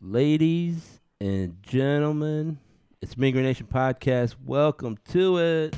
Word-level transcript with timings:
Ladies 0.00 1.00
and 1.22 1.56
gentlemen, 1.62 2.58
it's 3.00 3.16
Mean 3.16 3.32
Green 3.32 3.46
Nation 3.46 3.66
Podcast. 3.66 4.34
Welcome 4.44 4.98
to 5.10 5.38
it. 5.38 5.74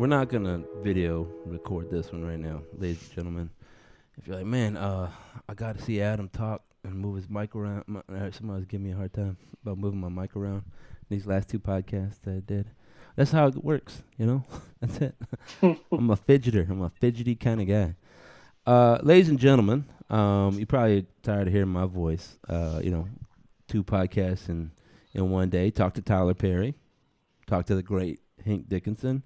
We're 0.00 0.06
not 0.06 0.30
gonna 0.30 0.62
video 0.82 1.28
record 1.44 1.90
this 1.90 2.10
one 2.10 2.24
right 2.24 2.38
now, 2.38 2.62
ladies 2.78 3.02
and 3.02 3.12
gentlemen. 3.12 3.50
If 4.16 4.26
you're 4.26 4.36
like, 4.36 4.46
man, 4.46 4.78
uh, 4.78 5.10
I 5.46 5.52
got 5.52 5.76
to 5.76 5.84
see 5.84 6.00
Adam 6.00 6.30
talk 6.30 6.62
and 6.82 6.94
move 6.94 7.16
his 7.16 7.28
mic 7.28 7.54
around. 7.54 7.84
My, 7.86 8.00
uh, 8.10 8.30
somebody's 8.30 8.64
giving 8.64 8.86
me 8.86 8.92
a 8.92 8.96
hard 8.96 9.12
time 9.12 9.36
about 9.60 9.76
moving 9.76 10.00
my 10.00 10.08
mic 10.08 10.34
around. 10.36 10.62
These 11.10 11.26
last 11.26 11.50
two 11.50 11.58
podcasts 11.58 12.22
that 12.22 12.30
I 12.34 12.40
did. 12.40 12.70
That's 13.14 13.30
how 13.30 13.48
it 13.48 13.62
works, 13.62 14.02
you 14.16 14.24
know. 14.24 14.44
That's 14.80 14.96
it. 15.02 15.14
I'm 15.62 16.08
a 16.08 16.16
fidgeter. 16.16 16.70
I'm 16.70 16.80
a 16.80 16.88
fidgety 16.88 17.34
kind 17.34 17.60
of 17.60 17.68
guy. 17.68 17.94
Uh, 18.64 19.00
ladies 19.02 19.28
and 19.28 19.38
gentlemen, 19.38 19.84
um, 20.08 20.54
you're 20.54 20.64
probably 20.64 21.04
tired 21.22 21.46
of 21.46 21.52
hearing 21.52 21.68
my 21.68 21.84
voice. 21.84 22.38
Uh, 22.48 22.80
you 22.82 22.90
know, 22.90 23.06
two 23.68 23.84
podcasts 23.84 24.48
in 24.48 24.70
in 25.12 25.28
one 25.30 25.50
day. 25.50 25.70
Talk 25.70 25.92
to 25.92 26.00
Tyler 26.00 26.32
Perry. 26.32 26.72
Talk 27.46 27.66
to 27.66 27.74
the 27.74 27.82
great 27.82 28.20
Hank 28.46 28.66
Dickinson, 28.66 29.22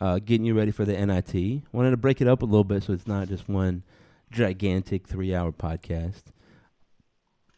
uh, 0.00 0.18
getting 0.18 0.44
you 0.44 0.54
ready 0.54 0.70
for 0.70 0.84
the 0.84 0.94
NIT. 0.94 1.62
Wanted 1.72 1.90
to 1.90 1.96
break 1.96 2.20
it 2.20 2.28
up 2.28 2.42
a 2.42 2.46
little 2.46 2.64
bit 2.64 2.82
so 2.82 2.92
it's 2.92 3.06
not 3.06 3.28
just 3.28 3.48
one 3.48 3.82
gigantic 4.30 5.06
three-hour 5.06 5.52
podcast. 5.52 6.24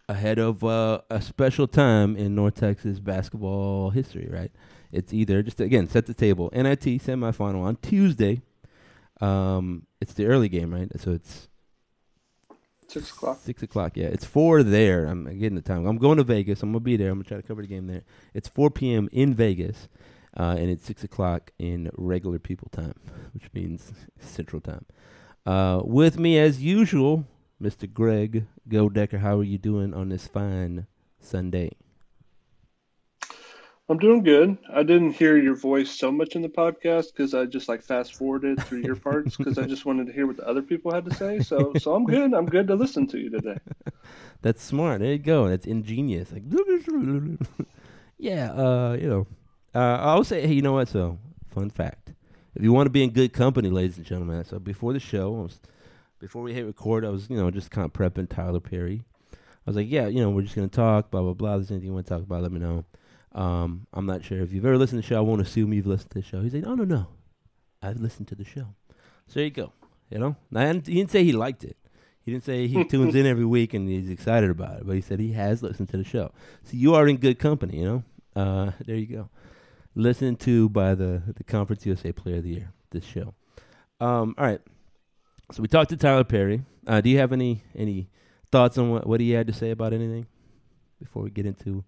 Ahead 0.09 0.39
of 0.39 0.63
uh, 0.63 1.01
a 1.11 1.21
special 1.21 1.67
time 1.67 2.17
in 2.17 2.35
North 2.35 2.55
Texas 2.55 3.01
basketball 3.01 3.91
history, 3.91 4.29
right? 4.31 4.53
It's 4.93 5.13
either 5.13 5.43
just 5.43 5.61
again 5.61 5.89
set 5.89 6.07
the 6.07 6.15
table 6.15 6.51
NIT 6.53 6.85
semifinal 6.85 7.63
on 7.63 7.77
Tuesday. 7.77 8.41
Um, 9.21 9.87
it's 10.01 10.13
the 10.15 10.27
early 10.27 10.49
game, 10.49 10.73
right? 10.73 10.89
So 11.01 11.13
it's 11.13 11.49
Six 12.89 13.11
o'clock. 13.11 13.39
Six 13.43 13.63
o'clock. 13.63 13.97
Yeah, 13.97 14.07
it's 14.07 14.25
four 14.25 14.63
there. 14.63 15.07
I'm 15.07 15.25
getting 15.39 15.57
the 15.57 15.63
time. 15.63 15.87
I'm 15.87 15.99
going 15.99 16.19
to 16.19 16.25
Vegas. 16.25 16.63
I'm 16.63 16.71
gonna 16.71 16.81
be 16.81 16.97
there. 16.97 17.11
I'm 17.11 17.19
gonna 17.19 17.25
try 17.25 17.37
to 17.37 17.43
cover 17.43 17.63
the 17.63 17.69
game 17.69 17.87
there. 17.89 18.05
It's 18.33 18.49
4 18.49 18.71
p.m. 18.71 19.09
in 19.13 19.35
Vegas, 19.35 19.89
uh, 20.37 20.57
and 20.59 20.71
it's 20.71 20.85
six 20.85 21.03
o'clock 21.03 21.53
in 21.59 21.91
regular 21.97 22.39
people 22.39 22.69
time, 22.71 22.95
which 23.33 23.53
means 23.55 23.93
Central 24.19 24.61
Time. 24.61 24.85
Uh, 25.45 25.81
with 25.85 26.19
me 26.19 26.39
as 26.39 26.63
usual, 26.63 27.25
Mr. 27.63 27.91
Greg 27.93 28.47
Godecker. 28.69 29.21
How 29.21 29.39
are 29.39 29.45
you 29.45 29.59
doing 29.59 29.95
on 29.95 30.09
this 30.09 30.27
fine 30.27 30.87
Sunday? 31.21 31.71
I'm 33.89 33.99
doing 33.99 34.25
good. 34.25 34.59
I 34.73 34.83
didn't 34.83 35.13
hear 35.13 35.37
your 35.37 35.55
voice 35.55 35.91
so 35.91 36.11
much 36.11 36.35
in 36.35 36.43
the 36.43 36.49
podcast 36.49 37.13
because 37.13 37.35
I 37.35 37.45
just 37.45 37.69
like 37.69 37.83
fast 37.83 38.17
forwarded 38.17 38.61
through 38.65 38.81
your 38.81 38.97
parts 38.97 39.37
because 39.37 39.59
I 39.59 39.65
just 39.65 39.87
wanted 39.87 40.09
to 40.09 40.13
hear 40.13 40.27
what 40.27 40.37
the 40.37 40.49
other 40.49 40.63
people 40.63 40.93
had 40.93 41.05
to 41.05 41.15
say. 41.15 41.39
So, 41.39 41.73
so 41.79 41.95
I'm 41.95 42.05
good. 42.05 42.35
I'm 42.35 42.47
good 42.47 42.67
to 42.67 42.75
listen 42.75 43.07
to 43.09 43.19
you 43.19 43.31
today. 43.31 43.59
That's 44.43 44.61
smart. 44.61 45.01
There 45.01 45.13
you 45.13 45.19
go. 45.19 45.49
That's 45.49 45.67
ingenious. 45.67 46.33
Like, 46.33 46.43
yeah. 48.19 48.53
Uh, 48.53 48.97
you 49.01 49.09
know, 49.09 49.27
uh, 49.77 49.99
I'll 50.01 50.25
say, 50.25 50.47
hey, 50.47 50.55
you 50.55 50.63
know 50.63 50.73
what? 50.73 50.89
So, 50.89 51.19
fun 51.51 51.71
fact: 51.71 52.13
if 52.55 52.63
you 52.63 52.73
want 52.73 52.87
to 52.87 52.91
be 52.91 53.05
in 53.05 53.11
good 53.11 53.33
company, 53.33 53.69
ladies 53.69 53.99
and 53.99 54.07
gentlemen, 54.07 54.45
so 54.45 54.59
before 54.59 54.93
the 54.93 55.01
show, 55.01 55.31
was, 55.33 55.61
before 56.19 56.43
we 56.43 56.55
hit 56.55 56.65
record, 56.65 57.05
I 57.05 57.11
was, 57.11 57.29
you 57.29 57.37
know, 57.37 57.51
just 57.51 57.71
kind 57.71 57.85
of 57.85 57.93
prepping 57.93 58.29
Tyler 58.29 58.61
Perry. 58.61 59.03
I 59.33 59.71
was 59.71 59.77
like, 59.77 59.91
yeah, 59.91 60.07
you 60.07 60.21
know, 60.21 60.31
we're 60.31 60.43
just 60.43 60.55
gonna 60.55 60.69
talk, 60.69 61.11
blah 61.11 61.21
blah 61.21 61.35
blah. 61.35 61.55
If 61.55 61.59
there's 61.59 61.71
anything 61.73 61.89
you 61.89 61.95
want 61.95 62.07
to 62.07 62.15
talk 62.15 62.23
about, 62.23 62.43
let 62.43 62.53
me 62.53 62.61
know. 62.61 62.85
Um, 63.33 63.87
I'm 63.93 64.07
not 64.07 64.25
sure 64.25 64.41
if 64.41 64.53
you've 64.53 64.65
ever 64.65 64.79
listened 64.79 65.03
to 65.03 65.07
the 65.07 65.15
show. 65.15 65.19
I 65.19 65.21
won't 65.21 65.43
assume 65.43 65.75
you've 65.75 65.87
listened 65.87 66.11
to 66.13 66.21
the 66.21 66.25
show. 66.25 66.41
He's 66.41 66.55
like, 66.55 66.65
no, 66.65 66.75
no, 66.75 66.85
no. 66.85 67.09
I've 67.83 68.01
listened 68.01 68.29
to 68.29 68.35
the 68.35 68.45
show. 68.45 68.69
So 69.27 69.35
there 69.35 69.45
you 69.45 69.51
go. 69.51 69.73
You 70.11 70.19
know, 70.19 70.37
and 70.55 70.87
he 70.87 70.95
didn't 70.95 71.11
say 71.11 71.23
he 71.23 71.33
liked 71.33 71.65
it. 71.65 71.77
He 72.23 72.33
didn't 72.33 72.45
say 72.45 72.67
he 72.67 72.85
tunes 72.89 73.15
in 73.15 73.27
every 73.27 73.45
week 73.45 73.75
and 73.75 73.89
he's 73.89 74.09
excited 74.09 74.51
about 74.51 74.79
it, 74.79 74.87
but 74.87 74.95
he 74.95 75.03
said 75.03 75.21
he 75.21 75.33
has 75.33 75.63
listened 75.63 75.89
to 75.91 75.97
the 75.97 76.05
show. 76.05 76.33
So 76.63 76.71
you 76.77 76.95
are 76.95 77.07
in 77.07 77.19
good 77.19 77.39
company. 77.39 77.79
You 77.79 77.85
know, 77.85 78.03
uh, 78.41 78.71
there 78.87 78.97
you 78.97 79.07
go. 79.07 79.31
Listened 79.97 80.39
to 80.41 80.69
by 80.69 80.95
the 80.95 81.23
the 81.37 81.43
Conference 81.43 81.85
USA 81.87 82.13
Player 82.13 82.37
of 82.37 82.45
the 82.45 82.51
Year. 82.51 82.73
This 82.91 83.05
show. 83.05 83.35
Um, 83.99 84.35
all 84.39 84.47
right. 84.47 84.61
So 85.53 85.63
we 85.63 85.69
talked 85.69 85.91
to 85.91 85.97
Tyler 85.97 86.23
Perry. 86.25 86.63
Uh, 86.87 87.01
do 87.01 87.11
you 87.11 87.19
have 87.19 87.33
any 87.33 87.65
any 87.75 88.09
thoughts 88.53 88.79
on 88.79 88.91
what 88.91 89.07
what 89.07 89.21
he 89.21 89.31
had 89.33 89.49
to 89.49 89.53
say 89.53 89.71
about 89.71 89.93
anything 89.93 90.27
before 91.01 91.23
we 91.23 91.31
get 91.31 91.47
into? 91.47 91.85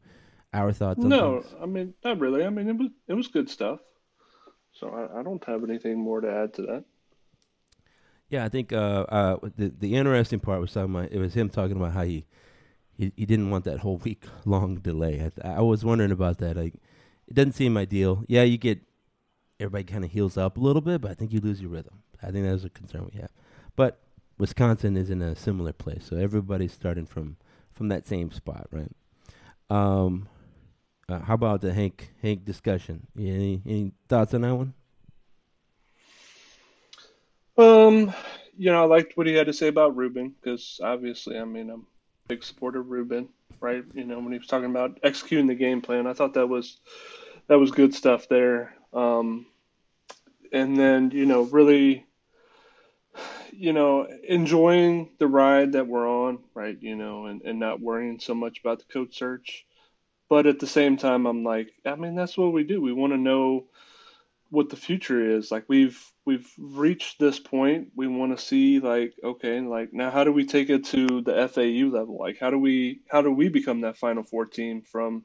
our 0.52 0.72
thoughts 0.72 1.00
no 1.00 1.40
things. 1.40 1.54
i 1.62 1.66
mean 1.66 1.94
not 2.04 2.18
really 2.18 2.44
i 2.44 2.50
mean 2.50 2.68
it 2.68 2.76
was 2.76 2.88
it 3.06 3.14
was 3.14 3.28
good 3.28 3.48
stuff 3.48 3.80
so 4.72 4.88
i, 4.88 5.20
I 5.20 5.22
don't 5.22 5.44
have 5.44 5.62
anything 5.62 5.98
more 5.98 6.20
to 6.20 6.30
add 6.30 6.54
to 6.54 6.62
that 6.62 6.84
yeah 8.30 8.44
i 8.44 8.48
think 8.48 8.72
uh, 8.72 9.04
uh, 9.08 9.36
the 9.56 9.72
the 9.78 9.94
interesting 9.94 10.40
part 10.40 10.60
was 10.60 10.72
talking 10.72 10.94
about 10.94 11.12
it 11.12 11.18
was 11.18 11.34
him 11.34 11.50
talking 11.50 11.76
about 11.76 11.92
how 11.92 12.04
he 12.04 12.24
he, 12.96 13.12
he 13.14 13.26
didn't 13.26 13.50
want 13.50 13.64
that 13.64 13.80
whole 13.80 13.98
week 13.98 14.24
long 14.44 14.76
delay 14.76 15.30
I, 15.44 15.48
I 15.48 15.60
was 15.60 15.84
wondering 15.84 16.12
about 16.12 16.38
that 16.38 16.56
like 16.56 16.74
it 17.28 17.34
doesn't 17.34 17.52
seem 17.52 17.76
ideal. 17.76 18.24
Yeah 18.26 18.42
you 18.42 18.58
get 18.58 18.80
everybody 19.60 19.84
kind 19.84 20.04
of 20.04 20.10
heals 20.10 20.36
up 20.36 20.56
a 20.56 20.60
little 20.60 20.82
bit 20.82 21.00
but 21.00 21.10
i 21.10 21.14
think 21.14 21.32
you 21.32 21.40
lose 21.40 21.60
your 21.60 21.70
rhythm. 21.70 22.02
I 22.22 22.30
think 22.30 22.46
that's 22.46 22.64
a 22.64 22.70
concern 22.70 23.08
we 23.12 23.20
have. 23.20 23.30
But 23.76 24.00
wisconsin 24.38 24.96
is 24.96 25.10
in 25.10 25.22
a 25.22 25.36
similar 25.36 25.72
place 25.72 26.06
so 26.06 26.16
everybody's 26.16 26.72
starting 26.72 27.06
from 27.06 27.36
from 27.72 27.88
that 27.88 28.06
same 28.06 28.30
spot 28.32 28.66
right? 28.72 28.92
Um, 29.70 30.28
uh, 31.08 31.20
how 31.20 31.34
about 31.34 31.60
the 31.60 31.72
Hank 31.72 32.12
Hank 32.22 32.44
discussion? 32.44 33.06
Any 33.18 33.62
any 33.66 33.92
thoughts 34.08 34.34
on 34.34 34.42
that 34.42 34.54
one? 34.54 34.74
Um, 37.56 38.12
you 38.56 38.70
know, 38.70 38.82
I 38.82 38.86
liked 38.86 39.16
what 39.16 39.26
he 39.26 39.34
had 39.34 39.46
to 39.46 39.52
say 39.52 39.68
about 39.68 39.96
Rubin 39.96 40.34
because 40.40 40.80
obviously, 40.82 41.38
I 41.38 41.44
mean, 41.44 41.70
I'm 41.70 41.80
a 41.80 42.28
big 42.28 42.44
supporter 42.44 42.80
of 42.80 42.88
Rubin, 42.88 43.28
right? 43.60 43.84
You 43.94 44.04
know, 44.04 44.18
when 44.18 44.32
he 44.32 44.38
was 44.38 44.46
talking 44.46 44.70
about 44.70 44.98
executing 45.02 45.46
the 45.46 45.54
game 45.54 45.80
plan, 45.80 46.06
I 46.06 46.12
thought 46.12 46.34
that 46.34 46.48
was 46.48 46.78
that 47.48 47.58
was 47.58 47.70
good 47.70 47.94
stuff 47.94 48.28
there. 48.28 48.74
Um, 48.92 49.46
and 50.52 50.76
then 50.76 51.10
you 51.12 51.26
know, 51.26 51.42
really, 51.42 52.06
you 53.52 53.72
know, 53.72 54.06
enjoying 54.26 55.10
the 55.18 55.26
ride 55.26 55.72
that 55.72 55.86
we're 55.86 56.08
on, 56.08 56.38
right? 56.54 56.76
You 56.80 56.96
know, 56.96 57.26
and 57.26 57.42
and 57.42 57.58
not 57.58 57.80
worrying 57.80 58.20
so 58.20 58.34
much 58.34 58.60
about 58.60 58.78
the 58.78 58.92
coach 58.92 59.16
search 59.16 59.66
but 60.28 60.46
at 60.46 60.58
the 60.58 60.66
same 60.66 60.96
time 60.96 61.26
i'm 61.26 61.42
like 61.42 61.72
i 61.86 61.94
mean 61.94 62.14
that's 62.14 62.36
what 62.36 62.52
we 62.52 62.64
do 62.64 62.80
we 62.80 62.92
want 62.92 63.12
to 63.12 63.18
know 63.18 63.64
what 64.50 64.68
the 64.68 64.76
future 64.76 65.36
is 65.36 65.50
like 65.50 65.64
we've 65.68 66.12
we've 66.28 66.52
reached 66.58 67.18
this 67.18 67.38
point 67.38 67.88
we 67.96 68.06
want 68.06 68.36
to 68.36 68.44
see 68.44 68.80
like 68.80 69.14
okay 69.24 69.62
like 69.62 69.94
now 69.94 70.10
how 70.10 70.24
do 70.24 70.30
we 70.30 70.44
take 70.44 70.68
it 70.68 70.84
to 70.84 71.22
the 71.22 71.48
FAU 71.48 71.88
level? 71.90 72.18
Like 72.18 72.38
how 72.38 72.50
do 72.50 72.58
we 72.58 73.00
how 73.08 73.22
do 73.22 73.32
we 73.32 73.48
become 73.48 73.80
that 73.80 73.96
final 73.96 74.22
four 74.22 74.44
team 74.44 74.82
from 74.82 75.24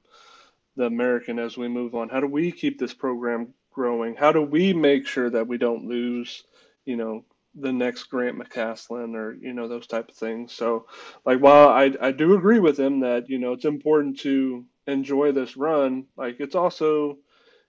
the 0.77 0.85
American 0.85 1.39
as 1.39 1.57
we 1.57 1.67
move 1.67 1.93
on? 1.93 2.07
How 2.07 2.21
do 2.21 2.27
we 2.27 2.53
keep 2.53 2.79
this 2.79 2.93
program 2.93 3.53
growing? 3.73 4.15
How 4.15 4.31
do 4.31 4.41
we 4.41 4.71
make 4.71 5.05
sure 5.05 5.29
that 5.29 5.45
we 5.45 5.57
don't 5.57 5.89
lose 5.89 6.45
you 6.85 6.95
know 6.95 7.25
the 7.53 7.73
next 7.73 8.05
Grant 8.05 8.39
McCasland 8.39 9.13
or 9.15 9.33
you 9.33 9.51
know 9.51 9.67
those 9.67 9.87
type 9.87 10.07
of 10.07 10.15
things? 10.15 10.53
So 10.53 10.85
like 11.25 11.39
while 11.39 11.67
I 11.67 11.91
I 11.99 12.11
do 12.13 12.33
agree 12.37 12.59
with 12.59 12.79
him 12.79 13.01
that 13.01 13.29
you 13.29 13.39
know 13.39 13.51
it's 13.51 13.65
important 13.65 14.19
to 14.21 14.63
enjoy 14.87 15.33
this 15.33 15.57
run, 15.57 16.05
like 16.15 16.37
it's 16.39 16.55
also 16.55 17.17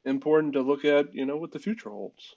important 0.05 0.53
to 0.53 0.63
look 0.63 0.85
at, 0.85 1.15
you 1.15 1.27
know, 1.27 1.37
what 1.37 1.51
the 1.51 1.59
future 1.59 1.91
holds. 1.91 2.37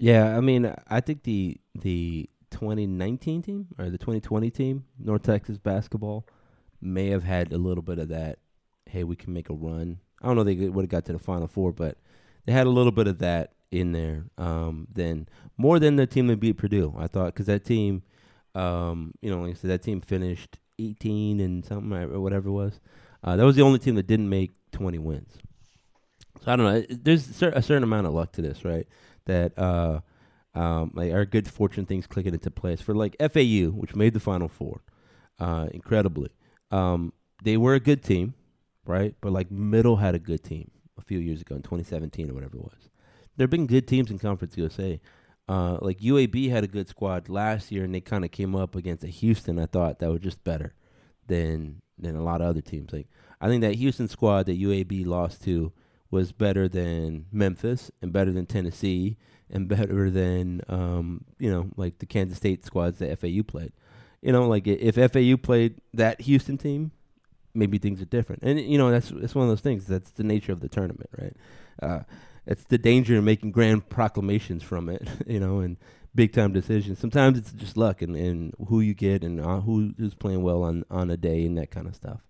Yeah, 0.00 0.34
I 0.34 0.40
mean, 0.40 0.74
I 0.88 1.00
think 1.00 1.24
the 1.24 1.60
the 1.74 2.28
2019 2.50 3.42
team 3.42 3.66
or 3.78 3.90
the 3.90 3.98
2020 3.98 4.50
team, 4.50 4.84
North 4.98 5.22
Texas 5.22 5.58
basketball, 5.58 6.26
may 6.80 7.08
have 7.08 7.22
had 7.22 7.52
a 7.52 7.58
little 7.58 7.82
bit 7.82 7.98
of 7.98 8.08
that. 8.08 8.38
Hey, 8.86 9.04
we 9.04 9.14
can 9.14 9.34
make 9.34 9.50
a 9.50 9.54
run. 9.54 9.98
I 10.22 10.26
don't 10.26 10.36
know 10.36 10.44
they 10.44 10.54
would 10.54 10.84
have 10.84 10.90
got 10.90 11.04
to 11.04 11.12
the 11.12 11.18
Final 11.18 11.46
Four, 11.46 11.72
but 11.72 11.98
they 12.46 12.52
had 12.52 12.66
a 12.66 12.70
little 12.70 12.92
bit 12.92 13.08
of 13.08 13.18
that 13.18 13.52
in 13.70 13.92
there. 13.92 14.24
Um, 14.38 14.88
then 14.90 15.28
more 15.58 15.78
than 15.78 15.96
the 15.96 16.06
team 16.06 16.28
that 16.28 16.40
beat 16.40 16.56
Purdue, 16.56 16.94
I 16.98 17.06
thought, 17.06 17.34
because 17.34 17.46
that 17.46 17.66
team, 17.66 18.02
um, 18.54 19.12
you 19.20 19.30
know, 19.30 19.42
like 19.42 19.50
I 19.50 19.54
said, 19.54 19.70
that 19.70 19.82
team 19.82 20.00
finished 20.00 20.56
18 20.78 21.40
and 21.40 21.62
something 21.62 21.92
or 21.92 22.20
whatever 22.20 22.48
it 22.48 22.52
was. 22.52 22.80
Uh, 23.22 23.36
that 23.36 23.44
was 23.44 23.54
the 23.54 23.62
only 23.62 23.78
team 23.78 23.96
that 23.96 24.06
didn't 24.06 24.30
make 24.30 24.52
20 24.72 24.96
wins. 24.96 25.36
So 26.42 26.52
I 26.52 26.56
don't 26.56 26.64
know. 26.72 26.86
There's 26.88 27.42
a 27.42 27.60
certain 27.60 27.82
amount 27.82 28.06
of 28.06 28.14
luck 28.14 28.32
to 28.32 28.42
this, 28.42 28.64
right? 28.64 28.86
That 29.26 29.58
uh, 29.58 30.00
um, 30.54 30.92
like 30.94 31.12
our 31.12 31.24
good 31.24 31.48
fortune 31.48 31.86
things 31.86 32.06
clicking 32.06 32.34
into 32.34 32.50
place 32.50 32.80
for 32.80 32.94
like 32.94 33.16
FAU, 33.20 33.70
which 33.70 33.94
made 33.94 34.14
the 34.14 34.20
Final 34.20 34.48
Four, 34.48 34.82
uh, 35.38 35.68
incredibly. 35.72 36.30
Um, 36.70 37.12
they 37.42 37.56
were 37.56 37.74
a 37.74 37.80
good 37.80 38.02
team, 38.02 38.34
right? 38.84 39.14
But 39.20 39.32
like 39.32 39.50
Middle 39.50 39.96
had 39.96 40.14
a 40.14 40.18
good 40.18 40.42
team 40.42 40.70
a 40.98 41.02
few 41.02 41.18
years 41.18 41.40
ago 41.40 41.56
in 41.56 41.62
2017 41.62 42.30
or 42.30 42.34
whatever 42.34 42.56
it 42.56 42.62
was. 42.62 42.88
There 43.36 43.44
have 43.44 43.50
been 43.50 43.66
good 43.66 43.86
teams 43.86 44.10
in 44.10 44.18
Conference 44.18 44.56
USA. 44.56 45.00
Uh, 45.48 45.78
like 45.80 45.98
UAB 45.98 46.50
had 46.50 46.62
a 46.62 46.68
good 46.68 46.88
squad 46.88 47.28
last 47.28 47.72
year, 47.72 47.84
and 47.84 47.94
they 47.94 48.00
kind 48.00 48.24
of 48.24 48.30
came 48.30 48.54
up 48.54 48.76
against 48.76 49.02
a 49.02 49.08
Houston. 49.08 49.58
I 49.58 49.66
thought 49.66 49.98
that 49.98 50.10
was 50.10 50.20
just 50.20 50.44
better 50.44 50.74
than 51.26 51.82
than 51.98 52.16
a 52.16 52.22
lot 52.22 52.40
of 52.40 52.46
other 52.48 52.60
teams. 52.60 52.92
Like 52.92 53.08
I 53.40 53.48
think 53.48 53.62
that 53.62 53.74
Houston 53.76 54.08
squad 54.08 54.46
that 54.46 54.60
UAB 54.60 55.06
lost 55.06 55.42
to 55.44 55.72
was 56.10 56.32
better 56.32 56.68
than 56.68 57.26
Memphis 57.30 57.90
and 58.02 58.12
better 58.12 58.32
than 58.32 58.46
Tennessee 58.46 59.16
and 59.50 59.68
better 59.68 60.10
than 60.10 60.62
um, 60.68 61.24
you 61.38 61.50
know 61.50 61.68
like 61.76 61.98
the 61.98 62.06
Kansas 62.06 62.38
State 62.38 62.64
squads 62.64 62.98
that 62.98 63.18
FAU 63.18 63.42
played. 63.42 63.72
You 64.22 64.32
know, 64.32 64.46
like 64.48 64.66
if 64.66 64.96
FAU 64.96 65.36
played 65.36 65.80
that 65.94 66.20
Houston 66.22 66.58
team, 66.58 66.92
maybe 67.54 67.78
things 67.78 68.02
are 68.02 68.06
different. 68.06 68.42
And 68.42 68.60
you 68.60 68.78
know 68.78 68.90
that's 68.90 69.10
it's 69.10 69.34
one 69.34 69.44
of 69.44 69.50
those 69.50 69.60
things. 69.60 69.86
That's 69.86 70.10
the 70.10 70.24
nature 70.24 70.52
of 70.52 70.60
the 70.60 70.68
tournament, 70.68 71.10
right? 71.18 71.36
Uh, 71.82 72.00
it's 72.46 72.64
the 72.64 72.78
danger 72.78 73.16
of 73.18 73.24
making 73.24 73.52
grand 73.52 73.88
proclamations 73.88 74.62
from 74.62 74.88
it, 74.88 75.06
you 75.26 75.40
know, 75.40 75.60
and 75.60 75.76
big 76.14 76.32
time 76.32 76.52
decisions. 76.52 76.98
Sometimes 76.98 77.38
it's 77.38 77.52
just 77.52 77.76
luck 77.76 78.02
and, 78.02 78.16
and 78.16 78.54
who 78.68 78.80
you 78.80 78.94
get 78.94 79.24
and 79.24 79.40
uh, 79.40 79.60
who 79.60 79.94
who's 79.98 80.14
playing 80.14 80.42
well 80.42 80.62
on 80.62 80.84
on 80.90 81.10
a 81.10 81.16
day 81.16 81.44
and 81.44 81.56
that 81.58 81.70
kind 81.70 81.86
of 81.86 81.94
stuff. 81.94 82.20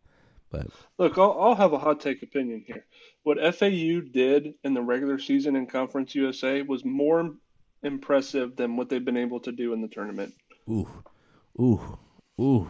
But 0.50 0.66
look, 0.98 1.16
I'll, 1.18 1.36
I'll 1.38 1.54
have 1.54 1.72
a 1.72 1.78
hot 1.78 2.00
take 2.00 2.22
opinion 2.22 2.64
here. 2.66 2.84
What 3.22 3.38
FAU 3.54 4.00
did 4.12 4.54
in 4.64 4.74
the 4.74 4.82
regular 4.82 5.18
season 5.18 5.56
in 5.56 5.66
Conference 5.66 6.14
USA 6.14 6.62
was 6.62 6.84
more 6.84 7.34
impressive 7.82 8.56
than 8.56 8.76
what 8.76 8.88
they've 8.88 9.04
been 9.04 9.16
able 9.16 9.40
to 9.40 9.52
do 9.52 9.72
in 9.72 9.80
the 9.80 9.88
tournament. 9.88 10.34
Ooh, 10.68 10.88
ooh, 11.60 11.98
ooh, 12.40 12.68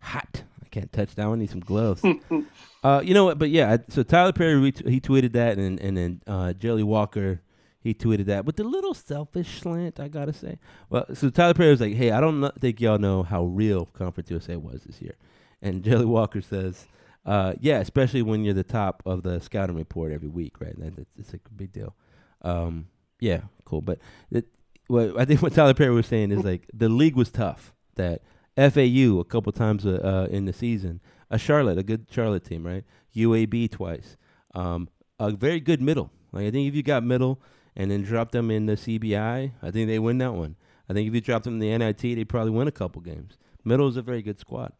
hot. 0.00 0.42
I 0.62 0.68
can't 0.68 0.92
touch 0.92 1.14
that 1.14 1.26
one. 1.26 1.38
Need 1.38 1.50
some 1.50 1.60
gloves. 1.60 2.02
uh, 2.84 3.02
you 3.04 3.14
know 3.14 3.24
what? 3.24 3.38
But 3.38 3.50
yeah, 3.50 3.76
so 3.88 4.02
Tyler 4.02 4.32
Perry 4.32 4.60
he 4.86 5.00
tweeted 5.00 5.32
that, 5.32 5.58
and 5.58 5.80
and 5.80 5.96
then 5.96 6.22
uh, 6.26 6.52
Jelly 6.52 6.82
Walker 6.82 7.40
he 7.84 7.92
tweeted 7.92 8.24
that 8.26 8.46
with 8.46 8.58
a 8.58 8.64
little 8.64 8.94
selfish 8.94 9.60
slant, 9.60 10.00
I 10.00 10.08
gotta 10.08 10.32
say. 10.32 10.58
Well, 10.88 11.04
so 11.12 11.28
Tyler 11.28 11.52
Perry 11.52 11.70
was 11.70 11.82
like, 11.82 11.94
"Hey, 11.94 12.10
I 12.10 12.20
don't 12.20 12.50
think 12.58 12.80
y'all 12.80 12.98
know 12.98 13.22
how 13.22 13.44
real 13.44 13.84
Conference 13.84 14.30
USA 14.30 14.56
was 14.56 14.84
this 14.84 15.02
year," 15.02 15.16
and 15.64 15.82
Jelly 15.82 16.04
Walker 16.04 16.40
says, 16.40 16.86
uh, 17.26 17.54
yeah, 17.58 17.80
especially 17.80 18.22
when 18.22 18.44
you're 18.44 18.54
the 18.54 18.62
top 18.62 19.02
of 19.06 19.22
the 19.22 19.40
scouting 19.40 19.76
report 19.76 20.12
every 20.12 20.28
week, 20.28 20.60
right? 20.60 20.78
That, 20.78 21.06
it's, 21.18 21.32
a 21.32 21.38
big 21.56 21.72
deal. 21.72 21.96
Um, 22.42 22.88
yeah, 23.18 23.40
cool. 23.64 23.80
But 23.80 23.98
it, 24.30 24.46
I 24.90 25.24
think 25.24 25.40
what 25.40 25.54
Tyler 25.54 25.72
Perry 25.72 25.94
was 25.94 26.06
saying 26.06 26.30
is 26.30 26.44
like 26.44 26.68
the 26.72 26.90
league 26.90 27.16
was 27.16 27.30
tough. 27.30 27.72
That 27.96 28.22
FAU 28.56 29.20
a 29.20 29.24
couple 29.24 29.52
times 29.52 29.86
uh, 29.86 30.00
uh, 30.04 30.28
in 30.30 30.44
the 30.44 30.52
season, 30.52 31.00
a 31.30 31.38
Charlotte, 31.38 31.78
a 31.78 31.82
good 31.82 32.06
Charlotte 32.10 32.44
team, 32.44 32.66
right? 32.66 32.84
UAB 33.16 33.70
twice, 33.70 34.16
um, 34.54 34.88
a 35.18 35.30
very 35.30 35.60
good 35.60 35.80
middle. 35.80 36.10
Like 36.32 36.46
I 36.46 36.50
think 36.50 36.68
if 36.68 36.74
you 36.74 36.82
got 36.82 37.04
middle 37.04 37.40
and 37.74 37.90
then 37.90 38.02
drop 38.02 38.32
them 38.32 38.50
in 38.50 38.66
the 38.66 38.74
CBI, 38.74 39.52
I 39.62 39.70
think 39.70 39.88
they 39.88 39.98
win 39.98 40.18
that 40.18 40.34
one. 40.34 40.56
I 40.88 40.92
think 40.92 41.08
if 41.08 41.14
you 41.14 41.20
drop 41.20 41.44
them 41.44 41.54
in 41.54 41.60
the 41.60 41.78
NIT, 41.78 42.02
they 42.02 42.24
probably 42.24 42.50
win 42.50 42.68
a 42.68 42.72
couple 42.72 43.00
games. 43.00 43.38
Middle 43.64 43.88
is 43.88 43.96
a 43.96 44.02
very 44.02 44.20
good 44.20 44.38
squad. 44.38 44.72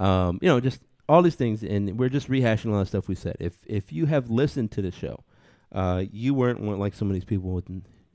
Um, 0.00 0.38
you 0.42 0.48
know, 0.48 0.58
just 0.58 0.80
all 1.08 1.22
these 1.22 1.34
things, 1.34 1.62
and 1.62 1.98
we're 1.98 2.08
just 2.08 2.28
rehashing 2.28 2.66
a 2.66 2.70
lot 2.70 2.80
of 2.80 2.88
stuff 2.88 3.06
we 3.06 3.14
said. 3.14 3.36
If 3.38 3.54
if 3.66 3.92
you 3.92 4.06
have 4.06 4.30
listened 4.30 4.72
to 4.72 4.82
the 4.82 4.90
show, 4.90 5.22
uh, 5.72 6.04
you 6.10 6.34
weren't 6.34 6.60
one 6.60 6.78
like 6.78 6.94
some 6.94 7.08
of 7.08 7.14
these 7.14 7.24
people 7.24 7.50
with, 7.50 7.68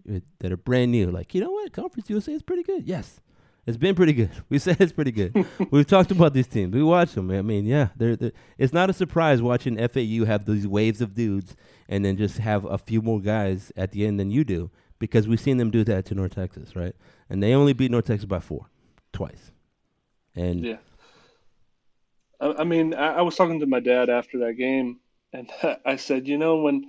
with, 0.06 0.24
that 0.40 0.52
are 0.52 0.58
brand 0.58 0.92
new. 0.92 1.12
Like, 1.12 1.34
you 1.34 1.42
know 1.42 1.52
what, 1.52 1.72
Conference 1.72 2.10
USA 2.10 2.34
is 2.34 2.42
pretty 2.42 2.64
good. 2.64 2.88
Yes, 2.88 3.22
it's 3.66 3.78
been 3.78 3.96
pretty 3.96 4.14
good. 4.14 4.32
We 4.50 4.60
said 4.60 4.78
it's 4.80 4.94
pretty 4.94 5.12
good. 5.12 5.46
We've 5.72 5.88
talked 5.88 6.12
about 6.12 6.34
these 6.34 6.48
teams. 6.48 6.74
We 6.74 6.84
watch 6.84 7.14
them. 7.14 7.32
I 7.32 7.42
mean, 7.42 7.66
yeah, 7.66 7.90
they're, 7.96 8.16
they're, 8.16 8.32
it's 8.58 8.74
not 8.74 8.90
a 8.90 8.94
surprise 8.94 9.42
watching 9.42 9.78
FAU 9.78 10.26
have 10.26 10.46
these 10.46 10.68
waves 10.68 11.02
of 11.02 11.14
dudes 11.14 11.56
and 11.88 12.04
then 12.04 12.18
just 12.18 12.40
have 12.40 12.66
a 12.66 12.78
few 12.78 13.02
more 13.02 13.22
guys 13.22 13.72
at 13.76 13.92
the 13.92 14.06
end 14.06 14.20
than 14.20 14.32
you 14.32 14.44
do 14.44 14.72
because 15.00 15.28
we've 15.28 15.40
seen 15.40 15.58
them 15.58 15.72
do 15.72 15.84
that 15.84 16.06
to 16.06 16.16
North 16.16 16.36
Texas, 16.36 16.76
right? 16.76 16.96
And 17.30 17.42
they 17.44 17.54
only 17.54 17.74
beat 17.74 17.92
North 17.92 18.06
Texas 18.06 18.26
by 18.26 18.40
four, 18.40 18.68
twice. 19.12 19.52
And 20.36 20.64
yeah. 20.64 20.78
I, 22.40 22.64
mean, 22.64 22.94
I, 22.94 23.16
I 23.16 23.22
was 23.22 23.36
talking 23.36 23.60
to 23.60 23.66
my 23.66 23.80
dad 23.80 24.10
after 24.10 24.40
that 24.40 24.54
game, 24.54 25.00
and 25.34 25.50
I 25.86 25.96
said, 25.96 26.28
you 26.28 26.38
know, 26.38 26.58
when 26.58 26.86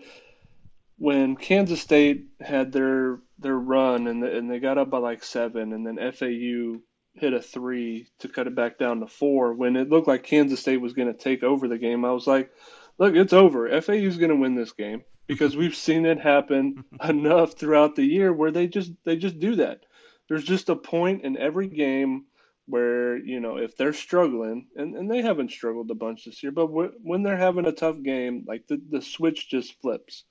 when 0.98 1.36
Kansas 1.36 1.80
State 1.80 2.24
had 2.40 2.72
their 2.72 3.20
their 3.38 3.58
run 3.58 4.06
and 4.06 4.22
the, 4.22 4.34
and 4.34 4.50
they 4.50 4.58
got 4.58 4.78
up 4.78 4.90
by 4.90 4.98
like 4.98 5.22
seven, 5.22 5.72
and 5.72 5.86
then 5.86 6.12
FAU 6.12 6.80
hit 7.14 7.32
a 7.32 7.40
three 7.40 8.08
to 8.18 8.28
cut 8.28 8.46
it 8.46 8.54
back 8.54 8.78
down 8.78 9.00
to 9.00 9.06
four. 9.06 9.54
When 9.54 9.76
it 9.76 9.88
looked 9.88 10.08
like 10.08 10.22
Kansas 10.22 10.60
State 10.60 10.80
was 10.80 10.92
going 10.92 11.08
to 11.08 11.18
take 11.18 11.42
over 11.42 11.68
the 11.68 11.78
game, 11.78 12.04
I 12.04 12.12
was 12.12 12.26
like, 12.26 12.50
"Look, 12.98 13.14
it's 13.14 13.32
over. 13.32 13.68
FAU's 13.80 14.18
going 14.18 14.30
to 14.30 14.36
win 14.36 14.54
this 14.54 14.72
game 14.72 15.02
because 15.26 15.56
we've 15.56 15.76
seen 15.76 16.06
it 16.06 16.20
happen 16.20 16.84
enough 17.04 17.54
throughout 17.54 17.96
the 17.96 18.04
year 18.04 18.32
where 18.32 18.50
they 18.50 18.66
just 18.66 18.92
they 19.04 19.16
just 19.16 19.38
do 19.38 19.56
that. 19.56 19.80
There's 20.28 20.44
just 20.44 20.68
a 20.68 20.76
point 20.76 21.22
in 21.22 21.36
every 21.36 21.68
game 21.68 22.24
where 22.66 23.16
you 23.16 23.40
know 23.40 23.56
if 23.56 23.76
they're 23.76 23.92
struggling 23.92 24.66
and, 24.76 24.96
and 24.96 25.10
they 25.10 25.22
haven't 25.22 25.52
struggled 25.52 25.90
a 25.90 25.94
bunch 25.94 26.24
this 26.24 26.42
year 26.42 26.52
but 26.52 26.66
when 26.66 27.22
they're 27.22 27.36
having 27.36 27.66
a 27.66 27.72
tough 27.72 27.96
game 28.02 28.44
like 28.46 28.66
the, 28.66 28.80
the 28.90 29.00
switch 29.00 29.48
just 29.48 29.80
flips. 29.80 30.24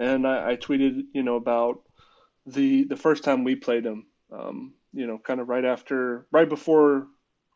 And 0.00 0.26
I, 0.26 0.52
I 0.52 0.56
tweeted 0.56 1.06
you 1.12 1.22
know 1.22 1.36
about 1.36 1.82
the 2.46 2.84
the 2.84 2.96
first 2.96 3.24
time 3.24 3.44
we 3.44 3.56
played 3.56 3.84
them 3.84 4.06
um, 4.32 4.74
you 4.92 5.06
know 5.06 5.18
kind 5.18 5.40
of 5.40 5.48
right 5.48 5.64
after 5.64 6.26
right 6.30 6.48
before 6.48 7.06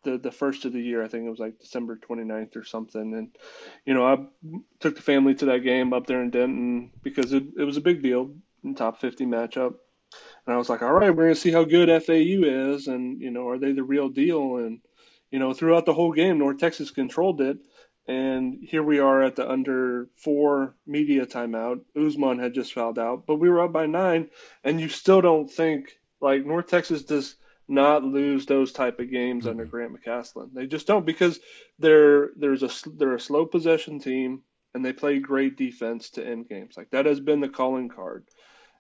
the 0.05 0.19
the 0.19 0.33
first 0.33 0.65
of 0.65 0.73
the 0.73 0.83
year. 0.83 1.03
I 1.03 1.09
think 1.09 1.27
it 1.27 1.31
was 1.31 1.39
like 1.39 1.59
december 1.59 1.97
29th 1.97 2.57
or 2.57 2.65
something. 2.65 3.15
And 3.15 3.37
you 3.85 3.95
know 3.95 4.07
i 4.07 4.19
took 4.81 4.97
the 4.97 5.03
family 5.03 5.35
to 5.37 5.47
that 5.47 5.65
game 5.65 5.93
up 5.93 6.07
there 6.07 6.23
in 6.23 6.31
denton 6.31 6.91
because 7.03 7.33
it, 7.33 7.45
it 7.59 7.65
was 7.65 7.77
a 7.77 7.83
big 7.83 8.03
deal 8.03 8.31
top 8.77 9.01
50 9.01 9.27
matchup 9.27 9.75
and 10.47 10.55
I 10.55 10.59
was 10.59 10.69
like, 10.69 10.83
all 10.83 10.93
right, 10.93 11.11
we're 11.11 11.25
going 11.25 11.35
to 11.35 11.41
see 11.41 11.53
how 11.53 11.65
good 11.65 11.89
FAU 12.03 12.75
is, 12.75 12.87
and 12.87 13.21
you 13.21 13.31
know, 13.31 13.49
are 13.49 13.59
they 13.59 13.73
the 13.73 13.83
real 13.83 14.09
deal? 14.09 14.57
And 14.57 14.81
you 15.31 15.39
know, 15.39 15.53
throughout 15.53 15.87
the 15.87 15.95
whole 15.95 16.13
game, 16.13 16.39
North 16.39 16.59
Texas 16.59 16.91
controlled 16.91 17.41
it, 17.41 17.59
and 18.07 18.59
here 18.63 18.83
we 18.83 18.99
are 18.99 19.23
at 19.23 19.37
the 19.37 19.49
under 19.49 20.09
four 20.17 20.75
media 20.87 21.27
timeout. 21.27 21.81
Ousmane 21.97 22.43
had 22.43 22.55
just 22.55 22.73
fouled 22.73 22.99
out, 22.99 23.27
but 23.27 23.37
we 23.37 23.49
were 23.49 23.63
up 23.63 23.73
by 23.73 23.87
nine, 23.87 24.31
and 24.65 24.81
you 24.81 24.89
still 24.89 25.21
don't 25.21 25.51
think 25.51 25.93
like 26.21 26.45
North 26.45 26.69
Texas 26.69 27.03
does 27.05 27.37
not 27.69 28.05
lose 28.05 28.47
those 28.47 28.73
type 28.73 28.99
of 29.01 29.11
games 29.11 29.45
mm-hmm. 29.45 29.51
under 29.51 29.65
Grant 29.65 29.93
McCasland. 29.93 30.53
They 30.53 30.67
just 30.67 30.87
don't 30.87 31.07
because 31.07 31.41
they're 31.79 32.31
there's 32.37 32.63
a 32.63 32.71
they're 32.97 33.15
a 33.15 33.21
slow 33.21 33.47
possession 33.47 33.99
team 33.99 34.43
and 34.75 34.85
they 34.85 34.93
play 34.93 35.19
great 35.19 35.57
defense 35.57 36.11
to 36.11 36.27
end 36.27 36.49
games. 36.49 36.75
Like 36.77 36.91
that 36.91 37.07
has 37.07 37.21
been 37.21 37.41
the 37.41 37.49
calling 37.49 37.89
card. 37.89 38.27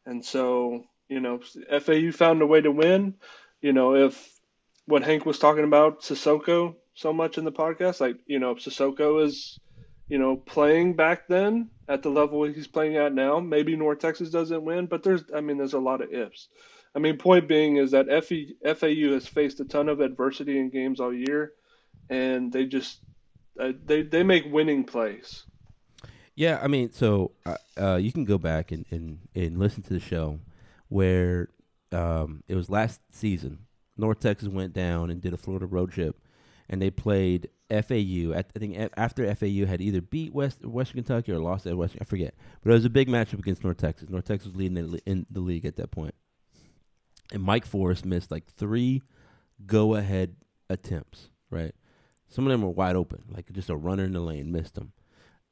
And 0.06 0.24
so 0.24 0.84
you 1.08 1.20
know, 1.20 1.40
FAU 1.80 2.10
found 2.12 2.42
a 2.42 2.46
way 2.46 2.60
to 2.60 2.70
win. 2.70 3.14
You 3.60 3.72
know, 3.72 3.94
if 3.94 4.40
what 4.86 5.02
Hank 5.02 5.26
was 5.26 5.38
talking 5.38 5.64
about 5.64 6.02
Sissoko 6.02 6.74
so 6.94 7.12
much 7.12 7.38
in 7.38 7.44
the 7.44 7.52
podcast, 7.52 8.00
like 8.00 8.16
you 8.26 8.38
know, 8.38 8.52
if 8.52 8.58
Sissoko 8.58 9.24
is, 9.24 9.58
you 10.08 10.18
know, 10.18 10.36
playing 10.36 10.94
back 10.94 11.28
then 11.28 11.70
at 11.88 12.02
the 12.02 12.10
level 12.10 12.44
he's 12.44 12.66
playing 12.66 12.96
at 12.96 13.14
now, 13.14 13.40
maybe 13.40 13.76
North 13.76 13.98
Texas 13.98 14.30
doesn't 14.30 14.64
win. 14.64 14.86
But 14.86 15.02
there's, 15.02 15.24
I 15.34 15.40
mean, 15.40 15.58
there's 15.58 15.74
a 15.74 15.78
lot 15.78 16.00
of 16.00 16.12
ifs. 16.12 16.48
I 16.94 16.98
mean, 16.98 17.16
point 17.16 17.48
being 17.48 17.76
is 17.76 17.92
that 17.92 18.06
FAU 18.06 19.12
has 19.12 19.26
faced 19.26 19.60
a 19.60 19.64
ton 19.64 19.88
of 19.88 20.00
adversity 20.00 20.58
in 20.58 20.68
games 20.68 21.00
all 21.00 21.12
year, 21.12 21.52
and 22.10 22.52
they 22.52 22.66
just 22.66 22.98
uh, 23.58 23.72
they 23.84 24.02
they 24.02 24.22
make 24.22 24.44
winning 24.50 24.84
plays. 24.84 25.44
Yeah, 26.34 26.58
I 26.62 26.68
mean, 26.68 26.92
so 26.92 27.32
uh, 27.44 27.56
uh, 27.78 27.96
you 27.96 28.10
can 28.10 28.24
go 28.24 28.38
back 28.38 28.72
and, 28.72 28.86
and, 28.90 29.18
and 29.34 29.58
listen 29.58 29.82
to 29.82 29.92
the 29.92 30.00
show 30.00 30.40
where 30.92 31.48
um, 31.90 32.42
it 32.48 32.54
was 32.54 32.68
last 32.68 33.00
season. 33.10 33.60
North 33.96 34.20
Texas 34.20 34.48
went 34.48 34.72
down 34.72 35.10
and 35.10 35.20
did 35.20 35.32
a 35.32 35.38
Florida 35.38 35.66
road 35.66 35.92
trip, 35.92 36.20
and 36.68 36.80
they 36.80 36.90
played 36.90 37.48
FAU. 37.70 38.34
I 38.34 38.42
think 38.58 38.90
after 38.96 39.34
FAU 39.34 39.66
had 39.66 39.80
either 39.80 40.00
beat 40.00 40.34
West 40.34 40.64
Western 40.64 41.02
Kentucky 41.02 41.32
or 41.32 41.38
lost 41.38 41.66
at 41.66 41.76
Western, 41.76 42.00
I 42.02 42.04
forget. 42.04 42.34
But 42.62 42.70
it 42.70 42.74
was 42.74 42.84
a 42.84 42.90
big 42.90 43.08
matchup 43.08 43.38
against 43.38 43.64
North 43.64 43.78
Texas. 43.78 44.10
North 44.10 44.26
Texas 44.26 44.48
was 44.48 44.56
leading 44.56 44.98
in 45.06 45.26
the 45.30 45.40
league 45.40 45.64
at 45.64 45.76
that 45.76 45.90
point, 45.90 46.14
and 47.32 47.42
Mike 47.42 47.66
Forrest 47.66 48.04
missed 48.04 48.30
like 48.30 48.46
three 48.46 49.02
go-ahead 49.64 50.36
attempts. 50.68 51.28
Right, 51.50 51.74
some 52.28 52.46
of 52.46 52.50
them 52.50 52.62
were 52.62 52.70
wide 52.70 52.96
open, 52.96 53.24
like 53.30 53.50
just 53.52 53.70
a 53.70 53.76
runner 53.76 54.04
in 54.04 54.12
the 54.12 54.20
lane 54.20 54.52
missed 54.52 54.74
them, 54.74 54.92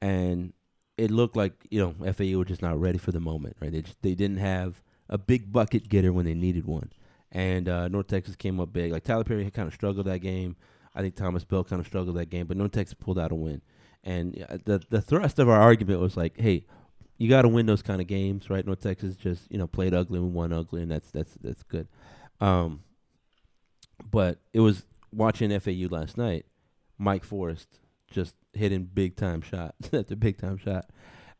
and 0.01 0.53
it 0.99 1.11
looked 1.11 1.37
like 1.37 1.67
you 1.71 1.81
know 1.81 2.13
FAU 2.13 2.39
were 2.39 2.45
just 2.45 2.63
not 2.63 2.81
ready 2.81 2.99
for 2.99 3.13
the 3.13 3.21
moment. 3.21 3.57
Right, 3.61 3.73
they 3.73 3.83
just, 3.83 4.01
they 4.03 4.15
didn't 4.15 4.39
have 4.39 4.83
a 5.11 5.19
big 5.19 5.53
bucket 5.53 5.89
getter 5.89 6.13
when 6.13 6.25
they 6.25 6.35
needed 6.35 6.65
one. 6.65 6.91
And 7.33 7.69
uh, 7.69 7.89
North 7.89 8.07
Texas 8.07 8.37
came 8.37 8.59
up 8.59 8.73
big. 8.73 8.93
Like 8.93 9.05
Tyler 9.05 9.25
Perry 9.25 9.51
kind 9.51 9.69
of 9.69 9.75
struggled 9.75 10.07
that 10.07 10.21
game. 10.21 10.57
I 10.95 11.03
think 11.03 11.15
Thomas 11.15 11.45
Bell 11.45 11.63
kind 11.63 11.81
of 11.81 11.87
struggled 11.87 12.17
that 12.17 12.31
game, 12.31 12.47
but 12.47 12.57
North 12.57 12.73
Texas 12.73 12.95
pulled 12.99 13.19
out 13.19 13.31
a 13.31 13.35
win. 13.35 13.61
And 14.03 14.45
uh, 14.49 14.57
the 14.65 14.83
the 14.89 15.03
thrust 15.03 15.39
of 15.39 15.49
our 15.49 15.61
argument 15.61 16.01
was 16.01 16.17
like, 16.17 16.41
hey, 16.41 16.65
you 17.19 17.29
got 17.29 17.43
to 17.43 17.49
win 17.49 17.67
those 17.67 17.83
kind 17.83 18.01
of 18.01 18.07
games, 18.07 18.49
right? 18.49 18.65
North 18.65 18.81
Texas 18.81 19.15
just 19.15 19.51
you 19.51 19.59
know 19.59 19.67
played 19.67 19.93
ugly 19.93 20.19
and 20.19 20.33
won 20.33 20.53
ugly, 20.53 20.83
and 20.83 20.91
that's 20.91 21.11
that's 21.11 21.35
that's 21.43 21.63
good. 21.65 21.87
Um, 22.41 22.83
but 24.11 24.39
it 24.53 24.61
was 24.61 24.85
watching 25.13 25.59
FAU 25.61 25.89
last 25.91 26.17
night. 26.17 26.47
Mike 26.99 27.25
Forrest 27.25 27.79
just 28.11 28.37
hitting 28.53 28.85
big 28.85 29.17
time 29.17 29.43
shot 29.43 29.75
after 29.93 30.17
big 30.17 30.39
time 30.39 30.57
shot, 30.57 30.87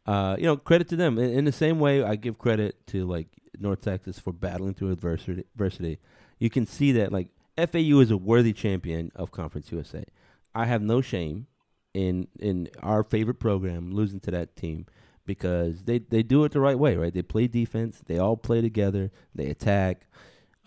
uh, 0.07 0.37
you 0.39 0.45
know, 0.45 0.57
credit 0.57 0.89
to 0.89 0.97
them. 0.97 1.19
In, 1.19 1.31
in, 1.31 1.45
the 1.45 1.53
same 1.53 1.81
way, 1.81 2.03
I 2.03 2.17
give 2.17 2.39
credit 2.39 2.87
to 2.89 3.07
like 3.07 3.29
North 3.59 3.81
Texas 3.81 4.19
for 4.19 4.33
battling 4.33 4.75
through 4.75 4.93
adversity. 4.93 5.45
adversity. 5.55 5.99
You 6.39 6.51
can 6.51 6.67
see 6.67 6.93
that 6.93 7.13
like 7.13 7.29
FAU 7.57 8.01
is 8.01 8.11
a 8.11 8.17
worthy 8.17 8.53
champion 8.53 9.11
of 9.15 9.31
Conference 9.31 9.71
USA. 9.73 10.05
I 10.55 10.67
have 10.67 10.83
no 10.83 11.01
shame 11.01 11.47
in 11.95 12.29
in 12.39 12.69
our 12.83 13.03
favorite 13.03 13.41
program 13.41 13.93
losing 13.93 14.21
to 14.21 14.31
that 14.31 14.57
team 14.57 14.87
because 15.27 15.85
they 15.85 15.99
they 15.99 16.23
do 16.23 16.45
it 16.45 16.53
the 16.53 16.61
right 16.61 16.79
way, 16.79 16.97
right? 16.97 17.13
They 17.13 17.23
play 17.23 17.47
defense. 17.47 18.03
They 18.07 18.19
all 18.19 18.37
play 18.37 18.61
together. 18.61 19.11
They 19.35 19.47
attack. 19.47 20.07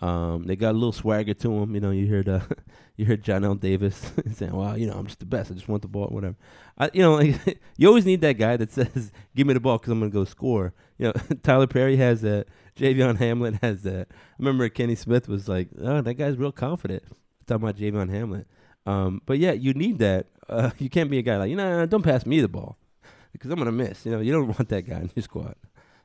Um, 0.00 0.44
they 0.44 0.56
got 0.56 0.72
a 0.72 0.78
little 0.78 0.92
swagger 0.92 1.34
to 1.34 1.48
them. 1.48 1.74
You 1.74 1.80
know, 1.80 1.90
you 1.90 2.06
heard 2.08 2.28
uh, 2.28 2.40
you 2.96 3.06
heard 3.06 3.22
Johnell 3.22 3.58
Davis 3.58 4.12
saying, 4.34 4.52
"Well, 4.52 4.76
you 4.76 4.86
know, 4.86 4.94
I'm 4.94 5.06
just 5.06 5.20
the 5.20 5.26
best. 5.26 5.50
I 5.50 5.54
just 5.54 5.68
want 5.68 5.82
the 5.82 5.88
ball, 5.88 6.08
whatever." 6.08 6.36
I, 6.76 6.90
you 6.92 7.02
know, 7.02 7.14
like, 7.14 7.60
you 7.76 7.88
always 7.88 8.06
need 8.06 8.20
that 8.22 8.34
guy 8.34 8.56
that 8.56 8.70
says, 8.70 9.12
"Give 9.34 9.46
me 9.46 9.54
the 9.54 9.60
ball 9.60 9.78
because 9.78 9.90
I'm 9.90 10.00
gonna 10.00 10.10
go 10.10 10.24
score." 10.24 10.74
You 10.98 11.06
know, 11.06 11.12
Tyler 11.42 11.66
Perry 11.66 11.96
has 11.96 12.20
that. 12.22 12.46
Javion 12.76 13.16
Hamlin 13.18 13.58
has 13.62 13.82
that. 13.82 14.08
I 14.10 14.14
remember 14.38 14.68
Kenny 14.68 14.94
Smith 14.94 15.28
was 15.28 15.48
like, 15.48 15.68
"Oh, 15.80 16.00
that 16.00 16.14
guy's 16.14 16.36
real 16.36 16.52
confident." 16.52 17.02
Talking 17.46 17.68
about 17.68 17.76
Javion 17.76 18.10
Hamlin. 18.10 18.46
Um, 18.86 19.22
but 19.26 19.38
yeah, 19.38 19.52
you 19.52 19.74
need 19.74 19.98
that. 19.98 20.26
Uh, 20.48 20.70
you 20.78 20.90
can't 20.90 21.10
be 21.10 21.18
a 21.18 21.22
guy 21.22 21.36
like, 21.36 21.50
you 21.50 21.56
know, 21.56 21.86
don't 21.86 22.02
pass 22.02 22.26
me 22.26 22.40
the 22.40 22.48
ball 22.48 22.76
because 23.32 23.50
I'm 23.50 23.58
gonna 23.58 23.72
miss. 23.72 24.04
You 24.04 24.12
know, 24.12 24.20
you 24.20 24.32
don't 24.32 24.46
want 24.58 24.68
that 24.68 24.82
guy 24.82 25.00
in 25.00 25.10
your 25.14 25.22
squad. 25.22 25.56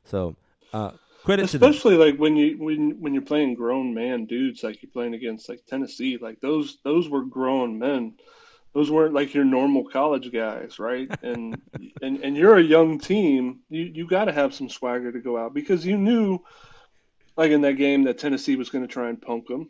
So 0.03 0.35
uh, 0.73 0.91
credit 1.23 1.45
especially 1.45 1.95
like 1.95 2.17
when 2.17 2.35
you 2.35 2.57
when 2.57 2.91
when 3.01 3.13
you're 3.13 3.23
playing 3.23 3.53
grown 3.55 3.93
man 3.93 4.25
dudes 4.25 4.63
like 4.63 4.81
you're 4.81 4.91
playing 4.91 5.13
against 5.13 5.49
like 5.49 5.65
Tennessee 5.65 6.17
like 6.19 6.39
those 6.41 6.77
those 6.83 7.09
were 7.09 7.25
grown 7.25 7.77
men 7.77 8.15
those 8.73 8.91
weren't 8.91 9.13
like 9.13 9.33
your 9.33 9.45
normal 9.45 9.83
college 9.89 10.31
guys 10.31 10.79
right 10.79 11.09
and 11.23 11.61
and 12.01 12.23
and 12.23 12.37
you're 12.37 12.57
a 12.57 12.63
young 12.63 12.99
team 12.99 13.59
you 13.69 13.83
you 13.83 14.07
got 14.07 14.25
to 14.25 14.31
have 14.31 14.53
some 14.53 14.69
swagger 14.69 15.11
to 15.11 15.19
go 15.19 15.37
out 15.37 15.53
because 15.53 15.85
you 15.85 15.97
knew 15.97 16.39
like 17.37 17.51
in 17.51 17.61
that 17.61 17.73
game 17.73 18.03
that 18.03 18.17
Tennessee 18.17 18.55
was 18.55 18.69
going 18.69 18.85
to 18.85 18.93
try 18.93 19.09
and 19.09 19.21
punk 19.21 19.47
them 19.47 19.69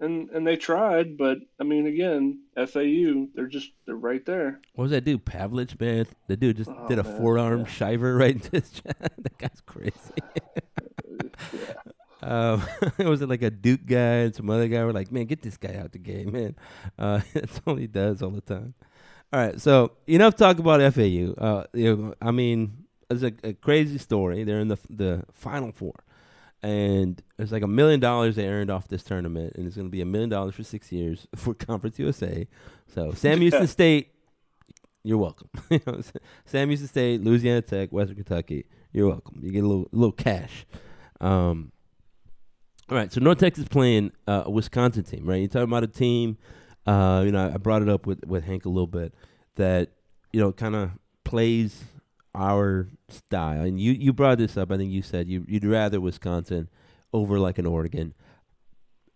and 0.00 0.30
and 0.30 0.46
they 0.46 0.56
tried, 0.56 1.16
but 1.16 1.38
I 1.60 1.64
mean, 1.64 1.86
again, 1.86 2.40
FAU, 2.54 3.28
they're 3.34 3.46
just 3.46 3.70
they're 3.86 3.96
right 3.96 4.24
there. 4.26 4.60
What 4.74 4.82
was 4.82 4.90
that 4.90 5.04
dude, 5.04 5.24
Plavsic, 5.24 5.80
man? 5.80 6.06
The 6.28 6.36
dude 6.36 6.58
just 6.58 6.70
oh, 6.70 6.88
did 6.88 6.98
a 6.98 7.04
man, 7.04 7.16
forearm 7.16 7.60
yeah. 7.60 7.66
shiver 7.66 8.16
right 8.16 8.34
into 8.34 8.50
his 8.50 8.70
chest. 8.72 9.00
that 9.00 9.38
guy's 9.38 9.62
crazy. 9.64 9.92
yeah. 11.52 11.85
Um, 12.22 12.62
was 12.98 13.22
like 13.22 13.42
a 13.42 13.50
Duke 13.50 13.86
guy 13.86 14.24
and 14.24 14.34
some 14.34 14.48
other 14.50 14.68
guy 14.68 14.84
were 14.84 14.92
like, 14.92 15.12
man, 15.12 15.26
get 15.26 15.42
this 15.42 15.56
guy 15.56 15.76
out 15.76 15.92
the 15.92 15.98
game, 15.98 16.32
man. 16.32 16.56
Uh, 16.98 17.20
that's 17.34 17.60
all 17.66 17.76
he 17.76 17.86
does 17.86 18.22
all 18.22 18.30
the 18.30 18.40
time. 18.40 18.74
All 19.32 19.40
right, 19.40 19.60
so 19.60 19.92
enough 20.06 20.36
talk 20.36 20.58
about 20.58 20.80
FAU. 20.94 21.34
Uh, 21.36 21.64
you 21.74 21.96
know, 21.96 22.14
I 22.22 22.30
mean, 22.30 22.84
it's 23.10 23.22
a, 23.22 23.32
a 23.42 23.52
crazy 23.52 23.98
story. 23.98 24.44
They're 24.44 24.60
in 24.60 24.68
the 24.68 24.78
the 24.88 25.24
Final 25.32 25.72
Four 25.72 25.94
and 26.66 27.22
it's 27.38 27.52
like 27.52 27.62
a 27.62 27.68
million 27.68 28.00
dollars 28.00 28.34
they 28.34 28.46
earned 28.48 28.70
off 28.70 28.88
this 28.88 29.04
tournament, 29.04 29.54
and 29.56 29.66
it's 29.66 29.76
going 29.76 29.86
to 29.86 29.90
be 29.90 30.00
a 30.00 30.06
million 30.06 30.30
dollars 30.30 30.54
for 30.54 30.64
six 30.64 30.90
years 30.90 31.26
for 31.36 31.54
Conference 31.54 31.98
USA. 31.98 32.46
So 32.88 33.12
Sam 33.12 33.40
Houston 33.40 33.66
State, 33.66 34.12
you're 35.04 35.18
welcome. 35.18 35.48
Sam 36.44 36.68
Houston 36.68 36.88
State, 36.88 37.22
Louisiana 37.22 37.62
Tech, 37.62 37.90
Western 37.90 38.16
Kentucky, 38.16 38.66
you're 38.92 39.08
welcome. 39.08 39.38
You 39.42 39.52
get 39.52 39.64
a 39.64 39.66
little 39.68 39.88
little 39.92 40.12
cash. 40.12 40.66
Um, 41.20 41.72
all 42.88 42.96
right, 42.96 43.12
so 43.12 43.20
North 43.20 43.38
Texas 43.38 43.66
playing 43.68 44.12
uh, 44.26 44.44
a 44.46 44.50
Wisconsin 44.50 45.02
team, 45.02 45.26
right? 45.26 45.36
You're 45.36 45.48
talking 45.48 45.64
about 45.64 45.82
a 45.82 45.88
team. 45.88 46.38
Uh, 46.86 47.22
you 47.24 47.32
know, 47.32 47.50
I 47.52 47.56
brought 47.56 47.82
it 47.82 47.88
up 47.88 48.06
with 48.06 48.24
with 48.24 48.44
Hank 48.44 48.64
a 48.64 48.68
little 48.68 48.86
bit 48.86 49.12
that 49.56 49.90
you 50.32 50.40
know 50.40 50.52
kind 50.52 50.76
of 50.76 50.90
plays 51.24 51.84
our 52.36 52.88
style. 53.08 53.62
And 53.62 53.80
you, 53.80 53.92
you 53.92 54.12
brought 54.12 54.38
this 54.38 54.56
up. 54.56 54.70
I 54.70 54.76
think 54.76 54.92
you 54.92 55.02
said 55.02 55.28
you, 55.28 55.44
you'd 55.48 55.64
rather 55.64 56.00
Wisconsin 56.00 56.68
over 57.12 57.38
like 57.38 57.58
an 57.58 57.66
Oregon. 57.66 58.14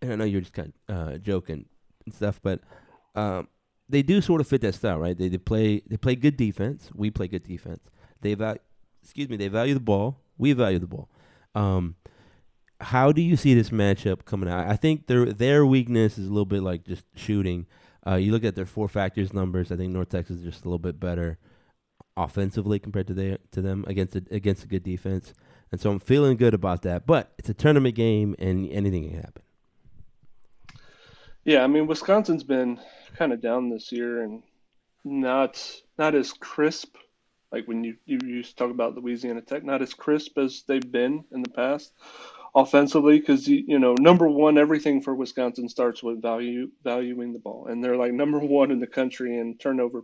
And 0.01 0.11
I 0.11 0.15
know 0.15 0.23
you're 0.25 0.41
just 0.41 0.53
kind 0.53 0.73
of 0.89 0.95
uh, 0.97 1.17
joking 1.19 1.65
and 2.05 2.13
stuff, 2.13 2.39
but 2.41 2.61
um, 3.15 3.47
they 3.87 4.01
do 4.01 4.19
sort 4.21 4.41
of 4.41 4.47
fit 4.47 4.61
that 4.61 4.73
style, 4.73 4.99
right? 4.99 5.17
They, 5.17 5.29
they 5.29 5.37
play 5.37 5.81
they 5.87 5.97
play 5.97 6.15
good 6.15 6.35
defense. 6.35 6.89
We 6.93 7.11
play 7.11 7.27
good 7.27 7.43
defense. 7.43 7.81
They 8.21 8.33
value, 8.33 8.59
excuse 9.03 9.29
me, 9.29 9.37
they 9.37 9.47
value 9.47 9.75
the 9.75 9.79
ball. 9.79 10.19
We 10.37 10.53
value 10.53 10.79
the 10.79 10.87
ball. 10.87 11.09
Um, 11.53 11.95
how 12.81 13.11
do 13.11 13.21
you 13.21 13.37
see 13.37 13.53
this 13.53 13.69
matchup 13.69 14.25
coming 14.25 14.49
out? 14.49 14.67
I 14.67 14.75
think 14.75 15.07
their 15.07 15.25
their 15.25 15.65
weakness 15.65 16.17
is 16.17 16.27
a 16.27 16.29
little 16.29 16.45
bit 16.45 16.63
like 16.63 16.83
just 16.83 17.05
shooting. 17.15 17.67
Uh, 18.05 18.15
you 18.15 18.31
look 18.31 18.43
at 18.43 18.55
their 18.55 18.65
four 18.65 18.87
factors 18.87 19.33
numbers. 19.33 19.71
I 19.71 19.77
think 19.77 19.93
North 19.93 20.09
Texas 20.09 20.37
is 20.37 20.43
just 20.43 20.65
a 20.65 20.67
little 20.67 20.79
bit 20.79 20.99
better 20.99 21.37
offensively 22.17 22.79
compared 22.79 23.07
to 23.07 23.13
their 23.13 23.37
to 23.51 23.61
them 23.61 23.85
against 23.87 24.15
a, 24.15 24.23
against 24.31 24.63
a 24.63 24.67
good 24.67 24.83
defense. 24.83 25.33
And 25.71 25.79
so 25.79 25.91
I'm 25.91 25.99
feeling 25.99 26.35
good 26.37 26.53
about 26.53 26.81
that. 26.81 27.05
But 27.05 27.31
it's 27.37 27.49
a 27.49 27.53
tournament 27.53 27.95
game, 27.95 28.35
and 28.39 28.69
anything 28.71 29.09
can 29.09 29.21
happen. 29.21 29.43
Yeah, 31.45 31.63
I 31.63 31.67
mean 31.67 31.87
Wisconsin's 31.87 32.43
been 32.43 32.79
kind 33.15 33.31
of 33.31 33.41
down 33.41 33.69
this 33.69 33.91
year 33.91 34.23
and 34.23 34.43
not 35.03 35.81
not 35.97 36.15
as 36.15 36.33
crisp. 36.33 36.95
Like 37.51 37.67
when 37.67 37.83
you, 37.83 37.97
you 38.05 38.17
used 38.25 38.51
to 38.51 38.55
talk 38.55 38.71
about 38.71 38.95
Louisiana 38.95 39.41
Tech, 39.41 39.63
not 39.65 39.81
as 39.81 39.93
crisp 39.93 40.37
as 40.37 40.63
they've 40.67 40.91
been 40.91 41.25
in 41.33 41.41
the 41.41 41.49
past 41.49 41.91
offensively 42.53 43.17
because 43.17 43.47
you 43.47 43.79
know 43.79 43.95
number 43.97 44.27
one 44.27 44.57
everything 44.57 45.01
for 45.01 45.15
wisconsin 45.15 45.69
starts 45.69 46.03
with 46.03 46.21
value 46.21 46.69
valuing 46.83 47.31
the 47.31 47.39
ball 47.39 47.67
and 47.67 47.81
they're 47.81 47.95
like 47.95 48.11
number 48.11 48.39
one 48.39 48.71
in 48.71 48.79
the 48.81 48.87
country 48.87 49.37
in 49.37 49.57
turnover 49.57 50.03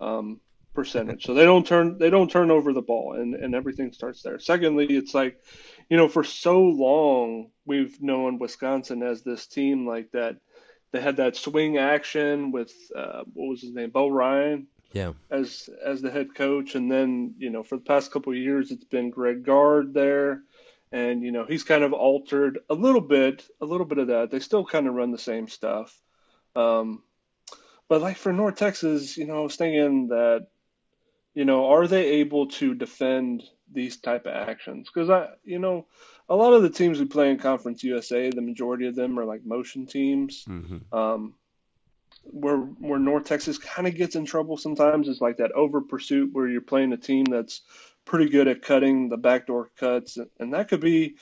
um, 0.00 0.40
percentage. 0.74 1.24
So 1.24 1.34
they 1.34 1.44
don't 1.44 1.66
turn 1.66 1.98
they 1.98 2.10
don't 2.10 2.30
turn 2.30 2.50
over 2.50 2.72
the 2.72 2.82
ball 2.82 3.14
and, 3.14 3.34
and 3.34 3.54
everything 3.54 3.92
starts 3.92 4.22
there. 4.22 4.38
Secondly, 4.38 4.86
it's 4.86 5.14
like, 5.14 5.40
you 5.88 5.96
know, 5.96 6.08
for 6.08 6.24
so 6.24 6.60
long 6.60 7.50
we've 7.64 8.00
known 8.00 8.38
Wisconsin 8.38 9.02
as 9.02 9.22
this 9.22 9.46
team 9.46 9.86
like 9.86 10.10
that 10.12 10.36
they 10.92 11.00
had 11.00 11.16
that 11.16 11.36
swing 11.36 11.78
action 11.78 12.52
with 12.52 12.72
uh, 12.94 13.22
what 13.32 13.48
was 13.48 13.62
his 13.62 13.72
name, 13.72 13.90
Bo 13.90 14.08
Ryan. 14.08 14.66
Yeah. 14.92 15.12
As 15.30 15.70
as 15.82 16.02
the 16.02 16.10
head 16.10 16.34
coach. 16.34 16.74
And 16.74 16.90
then, 16.90 17.34
you 17.38 17.50
know, 17.50 17.62
for 17.62 17.76
the 17.76 17.84
past 17.84 18.10
couple 18.12 18.32
of 18.32 18.38
years 18.38 18.70
it's 18.70 18.84
been 18.84 19.10
Greg 19.10 19.44
Gard 19.44 19.94
there. 19.94 20.42
And, 20.92 21.22
you 21.22 21.32
know, 21.32 21.46
he's 21.46 21.64
kind 21.64 21.82
of 21.82 21.92
altered 21.92 22.58
a 22.68 22.74
little 22.74 23.00
bit, 23.00 23.46
a 23.60 23.64
little 23.64 23.86
bit 23.86 23.98
of 23.98 24.08
that. 24.08 24.30
They 24.30 24.40
still 24.40 24.64
kind 24.64 24.86
of 24.86 24.94
run 24.94 25.10
the 25.10 25.18
same 25.18 25.48
stuff. 25.48 25.98
Um, 26.54 27.02
but 27.88 28.02
like 28.02 28.18
for 28.18 28.32
North 28.32 28.56
Texas, 28.56 29.16
you 29.16 29.26
know, 29.26 29.38
I 29.38 29.42
was 29.42 29.56
thinking 29.56 30.08
that 30.08 30.48
you 31.34 31.44
know, 31.44 31.70
are 31.70 31.86
they 31.86 32.04
able 32.20 32.48
to 32.48 32.74
defend 32.74 33.42
these 33.72 33.96
type 33.96 34.26
of 34.26 34.34
actions? 34.34 34.88
Because 34.92 35.08
I, 35.08 35.28
you 35.44 35.58
know, 35.58 35.86
a 36.28 36.36
lot 36.36 36.52
of 36.52 36.62
the 36.62 36.70
teams 36.70 36.98
we 36.98 37.06
play 37.06 37.30
in 37.30 37.38
Conference 37.38 37.82
USA, 37.84 38.30
the 38.30 38.42
majority 38.42 38.86
of 38.86 38.94
them 38.94 39.18
are 39.18 39.24
like 39.24 39.44
motion 39.44 39.86
teams. 39.86 40.44
Mm-hmm. 40.44 40.96
Um, 40.96 41.34
where 42.24 42.58
where 42.58 42.98
North 42.98 43.24
Texas 43.24 43.58
kind 43.58 43.88
of 43.88 43.96
gets 43.96 44.14
in 44.14 44.26
trouble 44.26 44.56
sometimes 44.56 45.08
is 45.08 45.20
like 45.20 45.38
that 45.38 45.52
over 45.52 45.80
pursuit 45.80 46.30
where 46.32 46.46
you're 46.46 46.60
playing 46.60 46.92
a 46.92 46.96
team 46.96 47.24
that's 47.24 47.62
pretty 48.04 48.28
good 48.28 48.48
at 48.48 48.62
cutting 48.62 49.08
the 49.08 49.16
backdoor 49.16 49.70
cuts, 49.76 50.18
and 50.38 50.54
that 50.54 50.68
could 50.68 50.80
be 50.80 51.16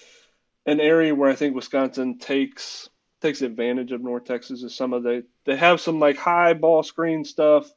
an 0.66 0.80
area 0.80 1.14
where 1.14 1.30
I 1.30 1.34
think 1.34 1.54
Wisconsin 1.54 2.18
takes 2.18 2.88
takes 3.20 3.42
advantage 3.42 3.92
of 3.92 4.02
North 4.02 4.24
Texas. 4.24 4.62
Is 4.62 4.74
some 4.74 4.92
of 4.92 5.02
the 5.02 5.24
they 5.44 5.56
have 5.56 5.80
some 5.80 6.00
like 6.00 6.16
high 6.16 6.54
ball 6.54 6.82
screen 6.82 7.24
stuff 7.24 7.70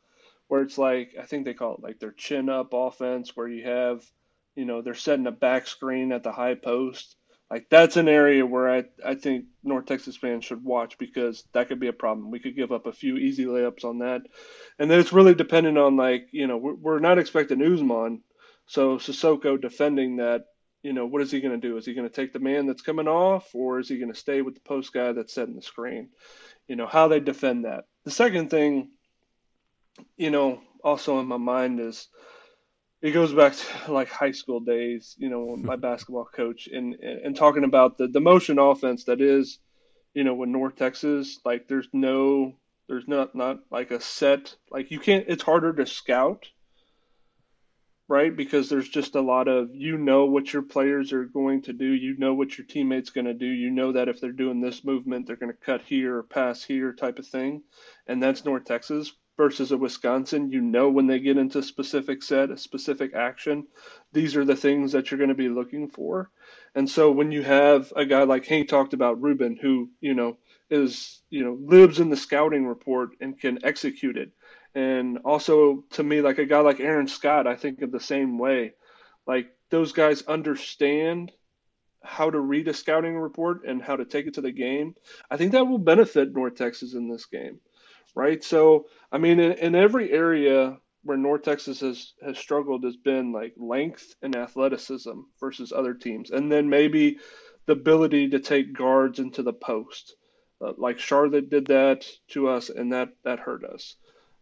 where 0.47 0.61
it's 0.61 0.77
like 0.77 1.15
I 1.19 1.23
think 1.23 1.45
they 1.45 1.53
call 1.53 1.75
it 1.75 1.83
like 1.83 1.99
their 1.99 2.11
chin 2.11 2.49
up 2.49 2.73
offense, 2.73 3.35
where 3.35 3.47
you 3.47 3.65
have, 3.65 4.03
you 4.55 4.65
know, 4.65 4.81
they're 4.81 4.93
setting 4.93 5.27
a 5.27 5.31
back 5.31 5.67
screen 5.67 6.11
at 6.11 6.23
the 6.23 6.31
high 6.31 6.55
post. 6.55 7.15
Like 7.49 7.69
that's 7.69 7.97
an 7.97 8.07
area 8.07 8.45
where 8.45 8.69
I 8.69 8.83
I 9.05 9.15
think 9.15 9.45
North 9.63 9.85
Texas 9.85 10.17
fans 10.17 10.45
should 10.45 10.63
watch 10.63 10.97
because 10.97 11.43
that 11.53 11.67
could 11.67 11.79
be 11.79 11.87
a 11.87 11.93
problem. 11.93 12.31
We 12.31 12.39
could 12.39 12.55
give 12.55 12.71
up 12.71 12.87
a 12.87 12.93
few 12.93 13.17
easy 13.17 13.45
layups 13.45 13.85
on 13.85 13.99
that, 13.99 14.21
and 14.79 14.89
then 14.89 14.99
it's 14.99 15.13
really 15.13 15.35
dependent 15.35 15.77
on 15.77 15.95
like 15.95 16.27
you 16.31 16.47
know 16.47 16.57
we're, 16.57 16.73
we're 16.73 16.99
not 16.99 17.19
expecting 17.19 17.59
Ousmane, 17.59 18.21
so 18.65 18.97
Sissoko 18.97 19.59
defending 19.59 20.17
that. 20.17 20.45
You 20.81 20.91
know, 20.91 21.05
what 21.05 21.21
is 21.21 21.31
he 21.31 21.39
going 21.39 21.59
to 21.59 21.65
do? 21.67 21.77
Is 21.77 21.85
he 21.85 21.93
going 21.93 22.09
to 22.09 22.13
take 22.13 22.33
the 22.33 22.39
man 22.39 22.67
that's 22.67 22.81
coming 22.81 23.07
off, 23.07 23.55
or 23.55 23.79
is 23.79 23.87
he 23.87 23.99
going 23.99 24.11
to 24.11 24.19
stay 24.19 24.41
with 24.41 24.55
the 24.55 24.59
post 24.59 24.91
guy 24.91 25.13
that's 25.13 25.33
setting 25.33 25.55
the 25.55 25.61
screen? 25.61 26.09
You 26.67 26.75
know, 26.75 26.87
how 26.87 27.07
they 27.07 27.21
defend 27.21 27.63
that. 27.63 27.85
The 28.03 28.11
second 28.11 28.49
thing 28.49 28.89
you 30.17 30.31
know, 30.31 30.61
also 30.83 31.19
in 31.19 31.27
my 31.27 31.37
mind 31.37 31.79
is 31.79 32.07
it 33.01 33.11
goes 33.11 33.33
back 33.33 33.53
to 33.55 33.91
like 33.91 34.09
high 34.09 34.31
school 34.31 34.59
days, 34.59 35.15
you 35.17 35.29
know, 35.29 35.55
my 35.55 35.75
basketball 35.87 36.25
coach 36.25 36.67
and 36.67 36.95
and 36.95 37.35
talking 37.35 37.63
about 37.63 37.97
the 37.97 38.07
the 38.07 38.21
motion 38.21 38.59
offense 38.59 39.05
that 39.05 39.21
is, 39.21 39.59
you 40.13 40.23
know, 40.23 40.33
with 40.33 40.49
North 40.49 40.75
Texas, 40.75 41.39
like 41.45 41.67
there's 41.67 41.87
no 41.93 42.53
there's 42.87 43.07
not 43.07 43.35
not 43.35 43.59
like 43.71 43.91
a 43.91 44.01
set 44.01 44.55
like 44.69 44.91
you 44.91 44.99
can't 44.99 45.25
it's 45.27 45.43
harder 45.43 45.73
to 45.73 45.85
scout 45.85 46.47
right? 48.07 48.35
Because 48.35 48.69
there's 48.69 48.89
just 48.89 49.15
a 49.15 49.21
lot 49.21 49.47
of 49.47 49.73
you 49.73 49.97
know 49.97 50.25
what 50.25 50.53
your 50.53 50.61
players 50.61 51.13
are 51.13 51.25
going 51.25 51.61
to 51.63 51.73
do. 51.73 51.85
You 51.85 52.17
know 52.17 52.33
what 52.33 52.57
your 52.57 52.67
teammates 52.67 53.09
going 53.09 53.25
to 53.25 53.33
do. 53.33 53.45
You 53.47 53.69
know 53.69 53.91
that 53.93 54.09
if 54.09 54.19
they're 54.19 54.31
doing 54.31 54.61
this 54.61 54.83
movement 54.83 55.27
they're 55.27 55.35
going 55.35 55.51
to 55.51 55.65
cut 55.65 55.81
here 55.81 56.17
or 56.17 56.23
pass 56.23 56.63
here 56.63 56.93
type 56.93 57.19
of 57.19 57.27
thing. 57.27 57.63
And 58.07 58.21
that's 58.21 58.45
north 58.45 58.65
texas 58.65 59.13
versus 59.37 59.71
a 59.71 59.77
Wisconsin, 59.77 60.51
you 60.51 60.61
know 60.61 60.89
when 60.89 61.07
they 61.07 61.19
get 61.19 61.37
into 61.37 61.59
a 61.59 61.63
specific 61.63 62.21
set, 62.21 62.51
a 62.51 62.57
specific 62.57 63.13
action, 63.15 63.65
these 64.11 64.35
are 64.35 64.45
the 64.45 64.55
things 64.55 64.91
that 64.91 65.09
you're 65.09 65.17
going 65.17 65.29
to 65.29 65.35
be 65.35 65.49
looking 65.49 65.89
for. 65.89 66.29
And 66.75 66.89
so 66.89 67.11
when 67.11 67.31
you 67.31 67.41
have 67.41 67.91
a 67.95 68.05
guy 68.05 68.23
like 68.23 68.45
Hank 68.45 68.69
talked 68.69 68.93
about 68.93 69.21
Rubin, 69.21 69.57
who 69.59 69.89
you 70.01 70.13
know 70.13 70.37
is 70.69 71.21
you 71.29 71.43
know 71.43 71.57
lives 71.59 71.99
in 71.99 72.09
the 72.09 72.17
scouting 72.17 72.67
report 72.67 73.09
and 73.21 73.39
can 73.39 73.59
execute 73.63 74.17
it, 74.17 74.31
and 74.75 75.19
also 75.19 75.83
to 75.91 76.03
me 76.03 76.21
like 76.21 76.39
a 76.39 76.45
guy 76.45 76.59
like 76.59 76.79
Aaron 76.79 77.07
Scott, 77.07 77.47
I 77.47 77.55
think 77.55 77.81
of 77.81 77.91
the 77.91 77.99
same 77.99 78.37
way. 78.37 78.73
Like 79.27 79.47
those 79.69 79.91
guys 79.91 80.23
understand 80.23 81.31
how 82.03 82.29
to 82.29 82.39
read 82.39 82.67
a 82.67 82.73
scouting 82.73 83.17
report 83.17 83.65
and 83.65 83.81
how 83.81 83.95
to 83.95 84.05
take 84.05 84.27
it 84.27 84.33
to 84.35 84.41
the 84.41 84.51
game. 84.51 84.95
I 85.31 85.37
think 85.37 85.53
that 85.53 85.67
will 85.67 85.77
benefit 85.77 86.33
North 86.33 86.55
Texas 86.55 86.93
in 86.93 87.07
this 87.09 87.25
game, 87.25 87.59
right? 88.15 88.43
So 88.43 88.87
I 89.11 89.17
mean, 89.17 89.39
in, 89.39 89.53
in 89.53 89.75
every 89.75 90.11
area 90.11 90.77
where 91.03 91.17
North 91.17 91.43
Texas 91.43 91.81
has 91.81 92.13
has 92.25 92.37
struggled 92.37 92.83
has 92.83 92.95
been 92.95 93.31
like 93.31 93.53
length 93.57 94.15
and 94.21 94.35
athleticism 94.35 95.19
versus 95.39 95.71
other 95.71 95.93
teams, 95.93 96.31
and 96.31 96.51
then 96.51 96.69
maybe 96.69 97.19
the 97.65 97.73
ability 97.73 98.29
to 98.29 98.39
take 98.39 98.73
guards 98.73 99.19
into 99.19 99.43
the 99.43 99.53
post. 99.53 100.15
Uh, 100.61 100.73
like 100.77 100.99
Charlotte 100.99 101.49
did 101.49 101.67
that 101.67 102.05
to 102.29 102.47
us, 102.47 102.69
and 102.69 102.93
that 102.93 103.09
that 103.23 103.39
hurt 103.39 103.63
us. 103.63 103.95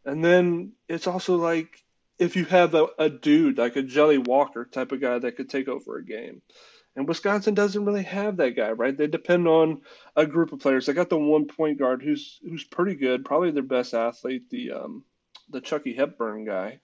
And 0.05 0.23
then 0.23 0.73
it's 0.87 1.07
also 1.07 1.35
like 1.35 1.83
if 2.19 2.35
you 2.35 2.45
have 2.45 2.75
a, 2.75 2.87
a 2.97 3.09
dude 3.09 3.57
like 3.57 3.75
a 3.75 3.81
Jelly 3.81 4.17
Walker 4.17 4.65
type 4.65 4.91
of 4.91 5.01
guy 5.01 5.19
that 5.19 5.35
could 5.35 5.49
take 5.49 5.67
over 5.67 5.97
a 5.97 6.05
game. 6.05 6.41
And 6.95 7.07
Wisconsin 7.07 7.53
doesn't 7.53 7.85
really 7.85 8.03
have 8.03 8.37
that 8.37 8.55
guy, 8.55 8.71
right? 8.71 8.95
They 8.95 9.07
depend 9.07 9.47
on 9.47 9.81
a 10.15 10.25
group 10.25 10.51
of 10.51 10.59
players. 10.59 10.85
They 10.85 10.93
got 10.93 11.09
the 11.09 11.17
one 11.17 11.45
point 11.45 11.79
guard 11.79 12.03
who's 12.03 12.39
who's 12.43 12.65
pretty 12.65 12.95
good, 12.95 13.23
probably 13.23 13.51
their 13.51 13.63
best 13.63 13.93
athlete, 13.93 14.49
the 14.49 14.73
um, 14.73 15.05
the 15.49 15.61
Chucky 15.61 15.93
Hepburn 15.93 16.45
guy. 16.45 16.81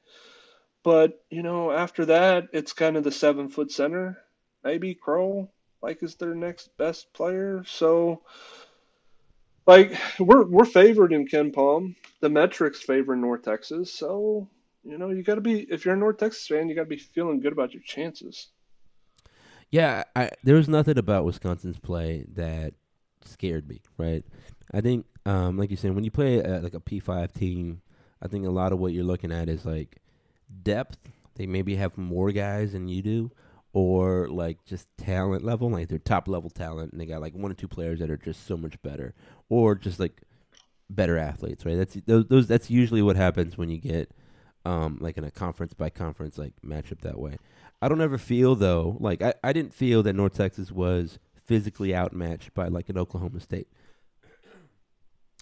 But 0.83 1.21
you 1.29 1.43
know, 1.43 1.71
after 1.71 2.05
that, 2.05 2.47
it's 2.53 2.71
kind 2.71 2.95
of 2.95 3.03
the 3.03 3.11
seven 3.11 3.49
foot 3.49 3.71
center. 3.71 4.17
Maybe 4.63 4.95
Crowl, 4.95 5.51
like, 5.81 6.01
is 6.01 6.15
their 6.15 6.35
next 6.35 6.75
best 6.77 7.11
player. 7.13 7.63
So, 7.67 8.21
like, 9.67 9.95
we're 10.17 10.45
we're 10.45 10.65
favored 10.65 11.13
in 11.13 11.27
KenPom. 11.27 11.95
The 12.21 12.29
metrics 12.29 12.81
favor 12.81 13.15
North 13.15 13.43
Texas. 13.43 13.93
So, 13.93 14.49
you 14.83 14.97
know, 14.97 15.09
you 15.09 15.21
got 15.21 15.35
to 15.35 15.41
be 15.41 15.61
if 15.69 15.85
you're 15.85 15.93
a 15.93 15.97
North 15.97 16.17
Texas 16.17 16.47
fan, 16.47 16.69
you 16.69 16.75
got 16.75 16.83
to 16.83 16.87
be 16.87 16.97
feeling 16.97 17.39
good 17.39 17.53
about 17.53 17.73
your 17.73 17.83
chances. 17.83 18.47
Yeah, 19.69 20.05
I, 20.15 20.31
there 20.43 20.55
was 20.55 20.69
nothing 20.69 20.97
about 20.97 21.25
Wisconsin's 21.25 21.77
play 21.77 22.25
that 22.33 22.73
scared 23.23 23.67
me. 23.67 23.81
Right, 23.97 24.23
I 24.73 24.81
think, 24.81 25.05
um, 25.25 25.57
like 25.57 25.69
you 25.69 25.77
said, 25.77 25.93
when 25.93 26.05
you 26.05 26.11
play 26.11 26.39
a, 26.39 26.59
like 26.61 26.73
a 26.73 26.79
P 26.79 26.99
five 26.99 27.33
team, 27.33 27.81
I 28.21 28.27
think 28.27 28.47
a 28.47 28.49
lot 28.49 28.71
of 28.71 28.79
what 28.79 28.93
you're 28.93 29.03
looking 29.03 29.31
at 29.31 29.49
is 29.49 29.65
like 29.65 29.97
depth. 30.63 30.97
They 31.35 31.45
maybe 31.45 31.75
have 31.75 31.97
more 31.97 32.31
guys 32.31 32.71
than 32.71 32.87
you 32.87 33.03
do, 33.03 33.31
or 33.77 34.27
like 34.27 34.65
just 34.65 34.87
talent 34.97 35.43
level, 35.43 35.69
like 35.69 35.87
they're 35.87 35.99
top 35.99 36.27
level 36.27 36.49
talent, 36.49 36.91
and 36.91 36.99
they 36.99 37.05
got 37.05 37.21
like 37.21 37.35
one 37.35 37.51
or 37.51 37.53
two 37.53 37.67
players 37.67 37.99
that 37.99 38.09
are 38.09 38.17
just 38.17 38.47
so 38.47 38.57
much 38.57 38.81
better, 38.81 39.13
or 39.49 39.75
just 39.75 39.99
like 39.99 40.23
better 40.89 41.15
athletes, 41.15 41.63
right? 41.63 41.77
That's 41.77 41.93
those, 42.07 42.25
those 42.25 42.47
that's 42.47 42.71
usually 42.71 43.03
what 43.03 43.15
happens 43.15 43.55
when 43.55 43.69
you 43.69 43.77
get 43.77 44.09
um, 44.65 44.97
like 44.99 45.15
in 45.15 45.23
a 45.23 45.29
conference 45.29 45.75
by 45.75 45.91
conference 45.91 46.39
like 46.39 46.53
matchup 46.65 47.01
that 47.01 47.19
way. 47.19 47.37
I 47.79 47.87
don't 47.87 48.01
ever 48.01 48.17
feel 48.17 48.55
though 48.55 48.97
like 48.99 49.21
I, 49.21 49.35
I 49.43 49.53
didn't 49.53 49.75
feel 49.75 50.01
that 50.01 50.13
North 50.13 50.33
Texas 50.33 50.71
was 50.71 51.19
physically 51.45 51.95
outmatched 51.95 52.55
by 52.55 52.69
like 52.69 52.89
an 52.89 52.97
Oklahoma 52.97 53.41
State. 53.41 53.67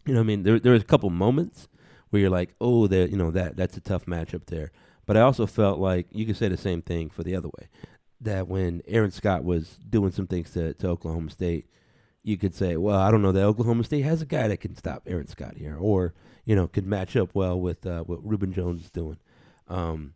You 0.06 0.14
know, 0.14 0.20
what 0.20 0.26
I 0.26 0.28
mean, 0.28 0.44
there 0.44 0.60
there 0.60 0.74
was 0.74 0.82
a 0.82 0.86
couple 0.86 1.10
moments 1.10 1.70
where 2.10 2.20
you're 2.20 2.30
like, 2.30 2.54
oh, 2.60 2.88
that 2.88 3.12
you 3.12 3.18
know 3.18 3.32
that 3.32 3.56
that's 3.56 3.78
a 3.78 3.82
tough 3.82 4.06
matchup 4.06 4.48
there. 4.48 4.74
But 5.06 5.16
I 5.16 5.22
also 5.22 5.46
felt 5.46 5.80
like 5.80 6.08
you 6.12 6.26
could 6.26 6.36
say 6.36 6.50
the 6.50 6.58
same 6.58 6.82
thing 6.82 7.10
for 7.10 7.24
the 7.24 7.36
other 7.36 7.50
way. 7.60 7.70
That 8.22 8.48
when 8.48 8.82
Aaron 8.88 9.12
Scott 9.12 9.44
was 9.44 9.78
doing 9.90 10.12
some 10.12 10.28
things 10.28 10.52
to, 10.52 10.74
to 10.76 10.88
Oklahoma 10.88 11.30
State, 11.30 11.68
you 12.24 12.38
could 12.38 12.56
say, 12.56 12.78
well, 12.78 13.00
I 13.00 13.12
don't 13.12 13.22
know 13.22 13.32
that 13.32 13.44
Oklahoma 13.44 13.84
State 13.84 14.04
has 14.04 14.22
a 14.22 14.26
guy 14.26 14.48
that 14.48 14.58
can 14.58 14.76
stop 14.76 15.04
Aaron 15.06 15.28
Scott 15.28 15.58
here, 15.58 15.78
or 15.80 16.14
you 16.46 16.56
know, 16.56 16.68
could 16.68 16.86
match 16.86 17.16
up 17.16 17.32
well 17.34 17.60
with 17.60 17.86
uh, 17.86 18.04
what 18.04 18.26
Rubin 18.26 18.54
Jones 18.54 18.84
is 18.84 18.90
doing. 18.92 19.18
Um, 19.68 20.14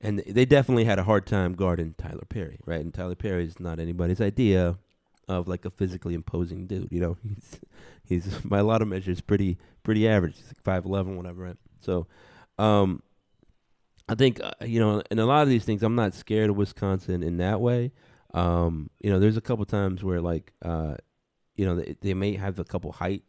and 0.00 0.20
they 0.20 0.44
definitely 0.44 0.84
had 0.84 0.98
a 0.98 1.04
hard 1.04 1.26
time 1.26 1.54
guarding 1.54 1.94
Tyler 1.98 2.26
Perry, 2.28 2.58
right? 2.64 2.80
And 2.80 2.92
Tyler 2.92 3.14
Perry 3.14 3.44
is 3.44 3.58
not 3.58 3.80
anybody's 3.80 4.20
idea 4.20 4.76
of 5.28 5.48
like 5.48 5.64
a 5.64 5.70
physically 5.70 6.14
imposing 6.14 6.66
dude. 6.66 6.88
You 6.90 7.00
know, 7.00 7.16
he's 7.28 7.60
he's 8.04 8.38
by 8.40 8.58
a 8.58 8.64
lot 8.64 8.82
of 8.82 8.88
measures 8.88 9.20
pretty 9.20 9.58
pretty 9.82 10.08
average. 10.08 10.36
He's 10.36 10.46
like 10.46 10.62
five 10.62 10.84
eleven, 10.84 11.16
whatever. 11.16 11.42
Right? 11.42 11.56
So, 11.80 12.06
um, 12.58 13.02
I 14.08 14.14
think 14.14 14.40
uh, 14.42 14.52
you 14.64 14.80
know, 14.80 15.02
in 15.10 15.18
a 15.18 15.26
lot 15.26 15.42
of 15.42 15.48
these 15.48 15.64
things, 15.64 15.82
I'm 15.82 15.94
not 15.94 16.14
scared 16.14 16.50
of 16.50 16.56
Wisconsin 16.56 17.22
in 17.22 17.36
that 17.38 17.60
way. 17.60 17.92
Um, 18.34 18.90
you 19.00 19.10
know, 19.10 19.18
there's 19.18 19.36
a 19.36 19.42
couple 19.42 19.64
times 19.64 20.02
where 20.04 20.20
like, 20.20 20.52
uh, 20.62 20.96
you 21.56 21.66
know, 21.66 21.76
they, 21.76 21.96
they 22.00 22.14
may 22.14 22.36
have 22.36 22.58
a 22.58 22.64
couple 22.64 22.92
height 22.92 23.24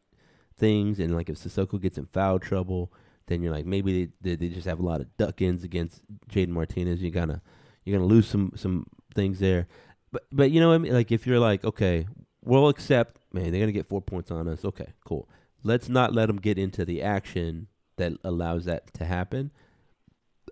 things, 0.57 0.99
and 0.99 1.15
like 1.15 1.29
if 1.29 1.37
Sissoko 1.37 1.81
gets 1.81 1.97
in 1.97 2.05
foul 2.07 2.39
trouble, 2.39 2.93
then 3.27 3.41
you're 3.41 3.53
like 3.53 3.65
maybe 3.65 4.11
they 4.21 4.35
they, 4.35 4.49
just 4.49 4.67
have 4.67 4.79
a 4.79 4.85
lot 4.85 5.01
of 5.01 5.17
duck 5.17 5.41
ins 5.41 5.63
against 5.63 6.01
Jayden 6.29 6.49
Martinez. 6.49 7.01
You're 7.01 7.11
gonna 7.11 7.41
you're 7.83 7.97
gonna 7.97 8.09
lose 8.09 8.27
some 8.27 8.53
some 8.55 8.85
things 9.13 9.39
there. 9.39 9.67
But 10.11 10.23
but 10.31 10.51
you 10.51 10.59
know 10.59 10.69
what 10.69 10.75
I 10.75 10.79
mean? 10.79 10.93
Like 10.93 11.11
if 11.11 11.27
you're 11.27 11.39
like 11.39 11.63
okay, 11.63 12.07
we'll 12.43 12.69
accept. 12.69 13.17
Man, 13.31 13.51
they're 13.51 13.61
gonna 13.61 13.71
get 13.71 13.87
four 13.87 14.01
points 14.01 14.31
on 14.31 14.47
us. 14.47 14.65
Okay, 14.65 14.93
cool. 15.05 15.29
Let's 15.63 15.89
not 15.89 16.13
let 16.13 16.27
them 16.27 16.37
get 16.37 16.57
into 16.57 16.85
the 16.85 17.01
action 17.01 17.67
that 17.97 18.13
allows 18.23 18.65
that 18.65 18.93
to 18.95 19.05
happen. 19.05 19.51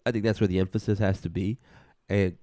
I 0.07 0.11
think 0.11 0.23
that's 0.23 0.39
where 0.39 0.47
the 0.47 0.59
emphasis 0.59 0.99
has 0.99 1.21
to 1.21 1.29
be, 1.29 1.59
and 2.09 2.37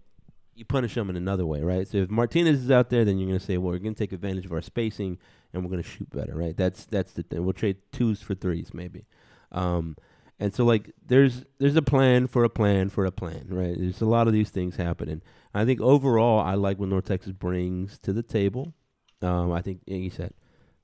you 0.54 0.64
punish 0.64 0.94
them 0.94 1.10
in 1.10 1.16
another 1.16 1.46
way, 1.46 1.62
right? 1.62 1.86
So 1.88 1.98
if 1.98 2.10
Martinez 2.10 2.62
is 2.62 2.70
out 2.70 2.90
there, 2.90 3.04
then 3.04 3.18
you're 3.18 3.28
gonna 3.28 3.40
say, 3.40 3.58
well, 3.58 3.72
we're 3.72 3.78
gonna 3.78 3.94
take 3.94 4.12
advantage 4.12 4.46
of 4.46 4.52
our 4.52 4.62
spacing 4.62 5.18
and 5.52 5.64
we're 5.64 5.70
gonna 5.70 5.82
shoot 5.82 6.08
better, 6.10 6.34
right? 6.34 6.56
That's 6.56 6.84
that's 6.84 7.12
the 7.12 7.22
thing. 7.22 7.44
We'll 7.44 7.52
trade 7.52 7.78
twos 7.92 8.22
for 8.22 8.34
threes, 8.34 8.72
maybe. 8.72 9.06
Um, 9.50 9.96
and 10.38 10.54
so 10.54 10.64
like 10.64 10.92
there's 11.04 11.44
there's 11.58 11.76
a 11.76 11.82
plan 11.82 12.26
for 12.26 12.44
a 12.44 12.48
plan 12.48 12.88
for 12.90 13.04
a 13.04 13.12
plan, 13.12 13.46
right? 13.48 13.76
There's 13.78 14.00
a 14.00 14.06
lot 14.06 14.26
of 14.26 14.32
these 14.32 14.50
things 14.50 14.76
happening. 14.76 15.22
I 15.54 15.64
think 15.64 15.80
overall, 15.80 16.40
I 16.40 16.54
like 16.54 16.78
what 16.78 16.88
North 16.88 17.06
Texas 17.06 17.32
brings 17.32 17.98
to 18.00 18.12
the 18.12 18.22
table. 18.22 18.74
Um, 19.22 19.52
I 19.52 19.62
think, 19.62 19.80
you 19.86 20.10
said, 20.10 20.34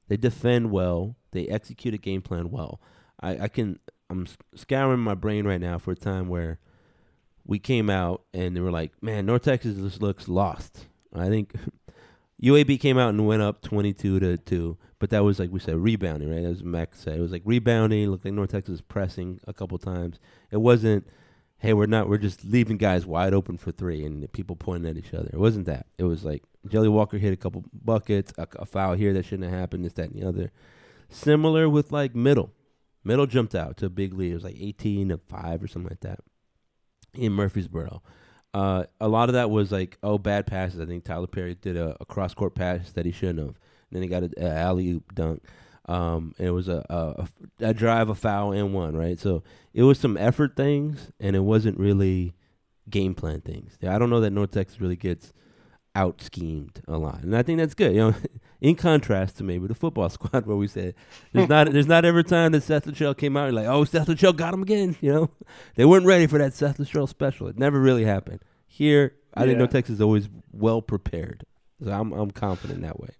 they 0.08 0.16
defend 0.16 0.70
well. 0.70 1.16
They 1.32 1.46
execute 1.48 1.94
a 1.94 1.98
game 1.98 2.22
plan 2.22 2.50
well. 2.50 2.80
I, 3.20 3.44
I 3.44 3.48
can. 3.48 3.78
I'm 4.08 4.26
scouring 4.54 5.00
my 5.00 5.14
brain 5.14 5.46
right 5.46 5.60
now 5.60 5.78
for 5.78 5.92
a 5.92 5.96
time 5.96 6.28
where 6.28 6.58
we 7.50 7.58
came 7.58 7.90
out 7.90 8.22
and 8.32 8.56
they 8.56 8.60
were 8.60 8.70
like, 8.70 8.92
"Man, 9.02 9.26
North 9.26 9.42
Texas 9.42 9.76
just 9.76 10.00
looks 10.00 10.28
lost." 10.28 10.86
I 11.12 11.28
think 11.28 11.52
UAB 12.42 12.78
came 12.78 12.96
out 12.96 13.10
and 13.10 13.26
went 13.26 13.42
up 13.42 13.60
22 13.60 14.20
to 14.20 14.36
two, 14.38 14.78
but 15.00 15.10
that 15.10 15.24
was 15.24 15.40
like 15.40 15.50
we 15.50 15.58
said 15.58 15.76
rebounding, 15.76 16.30
right? 16.30 16.44
As 16.44 16.62
Mac 16.62 16.94
said, 16.94 17.18
it 17.18 17.20
was 17.20 17.32
like 17.32 17.42
rebounding. 17.44 18.08
Looked 18.08 18.24
like 18.24 18.34
North 18.34 18.52
Texas 18.52 18.80
pressing 18.80 19.40
a 19.48 19.52
couple 19.52 19.76
times. 19.78 20.20
It 20.52 20.58
wasn't 20.58 21.08
hey, 21.58 21.74
we're 21.74 21.84
not, 21.84 22.08
we're 22.08 22.16
just 22.16 22.42
leaving 22.42 22.78
guys 22.78 23.04
wide 23.04 23.34
open 23.34 23.58
for 23.58 23.70
three 23.70 24.02
and 24.02 24.32
people 24.32 24.56
pointing 24.56 24.88
at 24.88 24.96
each 24.96 25.12
other. 25.12 25.28
It 25.30 25.38
wasn't 25.38 25.66
that. 25.66 25.84
It 25.98 26.04
was 26.04 26.24
like 26.24 26.42
Jelly 26.66 26.88
Walker 26.88 27.18
hit 27.18 27.34
a 27.34 27.36
couple 27.36 27.64
buckets, 27.74 28.32
a, 28.38 28.48
a 28.58 28.64
foul 28.64 28.94
here 28.94 29.12
that 29.12 29.26
shouldn't 29.26 29.50
have 29.50 29.60
happened, 29.60 29.84
this, 29.84 29.92
that, 29.94 30.08
and 30.08 30.22
the 30.22 30.26
other. 30.26 30.52
Similar 31.10 31.68
with 31.68 31.92
like 31.92 32.14
middle. 32.14 32.54
Middle 33.04 33.26
jumped 33.26 33.54
out 33.54 33.76
to 33.78 33.86
a 33.86 33.90
big 33.90 34.14
lead. 34.14 34.30
It 34.30 34.36
was 34.36 34.44
like 34.44 34.56
18 34.58 35.10
to 35.10 35.18
5 35.18 35.62
or 35.62 35.68
something 35.68 35.90
like 35.90 36.00
that 36.00 36.20
in 37.14 37.32
Murfreesboro. 37.32 38.02
Uh, 38.52 38.84
a 39.00 39.08
lot 39.08 39.28
of 39.28 39.34
that 39.34 39.50
was 39.50 39.70
like, 39.70 39.96
oh, 40.02 40.18
bad 40.18 40.46
passes. 40.46 40.80
I 40.80 40.86
think 40.86 41.04
Tyler 41.04 41.26
Perry 41.26 41.54
did 41.54 41.76
a, 41.76 41.96
a 42.00 42.04
cross 42.04 42.34
court 42.34 42.54
pass 42.54 42.90
that 42.92 43.06
he 43.06 43.12
shouldn't 43.12 43.38
have. 43.38 43.48
And 43.48 43.56
then 43.92 44.02
he 44.02 44.08
got 44.08 44.22
an 44.22 44.34
alley 44.38 44.90
oop 44.90 45.14
dunk. 45.14 45.42
Um, 45.86 46.34
it 46.38 46.50
was 46.50 46.68
a, 46.68 46.84
a, 46.88 47.28
a 47.60 47.74
drive, 47.74 48.08
a 48.08 48.14
foul, 48.14 48.52
and 48.52 48.72
one 48.74 48.96
right. 48.96 49.18
So 49.18 49.42
it 49.72 49.82
was 49.82 49.98
some 49.98 50.16
effort 50.16 50.56
things, 50.56 51.10
and 51.18 51.34
it 51.34 51.40
wasn't 51.40 51.78
really 51.78 52.34
game 52.88 53.14
plan 53.14 53.40
things. 53.40 53.78
I 53.82 53.98
don't 53.98 54.10
know 54.10 54.20
that 54.20 54.30
North 54.30 54.52
Texas 54.52 54.80
really 54.80 54.96
gets 54.96 55.32
out 55.94 56.20
schemed 56.22 56.82
a 56.86 56.96
lot, 56.96 57.22
and 57.22 57.36
I 57.36 57.42
think 57.42 57.58
that's 57.58 57.74
good. 57.74 57.94
You 57.94 58.00
know, 58.00 58.14
in 58.60 58.76
contrast 58.76 59.38
to 59.38 59.44
maybe 59.44 59.66
the 59.66 59.74
football 59.74 60.08
squad 60.10 60.46
where 60.46 60.56
we 60.56 60.68
said 60.68 60.94
there's 61.32 61.48
not 61.48 61.70
there's 61.72 61.86
not 61.86 62.04
every 62.04 62.24
time 62.24 62.52
that 62.52 62.62
Seth 62.62 62.86
Littrell 62.86 63.16
came 63.16 63.36
out, 63.36 63.44
you're 63.44 63.52
like, 63.52 63.66
oh, 63.66 63.84
Seth 63.84 64.08
Littrell 64.08 64.36
got 64.36 64.54
him 64.54 64.62
again. 64.62 64.96
You 65.00 65.12
know, 65.12 65.30
they 65.76 65.84
weren't 65.84 66.06
ready 66.06 66.26
for 66.26 66.38
that 66.38 66.54
Seth 66.54 66.78
Littrell 66.78 67.08
special. 67.08 67.48
It 67.48 67.58
never 67.58 67.80
really 67.80 68.04
happened. 68.04 68.40
Here, 68.66 69.14
I 69.34 69.40
yeah. 69.40 69.46
think 69.46 69.58
North 69.58 69.70
Texas 69.70 69.94
is 69.94 70.00
always 70.00 70.28
well 70.52 70.82
prepared, 70.82 71.44
so 71.82 71.90
I'm 71.90 72.12
I'm 72.12 72.30
confident 72.30 72.82
that 72.82 73.00
way. 73.00 73.10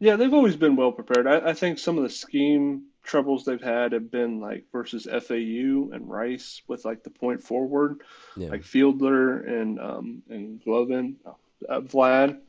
Yeah, 0.00 0.16
they've 0.16 0.32
always 0.32 0.56
been 0.56 0.76
well 0.76 0.92
prepared. 0.92 1.26
I, 1.26 1.50
I, 1.50 1.52
think 1.52 1.78
some 1.78 1.98
of 1.98 2.04
the 2.04 2.08
scheme 2.08 2.86
troubles 3.02 3.44
they've 3.44 3.60
had 3.60 3.92
have 3.92 4.10
been 4.10 4.40
like 4.40 4.64
versus 4.72 5.04
FAU 5.04 5.90
and 5.92 6.08
Rice 6.08 6.62
with 6.66 6.86
like 6.86 7.02
the 7.02 7.10
point 7.10 7.42
forward, 7.42 8.00
yeah. 8.34 8.48
like 8.48 8.62
Fiedler 8.62 9.46
and 9.46 9.78
um, 9.78 10.22
and 10.30 10.62
Goldin, 10.64 11.16
uh, 11.68 11.80
Vlad. 11.80 12.40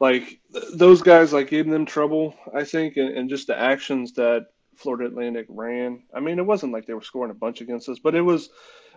Like 0.00 0.40
th- 0.52 0.64
those 0.74 1.02
guys, 1.02 1.32
like 1.32 1.50
gave 1.50 1.68
them 1.68 1.86
trouble, 1.86 2.34
I 2.54 2.64
think, 2.64 2.96
and, 2.96 3.16
and 3.16 3.30
just 3.30 3.46
the 3.46 3.58
actions 3.58 4.12
that 4.14 4.48
Florida 4.76 5.06
Atlantic 5.06 5.46
ran. 5.48 6.02
I 6.12 6.20
mean, 6.20 6.38
it 6.38 6.46
wasn't 6.46 6.72
like 6.72 6.86
they 6.86 6.94
were 6.94 7.02
scoring 7.02 7.30
a 7.30 7.34
bunch 7.34 7.60
against 7.60 7.88
us, 7.88 7.98
but 7.98 8.14
it 8.14 8.20
was 8.20 8.50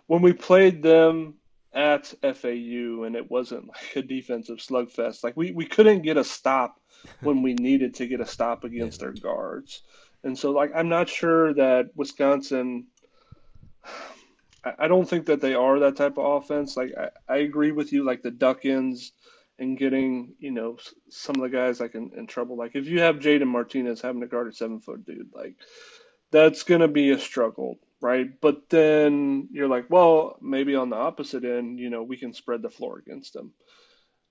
when 0.07 0.21
we 0.21 0.33
played 0.33 0.81
them 0.81 1.35
at 1.73 2.07
FAU 2.21 3.03
and 3.03 3.15
it 3.15 3.29
wasn't 3.29 3.67
like 3.67 3.95
a 3.95 4.01
defensive 4.01 4.57
slugfest. 4.57 5.23
Like 5.23 5.37
we, 5.37 5.51
we 5.51 5.65
couldn't 5.65 6.01
get 6.01 6.17
a 6.17 6.23
stop 6.23 6.79
when 7.21 7.41
we 7.41 7.53
needed 7.53 7.95
to 7.95 8.07
get 8.07 8.21
a 8.21 8.25
stop 8.25 8.63
against 8.63 8.99
their 8.99 9.13
guards. 9.13 9.83
And 10.23 10.37
so 10.37 10.51
like 10.51 10.71
I'm 10.75 10.89
not 10.89 11.09
sure 11.09 11.53
that 11.53 11.91
Wisconsin 11.95 12.87
I, 14.79 14.89
don't 14.89 15.07
think 15.07 15.27
that 15.27 15.39
they 15.39 15.53
are 15.53 15.79
that 15.79 15.95
type 15.95 16.17
of 16.17 16.43
offense. 16.43 16.75
Like 16.75 16.91
I, 16.97 17.35
I 17.35 17.37
agree 17.37 17.71
with 17.71 17.93
you, 17.93 18.03
like 18.03 18.21
the 18.21 18.31
duck 18.31 18.65
ins 18.65 19.13
and 19.59 19.77
getting, 19.77 20.35
you 20.39 20.51
know, 20.51 20.77
some 21.09 21.35
of 21.35 21.41
the 21.41 21.49
guys 21.49 21.79
like 21.79 21.95
in, 21.95 22.11
in 22.15 22.27
trouble. 22.27 22.57
Like 22.57 22.75
if 22.75 22.87
you 22.87 23.01
have 23.01 23.17
Jayden 23.17 23.47
Martinez 23.47 24.01
having 24.01 24.21
to 24.21 24.27
guard 24.27 24.47
a 24.47 24.53
seven 24.53 24.79
foot 24.79 25.05
dude, 25.05 25.31
like 25.33 25.55
that's 26.31 26.63
gonna 26.63 26.87
be 26.87 27.11
a 27.11 27.19
struggle, 27.19 27.79
right? 28.01 28.27
But 28.39 28.69
then 28.69 29.49
you're 29.51 29.67
like, 29.67 29.89
well, 29.89 30.37
maybe 30.41 30.75
on 30.75 30.89
the 30.89 30.95
opposite 30.95 31.43
end, 31.43 31.79
you 31.79 31.89
know, 31.89 32.03
we 32.03 32.17
can 32.17 32.33
spread 32.33 32.61
the 32.61 32.69
floor 32.69 32.99
against 32.99 33.33
them. 33.33 33.53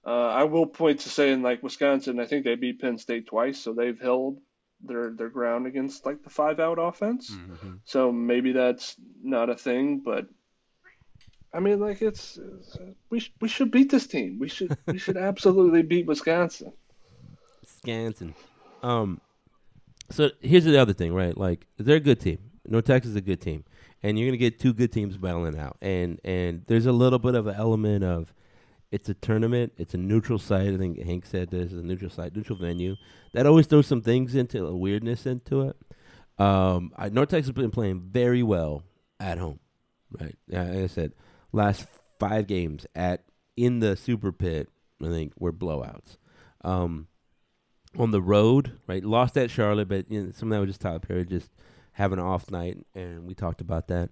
Uh, 0.07 0.29
I 0.29 0.45
will 0.45 0.67
point 0.67 1.01
to 1.01 1.09
saying 1.09 1.43
like 1.43 1.65
Wisconsin, 1.65 2.21
I 2.21 2.27
think 2.27 2.45
they 2.45 2.55
beat 2.55 2.81
Penn 2.81 2.99
State 2.99 3.27
twice, 3.27 3.59
so 3.59 3.73
they've 3.73 4.01
held 4.01 4.39
their 4.83 5.11
their 5.11 5.31
ground 5.31 5.67
against 5.67 6.07
like 6.07 6.23
the 6.23 6.31
five 6.31 6.61
out 6.61 6.79
offense. 6.79 7.31
Mm-hmm. 7.31 7.77
So 7.85 8.13
maybe 8.13 8.53
that's 8.53 8.95
not 9.23 9.51
a 9.51 9.57
thing, 9.57 10.03
but 10.05 10.27
I 11.53 11.61
mean, 11.61 11.81
like 11.81 12.03
it's, 12.03 12.39
it's 12.39 12.77
we 13.11 13.21
sh- 13.21 13.33
we 13.41 13.49
should 13.49 13.71
beat 13.71 13.91
this 13.91 14.07
team. 14.07 14.39
We 14.39 14.49
should 14.49 14.77
we 14.87 14.99
should 15.05 15.17
absolutely 15.17 15.83
beat 15.83 16.07
Wisconsin. 16.07 16.73
Wisconsin. 17.61 18.35
Um. 18.83 19.21
So 20.11 20.31
here's 20.41 20.65
the 20.65 20.79
other 20.79 20.93
thing, 20.93 21.13
right? 21.15 21.37
Like 21.37 21.67
they're 21.79 21.97
a 21.97 22.01
good 22.01 22.21
team. 22.21 22.39
North 22.69 22.85
Texas 22.85 23.11
is 23.11 23.17
a 23.17 23.21
good 23.21 23.41
team, 23.41 23.65
and 24.03 24.19
you're 24.19 24.29
gonna 24.29 24.37
get 24.37 24.59
two 24.59 24.73
good 24.73 24.93
teams 24.93 25.17
battling 25.17 25.59
out. 25.59 25.77
And 25.81 26.21
and 26.25 26.63
there's 26.67 26.87
a 26.87 26.93
little 26.93 27.19
bit 27.19 27.35
of 27.35 27.47
an 27.47 27.55
element 27.57 28.05
of 28.05 28.33
it's 28.91 29.09
a 29.09 29.15
tournament. 29.15 29.73
It's 29.79 29.95
a 29.95 29.99
neutral 29.99 30.39
site. 30.39 30.73
I 30.73 30.77
think 30.77 31.03
Hank 31.03 31.27
said 31.27 31.51
this 31.51 31.73
is 31.73 31.79
a 31.79 31.83
neutral 31.83 32.11
site, 32.11 32.37
neutral 32.37 32.59
venue. 32.59 32.97
That 33.33 33.47
always 33.47 33.67
throws 33.67 33.87
some 33.87 34.03
things 34.03 34.35
into 34.35 34.65
a 34.67 34.77
weirdness 34.77 35.27
into 35.27 35.63
it. 35.63 35.77
Um, 36.39 36.93
I, 36.97 37.09
North 37.09 37.31
Texas 37.31 37.49
has 37.49 37.55
been 37.55 37.71
playing 37.71 38.01
very 38.01 38.43
well 38.43 38.85
at 39.19 39.39
home, 39.39 39.59
right? 40.21 40.37
Like 40.49 40.69
I 40.69 40.87
said, 40.87 41.13
last 41.57 41.87
five 42.19 42.47
games 42.47 42.87
at 42.95 43.25
in 43.57 43.81
the 43.81 43.97
Super 43.97 44.33
Pit, 44.33 44.69
I 45.03 45.09
think 45.09 45.33
were 45.39 45.53
blowouts. 45.53 46.17
Um, 46.63 47.09
on 47.99 48.11
the 48.11 48.21
road, 48.21 48.79
right? 48.87 49.03
Lost 49.03 49.37
at 49.39 49.51
Charlotte, 49.51 49.89
but 49.89 50.11
you 50.11 50.25
know, 50.25 50.31
some 50.33 50.53
of 50.53 50.57
that 50.57 50.61
was 50.61 50.71
just 50.71 50.81
Tyler 50.83 50.99
Perry 50.99 51.25
just 51.25 51.51
having 51.93 52.19
an 52.19 52.25
off 52.25 52.51
night, 52.51 52.79
and 52.95 53.27
we 53.27 53.35
talked 53.35 53.61
about 53.61 53.89
that 53.89 54.11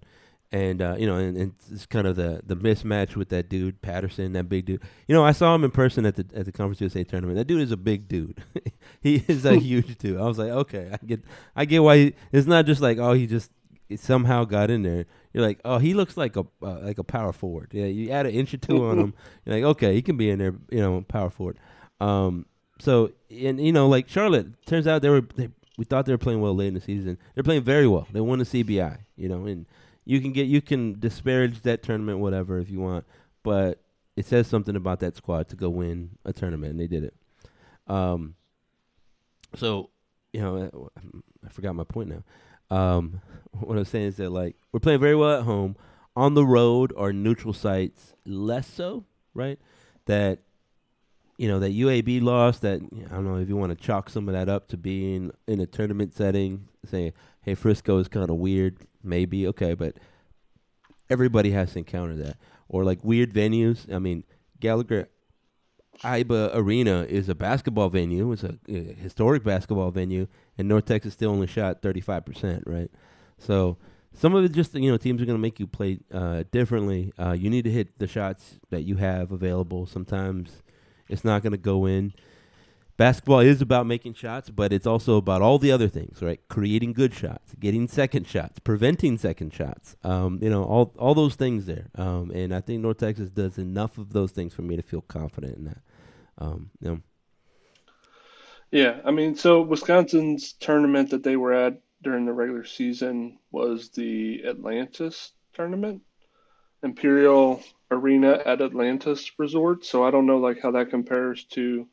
and 0.55 0.81
uh, 0.81 0.95
you 0.97 1.07
know, 1.07 1.17
and, 1.17 1.37
and, 1.37 1.55
it's 1.73 1.85
kind 1.85 2.07
of 2.07 2.15
the 2.15 2.41
the 2.47 2.57
mismatch 2.57 3.17
with 3.17 3.29
that 3.31 3.49
dude 3.49 3.83
Patterson, 3.83 4.35
that 4.35 4.49
big 4.49 4.67
dude. 4.67 4.81
You 5.09 5.15
know, 5.15 5.25
I 5.25 5.33
saw 5.33 5.53
him 5.53 5.65
in 5.65 5.73
person 5.73 6.07
at 6.07 6.15
the 6.15 6.25
at 6.33 6.45
the 6.45 6.53
Conference 6.53 6.81
USA 6.81 7.03
tournament. 7.03 7.37
That 7.37 7.49
dude 7.49 7.61
is 7.61 7.73
a 7.73 7.77
big 7.77 8.07
dude. 8.07 8.41
he 9.01 9.25
is 9.27 9.45
a 9.45 9.57
huge 9.59 9.99
dude. 9.99 10.21
I 10.21 10.23
was 10.23 10.39
like, 10.39 10.51
okay, 10.51 10.91
I 10.93 11.05
get 11.05 11.25
I 11.57 11.65
get 11.65 11.83
why 11.83 11.97
he, 11.97 12.15
it's 12.31 12.47
not 12.47 12.67
just 12.67 12.81
like 12.81 12.99
oh 12.99 13.15
he 13.15 13.27
just 13.27 13.51
somehow 13.97 14.45
got 14.45 14.71
in 14.71 14.83
there. 14.83 15.07
You're 15.35 15.45
like, 15.45 15.61
oh, 15.65 15.79
he 15.79 15.95
looks 15.95 16.17
like 16.17 16.37
a 16.37 16.47
uh, 16.63 16.79
like 16.83 16.99
a 16.99 17.05
power 17.05 17.33
forward. 17.33 17.71
Yeah, 17.73 17.87
you 17.87 18.11
add 18.11 18.25
an 18.25 18.33
inch 18.33 18.55
or 18.55 18.59
two 18.59 18.85
on 18.87 18.99
him. 18.99 19.15
You're 19.45 19.57
like, 19.57 19.65
okay, 19.77 19.93
he 19.93 20.01
can 20.01 20.17
be 20.17 20.31
in 20.31 20.39
there. 20.39 20.55
You 20.71 20.81
know, 20.81 21.05
power 21.07 21.29
forward. 21.29 21.59
Um, 22.01 22.47
so 22.79 23.11
and 23.29 23.61
you 23.61 23.73
know, 23.73 23.89
like 23.89 24.09
Charlotte, 24.09 24.65
turns 24.65 24.87
out 24.87 25.03
they 25.03 25.09
were 25.09 25.23
they, 25.35 25.49
we 25.77 25.85
thought 25.85 26.07
they 26.07 26.13
were 26.13 26.19
playing 26.19 26.41
well 26.41 26.55
late 26.55 26.69
in 26.69 26.75
the 26.75 26.81
season. 26.81 27.19
They're 27.35 27.43
playing 27.43 27.65
very 27.65 27.89
well. 27.89 28.07
They 28.13 28.21
won 28.21 28.39
the 28.39 28.45
CBI. 28.45 28.99
You 29.17 29.29
know, 29.29 29.45
and 29.47 29.67
you 30.05 30.21
can 30.21 30.33
get 30.33 30.47
you 30.47 30.63
can 30.63 31.01
disparage 31.01 31.63
that 31.63 31.83
tournament, 31.83 32.21
whatever, 32.21 32.59
if 32.61 32.71
you 32.71 32.81
want, 32.81 33.05
but 33.43 33.81
it 34.17 34.27
says 34.27 34.47
something 34.47 34.77
about 34.77 35.01
that 35.01 35.17
squad 35.17 35.49
to 35.49 35.57
go 35.57 35.69
win 35.69 36.11
a 36.25 36.33
tournament, 36.33 36.71
and 36.71 36.81
they 36.81 36.87
did 36.87 37.03
it. 37.03 37.15
Um, 37.89 38.37
so 39.57 39.91
you 40.33 40.41
know, 40.41 40.91
I, 40.97 41.47
I 41.47 41.49
forgot 41.49 41.75
my 41.75 41.85
point 41.85 42.11
now. 42.11 42.23
Um, 42.75 43.21
what 43.53 43.79
I'm 43.79 43.85
saying 43.85 44.07
is 44.07 44.17
that 44.17 44.31
like 44.31 44.57
we're 44.73 44.81
playing 44.81 45.01
very 45.01 45.17
well 45.17 45.39
at 45.39 45.45
home, 45.45 45.77
on 46.17 46.35
the 46.35 46.45
road 46.45 46.93
or 46.97 47.13
neutral 47.13 47.53
sites 47.53 48.15
less 48.25 48.67
so, 48.67 49.05
right? 49.35 49.59
That 50.07 50.41
you 51.37 51.49
know 51.49 51.59
that 51.61 51.73
UAB 51.73 52.23
lost. 52.23 52.63
That 52.63 52.81
I 52.83 53.15
don't 53.15 53.25
know 53.25 53.37
if 53.37 53.49
you 53.49 53.57
want 53.57 53.77
to 53.77 53.85
chalk 53.85 54.11
some 54.11 54.29
of 54.29 54.35
that 54.35 54.49
up 54.49 54.69
to 54.69 54.77
being 54.77 55.33
in 55.47 55.61
a 55.61 55.67
tournament 55.67 56.15
setting, 56.15 56.69
saying, 56.85 57.13
"Hey, 57.43 57.55
Frisco 57.55 57.99
is 57.99 58.09
kind 58.09 58.31
of 58.31 58.37
weird." 58.37 58.79
maybe 59.05 59.47
okay, 59.47 59.75
but 59.75 59.97
everybody 61.11 61.51
has 61.51 61.73
to 61.73 61.81
encounter 61.81 62.17
that. 62.17 62.37
Or 62.69 62.85
like 62.85 63.05
weird 63.05 63.33
venues. 63.33 63.93
I 63.93 63.99
mean, 63.99 64.25
Gallagher 64.59 65.09
Iba 66.03 66.55
Arena 66.55 67.07
is 67.09 67.29
a 67.29 67.35
basketball 67.35 67.89
venue. 67.89 68.33
It's 68.33 68.45
a, 68.45 68.59
a, 68.69 68.73
historic 68.95 69.45
basketball 69.45 69.91
venue, 69.91 70.27
and 70.59 70.69
North 70.69 70.87
Texas 70.87 71.15
still 71.15 71.31
only 71.31 71.47
shot 71.47 71.83
thirty 71.83 72.01
five 72.01 72.25
percent, 72.25 72.65
right? 72.67 72.91
So 73.39 73.77
some 74.13 74.35
of 74.35 74.45
it 74.45 74.53
just 74.53 74.75
you 74.75 74.91
know 74.91 74.97
teams 74.97 75.21
are 75.23 75.27
going 75.27 75.39
to 75.39 75.43
make 75.43 75.61
you 75.61 75.67
play 75.67 76.01
uh, 76.13 76.45
differently. 76.51 77.13
Uh, 77.19 77.33
you 77.33 77.51
need 77.51 77.65
to 77.65 77.71
hit 77.71 77.99
the 77.99 78.07
shots 78.07 78.59
that 78.71 78.83
you 78.83 78.97
have 78.97 79.33
available. 79.33 79.87
Sometimes 79.87 80.63
it's 81.09 81.25
not 81.25 81.43
going 81.43 81.53
to 81.53 81.59
go 81.59 81.87
in 81.87 82.13
basketball 82.97 83.41
is 83.41 83.61
about 83.61 83.87
making 83.87 84.15
shots, 84.15 84.51
but 84.51 84.73
it's 84.73 84.87
also 84.87 85.17
about 85.17 85.43
all 85.43 85.59
the 85.59 85.73
other 85.73 85.89
things, 85.89 86.23
right? 86.23 86.41
Creating 86.49 86.93
good 86.93 87.15
shots, 87.15 87.55
getting 87.59 87.89
second 87.89 88.27
shots, 88.27 88.59
preventing 88.59 89.19
second 89.19 89.53
shots. 89.53 89.97
Um, 90.05 90.39
you 90.41 90.51
know, 90.51 90.65
all 90.65 90.95
all 90.99 91.15
those 91.15 91.35
things 91.35 91.67
there. 91.67 91.89
Um, 91.97 92.31
and 92.31 92.55
I 92.55 92.61
think 92.61 92.83
North 92.83 92.99
Texas 92.99 93.31
does 93.31 93.59
enough 93.59 93.99
of 93.99 94.13
those 94.13 94.33
things 94.33 94.55
for 94.55 94.63
me 94.63 94.77
to 94.77 94.83
feel 94.83 95.03
confident 95.03 95.57
in 95.57 95.65
that. 95.65 95.83
Um, 96.39 96.71
you 96.81 96.89
know. 96.89 97.01
Yeah, 98.71 99.01
I 99.05 99.13
mean, 99.13 99.37
so 99.37 99.63
Wisconsin's 99.63 100.55
tournament 100.55 101.11
that 101.11 101.23
they 101.23 101.37
were 101.37 101.53
at 101.53 101.81
during 102.03 102.27
the 102.27 102.33
regular 102.33 102.65
season 102.65 103.39
was 103.53 103.91
the 103.91 104.45
Atlantis 104.45 105.33
tournament, 105.53 106.03
Imperial 106.83 107.63
Arena 107.91 108.43
at 108.45 108.61
Atlantis 108.61 109.31
Resort. 109.39 109.85
So 109.85 110.05
I 110.05 110.11
don't 110.11 110.27
know 110.27 110.39
like 110.39 110.61
how 110.61 110.73
that 110.73 110.91
compares 110.91 111.45
to 111.53 111.87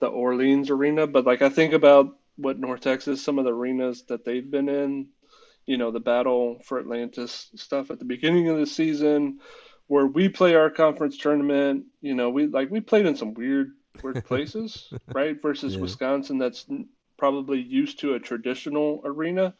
the 0.00 0.06
Orleans 0.06 0.70
arena, 0.70 1.06
but 1.06 1.24
like 1.24 1.42
I 1.42 1.48
think 1.48 1.72
about 1.72 2.16
what 2.36 2.58
North 2.58 2.80
Texas, 2.80 3.22
some 3.22 3.38
of 3.38 3.44
the 3.44 3.52
arenas 3.52 4.04
that 4.08 4.24
they've 4.24 4.48
been 4.48 4.68
in, 4.68 5.08
you 5.64 5.76
know, 5.76 5.90
the 5.90 6.00
battle 6.00 6.60
for 6.64 6.78
Atlantis 6.78 7.50
stuff 7.56 7.90
at 7.90 7.98
the 7.98 8.04
beginning 8.04 8.48
of 8.48 8.58
the 8.58 8.66
season, 8.66 9.40
where 9.88 10.06
we 10.06 10.28
play 10.28 10.54
our 10.54 10.70
conference 10.70 11.16
tournament. 11.16 11.84
You 12.00 12.14
know, 12.14 12.30
we 12.30 12.46
like 12.46 12.70
we 12.70 12.80
played 12.80 13.06
in 13.06 13.16
some 13.16 13.34
weird 13.34 13.72
weird 14.02 14.24
places, 14.26 14.92
right? 15.12 15.40
Versus 15.40 15.74
yeah. 15.74 15.80
Wisconsin, 15.80 16.38
that's 16.38 16.66
probably 17.16 17.60
used 17.60 18.00
to 18.00 18.14
a 18.14 18.20
traditional 18.20 19.00
arena, 19.04 19.54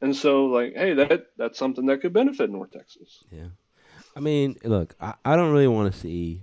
and 0.00 0.14
so 0.14 0.46
like, 0.46 0.74
hey, 0.74 0.94
that 0.94 1.26
that's 1.36 1.58
something 1.58 1.86
that 1.86 2.02
could 2.02 2.12
benefit 2.12 2.50
North 2.50 2.70
Texas. 2.70 3.24
Yeah, 3.30 3.48
I 4.14 4.20
mean, 4.20 4.56
look, 4.64 4.94
I, 5.00 5.14
I 5.24 5.36
don't 5.36 5.52
really 5.52 5.68
want 5.68 5.92
to 5.92 5.98
see 5.98 6.42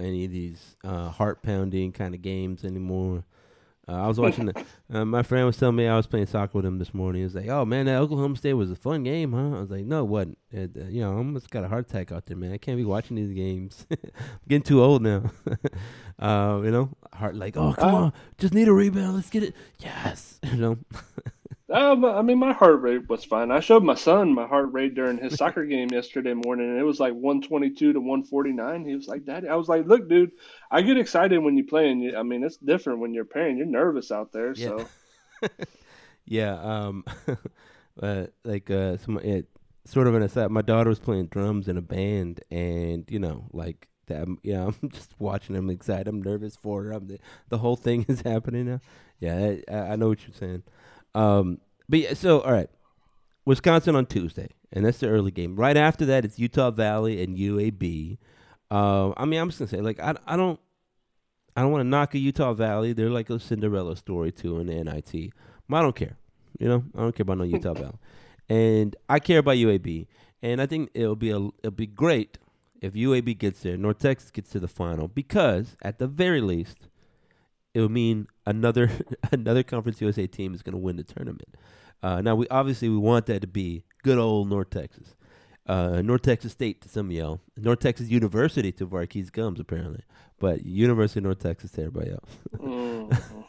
any 0.00 0.24
of 0.24 0.30
these 0.30 0.76
uh, 0.84 1.10
heart 1.10 1.42
pounding 1.42 1.92
kind 1.92 2.14
of 2.14 2.22
games 2.22 2.64
anymore. 2.64 3.24
Uh, 3.88 4.04
I 4.04 4.06
was 4.06 4.20
watching. 4.20 4.46
the, 4.46 4.64
uh, 4.92 5.04
my 5.04 5.22
friend 5.22 5.46
was 5.46 5.56
telling 5.56 5.76
me 5.76 5.88
I 5.88 5.96
was 5.96 6.06
playing 6.06 6.26
soccer 6.26 6.58
with 6.58 6.64
him 6.64 6.78
this 6.78 6.94
morning. 6.94 7.20
He 7.20 7.24
was 7.24 7.34
like, 7.34 7.48
"Oh 7.48 7.64
man, 7.64 7.86
that 7.86 7.96
Oklahoma 7.96 8.36
State 8.36 8.52
was 8.52 8.70
a 8.70 8.76
fun 8.76 9.02
game, 9.02 9.32
huh?" 9.32 9.56
I 9.56 9.60
was 9.60 9.70
like, 9.70 9.84
"No, 9.84 10.02
it 10.02 10.08
wasn't. 10.08 10.38
It, 10.52 10.70
uh, 10.76 10.84
you 10.84 11.00
know, 11.00 11.12
I 11.12 11.16
almost 11.16 11.50
got 11.50 11.64
a 11.64 11.68
heart 11.68 11.88
attack 11.88 12.12
out 12.12 12.26
there, 12.26 12.36
man. 12.36 12.52
I 12.52 12.58
can't 12.58 12.76
be 12.76 12.84
watching 12.84 13.16
these 13.16 13.32
games. 13.32 13.86
I'm 13.90 13.98
getting 14.48 14.62
too 14.62 14.82
old 14.82 15.02
now. 15.02 15.24
uh, 16.18 16.60
you 16.62 16.70
know, 16.70 16.90
heart 17.12 17.34
like, 17.34 17.56
oh 17.56 17.72
come 17.72 17.94
uh, 17.94 17.98
on, 17.98 18.12
just 18.38 18.54
need 18.54 18.68
a 18.68 18.72
rebound. 18.72 19.16
Let's 19.16 19.30
get 19.30 19.42
it. 19.42 19.54
Yes, 19.78 20.38
you 20.44 20.56
know." 20.56 20.78
Um, 21.70 22.04
I 22.04 22.22
mean, 22.22 22.38
my 22.38 22.52
heart 22.52 22.80
rate 22.80 23.08
was 23.08 23.24
fine. 23.24 23.52
I 23.52 23.60
showed 23.60 23.84
my 23.84 23.94
son 23.94 24.34
my 24.34 24.46
heart 24.46 24.72
rate 24.72 24.94
during 24.94 25.18
his 25.18 25.34
soccer 25.38 25.64
game 25.64 25.88
yesterday 25.92 26.34
morning, 26.34 26.70
and 26.70 26.78
it 26.78 26.82
was 26.82 26.98
like 26.98 27.12
122 27.12 27.92
to 27.92 28.00
149. 28.00 28.84
He 28.84 28.94
was 28.96 29.06
like, 29.06 29.24
"Daddy," 29.24 29.48
I 29.48 29.54
was 29.54 29.68
like, 29.68 29.86
"Look, 29.86 30.08
dude, 30.08 30.32
I 30.70 30.82
get 30.82 30.98
excited 30.98 31.38
when 31.38 31.56
you 31.56 31.64
play, 31.64 31.90
and 31.90 32.02
you, 32.02 32.16
I 32.16 32.22
mean, 32.22 32.42
it's 32.42 32.56
different 32.56 32.98
when 32.98 33.14
you're 33.14 33.24
playing. 33.24 33.56
You're 33.56 33.66
nervous 33.66 34.10
out 34.10 34.32
there, 34.32 34.52
yeah. 34.52 34.68
so." 34.68 35.48
yeah. 36.24 36.54
Um. 36.60 37.04
uh, 38.02 38.26
like 38.44 38.70
uh, 38.70 38.96
some 38.96 39.18
it 39.18 39.46
sort 39.84 40.06
of 40.06 40.14
an 40.14 40.22
aside. 40.22 40.50
My 40.50 40.62
daughter 40.62 40.90
was 40.90 40.98
playing 40.98 41.26
drums 41.26 41.68
in 41.68 41.76
a 41.76 41.82
band, 41.82 42.40
and 42.50 43.04
you 43.08 43.18
know, 43.20 43.46
like 43.52 43.86
that. 44.06 44.26
You 44.42 44.54
know, 44.54 44.74
I'm 44.82 44.90
just 44.90 45.14
watching. 45.20 45.54
I'm 45.56 45.70
excited. 45.70 46.08
I'm 46.08 46.22
nervous 46.22 46.56
for 46.56 46.84
her. 46.84 46.92
I'm 46.92 47.06
the, 47.06 47.18
the 47.48 47.58
whole 47.58 47.76
thing 47.76 48.04
is 48.08 48.22
happening 48.22 48.66
now. 48.66 48.80
Yeah, 49.20 49.56
I, 49.70 49.92
I 49.92 49.96
know 49.96 50.08
what 50.08 50.26
you're 50.26 50.36
saying. 50.36 50.62
Um, 51.14 51.60
but 51.88 51.98
yeah, 52.00 52.14
so 52.14 52.40
all 52.40 52.52
right, 52.52 52.70
Wisconsin 53.44 53.96
on 53.96 54.06
Tuesday, 54.06 54.48
and 54.72 54.84
that's 54.84 54.98
the 54.98 55.08
early 55.08 55.30
game. 55.30 55.56
Right 55.56 55.76
after 55.76 56.04
that, 56.06 56.24
it's 56.24 56.38
Utah 56.38 56.70
Valley 56.70 57.22
and 57.22 57.36
UAB. 57.36 58.18
Uh, 58.70 59.12
I 59.16 59.24
mean, 59.24 59.40
I'm 59.40 59.48
just 59.48 59.58
gonna 59.58 59.68
say, 59.68 59.80
like, 59.80 59.98
I, 60.00 60.14
I 60.26 60.36
don't, 60.36 60.60
I 61.56 61.62
don't 61.62 61.72
want 61.72 61.82
to 61.82 61.88
knock 61.88 62.14
a 62.14 62.18
Utah 62.18 62.52
Valley. 62.52 62.92
They're 62.92 63.10
like 63.10 63.30
a 63.30 63.40
Cinderella 63.40 63.96
story 63.96 64.32
too 64.32 64.58
in 64.60 64.66
the 64.66 64.84
NIT. 64.84 65.32
But 65.68 65.76
I 65.76 65.82
don't 65.82 65.96
care. 65.96 66.16
You 66.58 66.68
know, 66.68 66.84
I 66.94 67.00
don't 67.00 67.14
care 67.14 67.22
about 67.22 67.38
no 67.38 67.44
Utah 67.44 67.74
Valley, 67.74 67.98
and 68.48 68.94
I 69.08 69.18
care 69.18 69.38
about 69.38 69.56
UAB, 69.56 70.06
and 70.42 70.60
I 70.60 70.66
think 70.66 70.90
it'll 70.94 71.16
be 71.16 71.30
a 71.30 71.38
it'll 71.62 71.70
be 71.72 71.86
great 71.86 72.38
if 72.80 72.94
UAB 72.94 73.38
gets 73.38 73.60
there, 73.60 73.76
North 73.76 73.98
Texas 73.98 74.30
gets 74.30 74.50
to 74.50 74.60
the 74.60 74.68
final, 74.68 75.06
because 75.08 75.76
at 75.82 75.98
the 75.98 76.06
very 76.06 76.40
least, 76.40 76.88
it 77.74 77.80
would 77.80 77.90
mean 77.90 78.26
another 78.46 78.90
another 79.32 79.62
Conference 79.62 80.00
USA 80.00 80.26
team 80.26 80.54
is 80.54 80.62
going 80.62 80.72
to 80.72 80.78
win 80.78 80.96
the 80.96 81.04
tournament. 81.04 81.56
Uh, 82.02 82.20
now 82.20 82.34
we 82.34 82.48
obviously 82.48 82.88
we 82.88 82.96
want 82.96 83.26
that 83.26 83.40
to 83.40 83.46
be 83.46 83.84
good 84.02 84.18
old 84.18 84.48
North 84.48 84.70
Texas, 84.70 85.16
uh, 85.66 86.00
North 86.02 86.22
Texas 86.22 86.52
State 86.52 86.80
to 86.82 86.88
some 86.88 87.10
y'all, 87.10 87.40
North 87.56 87.80
Texas 87.80 88.08
University 88.08 88.72
to 88.72 88.86
Varkees 88.86 89.30
Gums 89.30 89.60
apparently, 89.60 90.02
but 90.38 90.64
University 90.64 91.20
of 91.20 91.24
North 91.24 91.40
Texas 91.40 91.72
to 91.72 91.82
everybody 91.82 92.12
else. 92.12 92.30
Mm-hmm. 92.56 93.40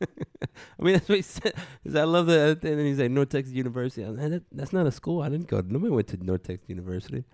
I 0.00 0.82
mean, 0.82 0.94
that's 0.94 1.08
what 1.08 1.16
he 1.16 1.22
said. 1.22 1.54
Cause 1.84 1.96
I 1.96 2.04
love 2.04 2.26
that. 2.26 2.60
Thing. 2.60 2.72
And 2.72 2.80
then 2.80 2.86
he's 2.86 2.98
like, 2.98 3.10
North 3.10 3.30
Texas 3.30 3.54
University. 3.54 4.04
Like, 4.04 4.30
that, 4.30 4.42
that's 4.52 4.72
not 4.72 4.86
a 4.86 4.90
school. 4.90 5.22
I 5.22 5.28
didn't 5.28 5.48
go. 5.48 5.62
Nobody 5.66 5.90
went 5.90 6.08
to 6.08 6.24
North 6.24 6.42
Texas 6.42 6.68
University. 6.68 7.24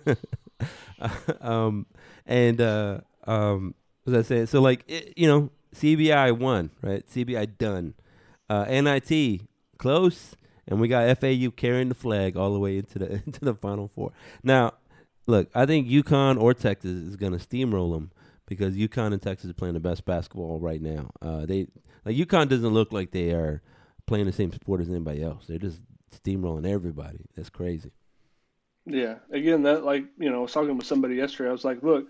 um, 1.40 1.86
and 2.26 2.60
uh, 2.60 3.00
um, 3.24 3.74
was 4.04 4.14
I 4.14 4.22
saying? 4.22 4.46
So, 4.46 4.60
like, 4.60 4.84
it, 4.88 5.14
you 5.16 5.26
know, 5.26 5.50
CBI 5.74 6.36
won, 6.36 6.70
right? 6.82 7.06
CBI 7.06 7.58
done. 7.58 7.94
Uh, 8.48 8.64
NIT 8.64 9.42
close, 9.78 10.34
and 10.66 10.80
we 10.80 10.88
got 10.88 11.18
FAU 11.20 11.50
carrying 11.50 11.88
the 11.88 11.94
flag 11.94 12.36
all 12.36 12.52
the 12.52 12.58
way 12.58 12.78
into 12.78 12.98
the 12.98 13.12
into 13.26 13.44
the 13.44 13.54
Final 13.54 13.88
Four. 13.88 14.12
Now, 14.42 14.74
look, 15.26 15.48
I 15.54 15.66
think 15.66 15.88
UConn 15.88 16.40
or 16.40 16.54
Texas 16.54 16.90
is 16.90 17.16
going 17.16 17.36
to 17.36 17.38
steamroll 17.38 17.94
them 17.94 18.10
because 18.46 18.74
UConn 18.74 19.12
and 19.12 19.22
Texas 19.22 19.50
are 19.50 19.54
playing 19.54 19.74
the 19.74 19.80
best 19.80 20.04
basketball 20.04 20.58
right 20.58 20.82
now. 20.82 21.10
Uh, 21.22 21.46
they 21.46 21.68
like 22.04 22.16
UConn 22.16 22.48
doesn't 22.48 22.74
look 22.74 22.92
like 22.92 23.12
they 23.12 23.30
are 23.30 23.62
playing 24.06 24.26
the 24.26 24.32
same 24.32 24.52
sport 24.52 24.80
as 24.80 24.88
anybody 24.88 25.22
else. 25.22 25.46
They're 25.46 25.58
just 25.58 25.80
steamrolling 26.24 26.68
everybody. 26.68 27.26
That's 27.36 27.50
crazy. 27.50 27.92
Yeah. 28.84 29.16
Again, 29.30 29.62
that 29.62 29.84
like 29.84 30.04
you 30.18 30.30
know, 30.30 30.38
I 30.38 30.42
was 30.42 30.52
talking 30.52 30.76
with 30.76 30.86
somebody 30.86 31.14
yesterday. 31.14 31.48
I 31.48 31.52
was 31.52 31.64
like, 31.64 31.82
look, 31.82 32.08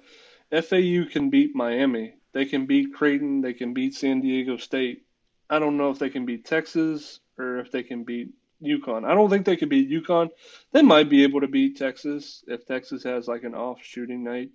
FAU 0.51 1.05
can 1.11 1.31
beat 1.31 1.55
Miami. 1.55 2.15
They 2.33 2.45
can 2.45 2.67
beat 2.67 2.95
Creighton. 2.95 3.41
They 3.41 3.55
can 3.55 3.75
beat 3.75 3.95
San 3.95 4.21
Diego 4.21 4.57
State. 4.57 5.05
I 5.49 5.59
don't 5.59 5.77
know 5.77 5.91
if 5.91 5.99
they 5.99 6.11
can 6.11 6.27
beat 6.27 6.45
Texas 6.45 7.21
or 7.39 7.59
if 7.59 7.71
they 7.73 7.83
can 7.83 8.05
beat 8.05 8.31
UConn. 8.63 9.05
I 9.05 9.15
don't 9.15 9.31
think 9.31 9.47
they 9.47 9.57
could 9.57 9.69
beat 9.69 9.91
UConn. 9.91 10.31
They 10.73 10.83
might 10.83 11.09
be 11.09 11.25
able 11.25 11.41
to 11.41 11.49
beat 11.49 11.77
Texas 11.77 12.45
if 12.47 12.67
Texas 12.67 13.03
has 13.05 13.27
like 13.27 13.45
an 13.45 13.55
off 13.55 13.79
shooting 13.83 14.23
night. 14.23 14.51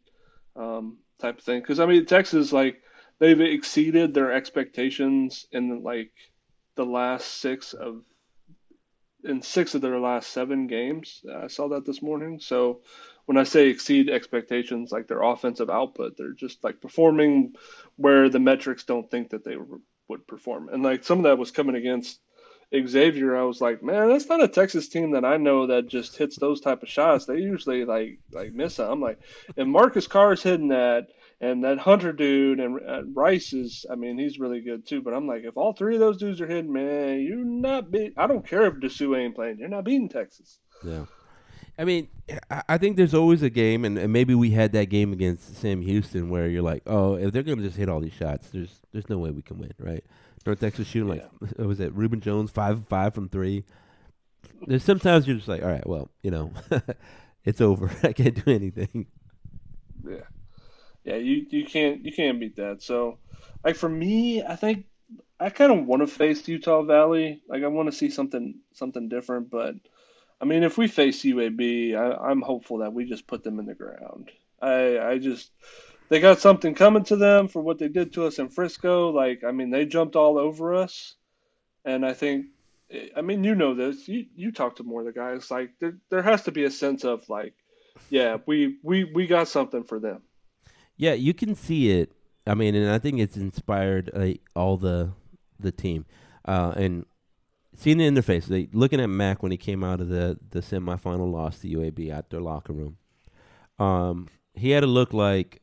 Um, 0.55 0.99
type 1.19 1.39
of 1.39 1.43
thing. 1.43 1.61
Because 1.61 1.79
I 1.79 1.85
mean, 1.85 2.05
Texas 2.05 2.51
like 2.51 2.81
they've 3.19 3.39
exceeded 3.39 4.13
their 4.13 4.31
expectations 4.31 5.47
in 5.51 5.83
like 5.83 6.11
the 6.75 6.85
last 6.85 7.25
six 7.39 7.73
of 7.73 8.03
in 9.25 9.41
six 9.41 9.75
of 9.75 9.81
their 9.81 9.99
last 9.99 10.29
seven 10.29 10.67
games. 10.67 11.21
Uh, 11.27 11.43
I 11.43 11.47
saw 11.47 11.69
that 11.69 11.85
this 11.85 12.01
morning. 12.01 12.39
So 12.39 12.81
when 13.25 13.37
I 13.37 13.43
say 13.43 13.69
exceed 13.69 14.09
expectations, 14.09 14.91
like 14.91 15.07
their 15.07 15.23
offensive 15.23 15.69
output, 15.69 16.15
they're 16.17 16.33
just 16.33 16.63
like 16.63 16.81
performing 16.81 17.55
where 17.97 18.29
the 18.29 18.39
metrics 18.39 18.83
don't 18.83 19.09
think 19.09 19.31
that 19.31 19.43
they 19.43 19.57
would 20.07 20.27
perform. 20.27 20.69
And 20.69 20.83
like 20.83 21.03
some 21.03 21.19
of 21.19 21.23
that 21.23 21.37
was 21.37 21.51
coming 21.51 21.75
against 21.75 22.19
Xavier, 22.73 23.35
I 23.35 23.43
was 23.43 23.61
like, 23.61 23.83
man, 23.83 24.09
that's 24.09 24.27
not 24.27 24.43
a 24.43 24.47
Texas 24.47 24.89
team 24.89 25.11
that 25.11 25.25
I 25.25 25.37
know 25.37 25.67
that 25.67 25.87
just 25.87 26.17
hits 26.17 26.37
those 26.37 26.61
type 26.61 26.83
of 26.83 26.89
shots. 26.89 27.25
They 27.25 27.37
usually 27.37 27.85
like 27.85 28.19
like 28.31 28.53
miss 28.53 28.77
them. 28.77 28.91
I'm 28.91 29.01
like, 29.01 29.19
and 29.57 29.71
Marcus 29.71 30.07
Carr 30.07 30.33
is 30.33 30.43
hitting 30.43 30.69
that, 30.69 31.07
and 31.41 31.63
that 31.63 31.79
Hunter 31.79 32.13
dude, 32.13 32.59
and 32.59 32.79
uh, 32.87 33.03
Rice 33.13 33.53
is, 33.53 33.85
I 33.91 33.95
mean, 33.95 34.17
he's 34.17 34.39
really 34.39 34.61
good 34.61 34.87
too. 34.87 35.01
But 35.01 35.13
I'm 35.13 35.27
like, 35.27 35.43
if 35.43 35.57
all 35.57 35.73
three 35.73 35.95
of 35.95 35.99
those 35.99 36.17
dudes 36.17 36.41
are 36.41 36.47
hitting, 36.47 36.71
man, 36.71 37.21
you're 37.21 37.43
not 37.43 37.91
beat. 37.91 38.13
I 38.17 38.27
don't 38.27 38.47
care 38.47 38.65
if 38.65 38.75
Disu 38.75 39.17
ain't 39.17 39.35
playing. 39.35 39.59
You're 39.59 39.69
not 39.69 39.83
beating 39.83 40.09
Texas. 40.09 40.59
Yeah. 40.83 41.05
I 41.77 41.83
mean, 41.83 42.07
I 42.69 42.77
think 42.77 42.95
there's 42.95 43.13
always 43.13 43.43
a 43.43 43.49
game, 43.49 43.83
and, 43.83 43.97
and 43.97 44.13
maybe 44.13 44.33
we 44.33 44.51
had 44.51 44.71
that 44.71 44.85
game 44.85 45.11
against 45.11 45.57
Sam 45.57 45.81
Houston 45.81 46.29
where 46.29 46.47
you're 46.47 46.61
like, 46.61 46.83
oh, 46.87 47.15
if 47.15 47.33
they're 47.33 47.43
gonna 47.43 47.63
just 47.63 47.75
hit 47.75 47.89
all 47.89 47.99
these 47.99 48.13
shots, 48.13 48.49
there's 48.49 48.79
there's 48.93 49.09
no 49.09 49.17
way 49.17 49.31
we 49.31 49.41
can 49.41 49.57
win, 49.57 49.73
right? 49.77 50.03
North 50.45 50.59
Texas 50.59 50.87
shooting 50.87 51.09
like 51.09 51.25
yeah. 51.57 51.65
was 51.65 51.79
it 51.79 51.93
Rubin 51.93 52.21
Jones 52.21 52.51
five 52.51 52.87
five 52.87 53.13
from 53.13 53.27
three. 53.27 53.65
There's 54.67 54.83
sometimes 54.83 55.27
you're 55.27 55.35
just 55.35 55.49
like, 55.49 55.63
all 55.63 55.69
right, 55.69 55.85
well, 55.85 56.09
you 56.23 56.31
know, 56.31 56.53
it's 57.45 57.59
over. 57.59 57.91
I 58.03 58.13
can't 58.13 58.45
do 58.45 58.51
anything. 58.51 59.07
Yeah, 60.07 60.21
yeah, 61.05 61.15
you 61.15 61.45
you 61.49 61.65
can't 61.65 62.03
you 62.03 62.11
can't 62.11 62.39
beat 62.39 62.55
that. 62.57 62.81
So, 62.81 63.19
like 63.63 63.75
for 63.75 63.87
me, 63.89 64.43
I 64.43 64.55
think 64.55 64.85
I 65.39 65.49
kind 65.49 65.71
of 65.71 65.85
want 65.85 66.01
to 66.01 66.07
face 66.07 66.47
Utah 66.47 66.81
Valley. 66.81 67.41
Like 67.47 67.63
I 67.63 67.67
want 67.67 67.89
to 67.89 67.97
see 67.97 68.09
something 68.09 68.59
something 68.73 69.07
different. 69.07 69.51
But 69.51 69.75
I 70.41 70.45
mean, 70.45 70.63
if 70.63 70.77
we 70.77 70.87
face 70.87 71.23
UAB, 71.23 71.95
I, 71.95 72.29
I'm 72.29 72.41
hopeful 72.41 72.79
that 72.79 72.93
we 72.93 73.05
just 73.05 73.27
put 73.27 73.43
them 73.43 73.59
in 73.59 73.67
the 73.67 73.75
ground. 73.75 74.31
I 74.61 74.99
I 74.99 75.17
just 75.19 75.51
they 76.09 76.19
got 76.19 76.39
something 76.39 76.73
coming 76.75 77.03
to 77.05 77.15
them 77.15 77.47
for 77.47 77.61
what 77.61 77.79
they 77.79 77.87
did 77.87 78.13
to 78.13 78.25
us 78.25 78.39
in 78.39 78.49
Frisco. 78.49 79.09
Like, 79.09 79.43
I 79.43 79.51
mean, 79.51 79.69
they 79.69 79.85
jumped 79.85 80.15
all 80.15 80.37
over 80.37 80.75
us, 80.75 81.15
and 81.83 82.05
I 82.05 82.13
think, 82.13 82.47
I 83.15 83.21
mean, 83.21 83.43
you 83.43 83.55
know 83.55 83.73
this. 83.73 84.07
You 84.07 84.25
you 84.35 84.51
talk 84.51 84.77
to 84.77 84.83
more 84.83 85.01
of 85.01 85.07
the 85.07 85.13
guys. 85.13 85.51
Like, 85.51 85.71
there 85.79 85.97
there 86.09 86.23
has 86.23 86.43
to 86.43 86.51
be 86.51 86.63
a 86.63 86.71
sense 86.71 87.03
of 87.03 87.27
like, 87.29 87.53
yeah, 88.09 88.37
we 88.45 88.77
we 88.83 89.03
we 89.03 89.27
got 89.27 89.47
something 89.47 89.83
for 89.83 89.99
them. 89.99 90.21
Yeah, 90.97 91.13
you 91.13 91.33
can 91.33 91.55
see 91.55 91.91
it. 91.91 92.11
I 92.47 92.53
mean, 92.53 92.75
and 92.75 92.89
I 92.89 92.99
think 92.99 93.19
it's 93.19 93.37
inspired 93.37 94.11
like 94.13 94.41
all 94.55 94.77
the 94.77 95.11
the 95.59 95.71
team, 95.71 96.05
uh, 96.45 96.73
and 96.75 97.05
seeing 97.75 97.97
the 97.97 98.09
interface. 98.09 98.49
Like, 98.49 98.69
looking 98.73 98.99
at 98.99 99.07
Mac 99.07 99.41
when 99.41 99.51
he 99.51 99.57
came 99.57 99.83
out 99.83 99.99
of 99.99 100.09
the 100.09 100.37
the 100.51 100.61
semifinal 100.61 101.31
loss 101.31 101.59
to 101.59 101.67
UAB 101.67 102.11
at 102.11 102.29
their 102.29 102.41
locker 102.41 102.73
room. 102.73 102.97
Um, 103.79 104.27
he 104.53 104.71
had 104.71 104.81
to 104.81 104.87
look 104.87 105.11
like 105.11 105.61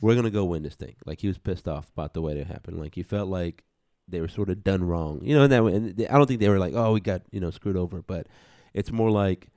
we're 0.00 0.14
gonna 0.14 0.30
go 0.30 0.44
win 0.44 0.62
this 0.62 0.74
thing. 0.74 0.96
Like 1.04 1.20
he 1.20 1.28
was 1.28 1.38
pissed 1.38 1.68
off 1.68 1.88
about 1.90 2.14
the 2.14 2.22
way 2.22 2.38
it 2.38 2.46
happened. 2.46 2.80
Like 2.80 2.94
he 2.94 3.02
felt 3.02 3.28
like 3.28 3.64
they 4.08 4.20
were 4.20 4.28
sort 4.28 4.48
of 4.48 4.64
done 4.64 4.84
wrong. 4.84 5.20
You 5.22 5.36
know, 5.36 5.42
and 5.42 5.52
that 5.52 5.62
way, 5.64 5.74
and 5.74 6.06
I 6.08 6.16
don't 6.16 6.26
think 6.26 6.40
they 6.40 6.48
were 6.48 6.58
like, 6.58 6.74
oh, 6.74 6.92
we 6.92 7.00
got 7.00 7.22
you 7.30 7.40
know 7.40 7.50
screwed 7.50 7.76
over, 7.76 8.02
but 8.02 8.26
it's 8.74 8.90
more 8.90 9.10
like 9.10 9.48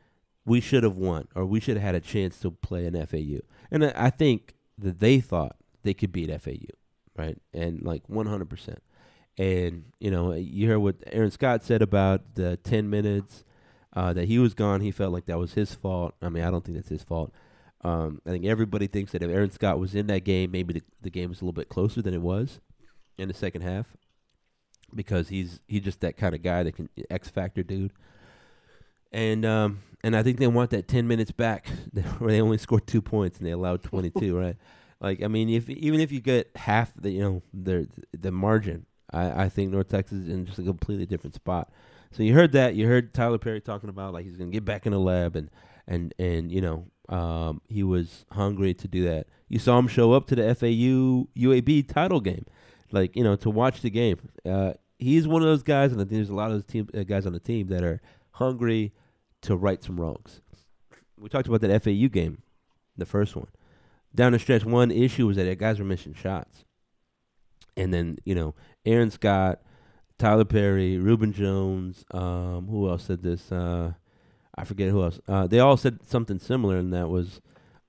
we 0.46 0.60
should 0.60 0.84
have 0.84 0.96
won 0.96 1.28
or 1.36 1.46
we 1.46 1.60
should 1.60 1.78
have 1.78 1.84
had 1.84 1.96
a 1.96 2.00
chance 2.00 2.40
to 2.40 2.52
play 2.52 2.86
an 2.86 3.06
FAU. 3.06 3.40
And 3.70 3.86
I, 3.86 3.94
I 3.96 4.10
think 4.10 4.56
that 4.77 4.99
they 4.99 5.19
thought 5.19 5.55
they 5.84 5.93
could 5.93 6.12
beat 6.12 6.29
FAU, 6.41 6.73
right? 7.17 7.38
And 7.53 7.84
like 7.84 8.03
100 8.07 8.49
percent. 8.49 8.81
And 9.38 9.86
you 9.99 10.12
know, 10.12 10.34
you 10.34 10.67
hear 10.67 10.79
what 10.79 10.97
Aaron 11.07 11.31
Scott 11.31 11.63
said 11.63 11.81
about 11.81 12.36
the 12.36 12.57
10 12.57 12.89
minutes 12.89 13.43
uh, 13.93 14.13
that 14.13 14.25
he 14.25 14.39
was 14.39 14.53
gone. 14.53 14.81
He 14.81 14.91
felt 14.91 15.13
like 15.13 15.25
that 15.25 15.39
was 15.39 15.53
his 15.53 15.73
fault. 15.73 16.13
I 16.21 16.29
mean, 16.29 16.43
I 16.43 16.51
don't 16.51 16.63
think 16.63 16.77
that's 16.77 16.89
his 16.89 17.03
fault. 17.03 17.34
Um, 17.84 18.21
I 18.25 18.29
think 18.29 18.45
everybody 18.45 18.88
thinks 18.88 19.12
that 19.12 19.23
if 19.23 19.29
Aaron 19.29 19.51
Scott 19.51 19.79
was 19.79 19.95
in 19.95 20.07
that 20.07 20.23
game, 20.23 20.51
maybe 20.51 20.75
the, 20.75 20.84
the 21.01 21.10
game 21.10 21.29
was 21.29 21.41
a 21.41 21.45
little 21.45 21.53
bit 21.53 21.69
closer 21.69 22.01
than 22.01 22.13
it 22.13 22.21
was 22.21 22.60
in 23.17 23.27
the 23.27 23.34
second 23.34 23.62
half 23.62 23.88
because 24.93 25.29
he's 25.29 25.62
he's 25.67 25.84
just 25.84 26.01
that 26.01 26.17
kind 26.17 26.36
of 26.36 26.43
guy 26.43 26.63
that 26.63 26.75
can 26.75 26.89
X 27.10 27.29
factor 27.29 27.63
dude. 27.63 27.93
And 29.12 29.45
um, 29.45 29.82
and 30.04 30.15
I 30.15 30.24
think 30.24 30.38
they 30.38 30.47
want 30.47 30.69
that 30.71 30.88
ten 30.88 31.08
minutes 31.08 31.32
back 31.32 31.67
where 32.19 32.32
they 32.32 32.41
only 32.41 32.58
scored 32.58 32.88
two 32.88 33.02
points 33.02 33.38
and 33.38 33.47
they 33.47 33.52
allowed 33.52 33.84
twenty 33.84 34.10
two, 34.10 34.38
right? 34.38 34.58
Like 35.00 35.24
I 35.24 35.28
mean, 35.28 35.50
if 35.50 35.69
even 35.69 36.00
if 36.00 36.12
you 36.12 36.21
get 36.21 36.52
half 36.56 36.91
the 36.95 37.12
you 37.12 37.21
know 37.21 37.41
the 37.54 37.88
the 38.17 38.32
margin, 38.32 38.86
I, 39.12 39.43
I 39.43 39.50
think 39.50 39.71
North 39.71 39.89
Texas 39.89 40.19
is 40.19 40.30
in 40.30 40.45
just 40.45 40.60
a 40.60 40.63
completely 40.63 41.06
different 41.06 41.36
spot. 41.36 41.71
So 42.12 42.24
you 42.24 42.34
heard 42.34 42.52
that. 42.54 42.76
You 42.76 42.88
heard 42.88 43.13
Tyler 43.13 43.38
Perry 43.38 43.62
talking 43.62 43.89
about 43.89 44.13
like 44.13 44.26
he's 44.26 44.38
gonna 44.38 44.52
get 44.52 44.65
back 44.65 44.86
in 44.86 44.91
the 44.91 45.00
lab 45.00 45.36
and 45.36 45.50
and 45.88 46.13
and 46.19 46.52
you 46.52 46.62
know 46.62 46.86
um, 47.10 47.62
he 47.67 47.84
was 47.84 48.26
hungry 48.32 48.74
to 48.76 48.88
do 48.88 49.04
that. 49.06 49.28
You 49.50 49.60
saw 49.60 49.78
him 49.78 49.88
show 49.88 50.13
up 50.13 50.28
to 50.28 50.36
the 50.36 50.56
FAU 50.56 51.28
UAB 51.38 51.88
title 51.88 52.21
game, 52.21 52.45
like 52.91 53.15
you 53.15 53.24
know, 53.24 53.36
to 53.38 53.50
watch 53.50 53.82
the 53.82 53.89
game. 53.89 54.17
Uh, 54.45 54.74
he's 54.97 55.28
one 55.28 55.41
of 55.41 55.47
those 55.47 55.63
guys, 55.63 55.91
and 55.91 56.00
I 56.00 56.04
think 56.04 56.12
there's 56.12 56.30
a 56.30 56.36
lot 56.36 56.52
of 56.52 56.54
those 56.54 56.65
team 56.65 56.88
uh, 56.95 57.04
guys 57.04 57.26
on 57.26 57.34
the 57.34 57.39
team 57.39 57.67
that 57.67 57.84
are 57.84 58.02
hungry 58.32 58.93
to 59.41 59.56
right 59.56 59.84
some 59.84 59.99
wrongs. 59.99 60.41
We 61.17 61.30
talked 61.30 61.47
about 61.47 61.62
that 61.62 61.84
FAU 61.84 62.08
game, 62.08 62.41
the 62.97 63.06
first 63.06 63.36
one. 63.36 63.47
Down 64.13 64.34
the 64.34 64.39
stretch, 64.39 64.65
one 64.65 64.91
issue 64.91 65.27
was 65.27 65.38
that 65.38 65.45
the 65.45 65.56
guys 65.56 65.80
were 65.80 65.86
missing 65.86 66.13
shots, 66.13 66.65
and 67.77 67.93
then 67.93 68.17
you 68.25 68.36
know, 68.36 68.56
Aaron 68.86 69.12
Scott, 69.12 69.62
Tyler 70.17 70.45
Perry, 70.45 70.97
Rubin 70.97 71.32
Jones, 71.32 72.04
um, 72.12 72.67
who 72.67 72.89
else 72.89 73.04
said 73.04 73.23
this? 73.23 73.51
Uh, 73.51 73.93
I 74.56 74.65
forget 74.65 74.89
who 74.89 75.04
else. 75.04 75.19
Uh, 75.27 75.47
they 75.47 75.60
all 75.60 75.77
said 75.77 75.99
something 76.06 76.39
similar, 76.39 76.77
and 76.77 76.93
that 76.93 77.10
was, 77.10 77.39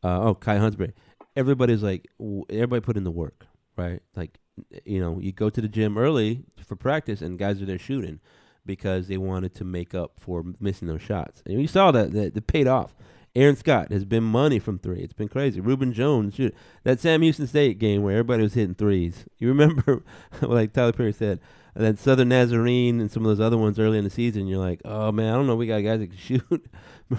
uh, 0.04 0.20
oh, 0.22 0.34
Kai 0.34 0.56
Huntsberry. 0.56 0.92
Everybody's 1.34 1.82
like, 1.82 2.06
everybody 2.48 2.80
put 2.80 2.96
in 2.96 3.04
the 3.04 3.10
work, 3.10 3.46
right? 3.76 4.00
Like, 4.14 4.38
you 4.84 5.00
know, 5.00 5.18
you 5.18 5.32
go 5.32 5.50
to 5.50 5.60
the 5.60 5.68
gym 5.68 5.98
early 5.98 6.44
for 6.64 6.76
practice, 6.76 7.20
and 7.20 7.38
guys 7.38 7.60
are 7.60 7.66
there 7.66 7.78
shooting 7.78 8.20
because 8.64 9.09
they 9.09 9.16
wanted 9.16 9.55
to 9.57 9.64
make 9.64 9.94
up 9.94 10.12
for 10.18 10.44
missing 10.61 10.88
those 10.88 11.03
shots. 11.03 11.42
And 11.46 11.61
you 11.61 11.66
saw 11.66 11.90
that 11.92 12.12
that 12.12 12.37
it 12.37 12.46
paid 12.46 12.66
off. 12.66 12.94
Aaron 13.35 13.57
Scott 13.57 13.90
has 13.90 14.05
been 14.05 14.25
money 14.25 14.59
from 14.59 14.79
three. 14.79 15.01
It's 15.01 15.14
been 15.14 15.29
crazy. 15.29 15.59
Rubin 15.59 15.94
Jones, 15.94 16.35
shoot, 16.35 16.55
that 16.85 17.01
Sam 17.01 17.22
Houston 17.22 17.46
State 17.46 17.79
game 17.79 18.03
where 18.03 18.12
everybody 18.12 18.42
was 18.42 18.53
hitting 18.53 18.75
threes. 18.75 19.25
You 19.38 19.48
remember, 19.48 20.05
like 20.42 20.75
Tyler 20.75 20.92
Perry 20.92 21.14
said, 21.14 21.40
then 21.75 21.96
Southern 21.96 22.29
Nazarene 22.29 23.01
and 23.01 23.11
some 23.11 23.25
of 23.25 23.31
those 23.31 23.44
other 23.44 23.57
ones 23.57 23.79
early 23.79 23.96
in 23.96 24.05
the 24.05 24.11
season, 24.11 24.46
you're 24.46 24.59
like, 24.59 24.83
oh 24.85 25.11
man, 25.12 25.33
I 25.33 25.37
don't 25.37 25.46
know. 25.46 25.57
We 25.57 25.66
got 25.66 25.81
guys 25.81 26.01
that 26.01 26.09
can 26.09 26.18
shoot. 26.18 26.66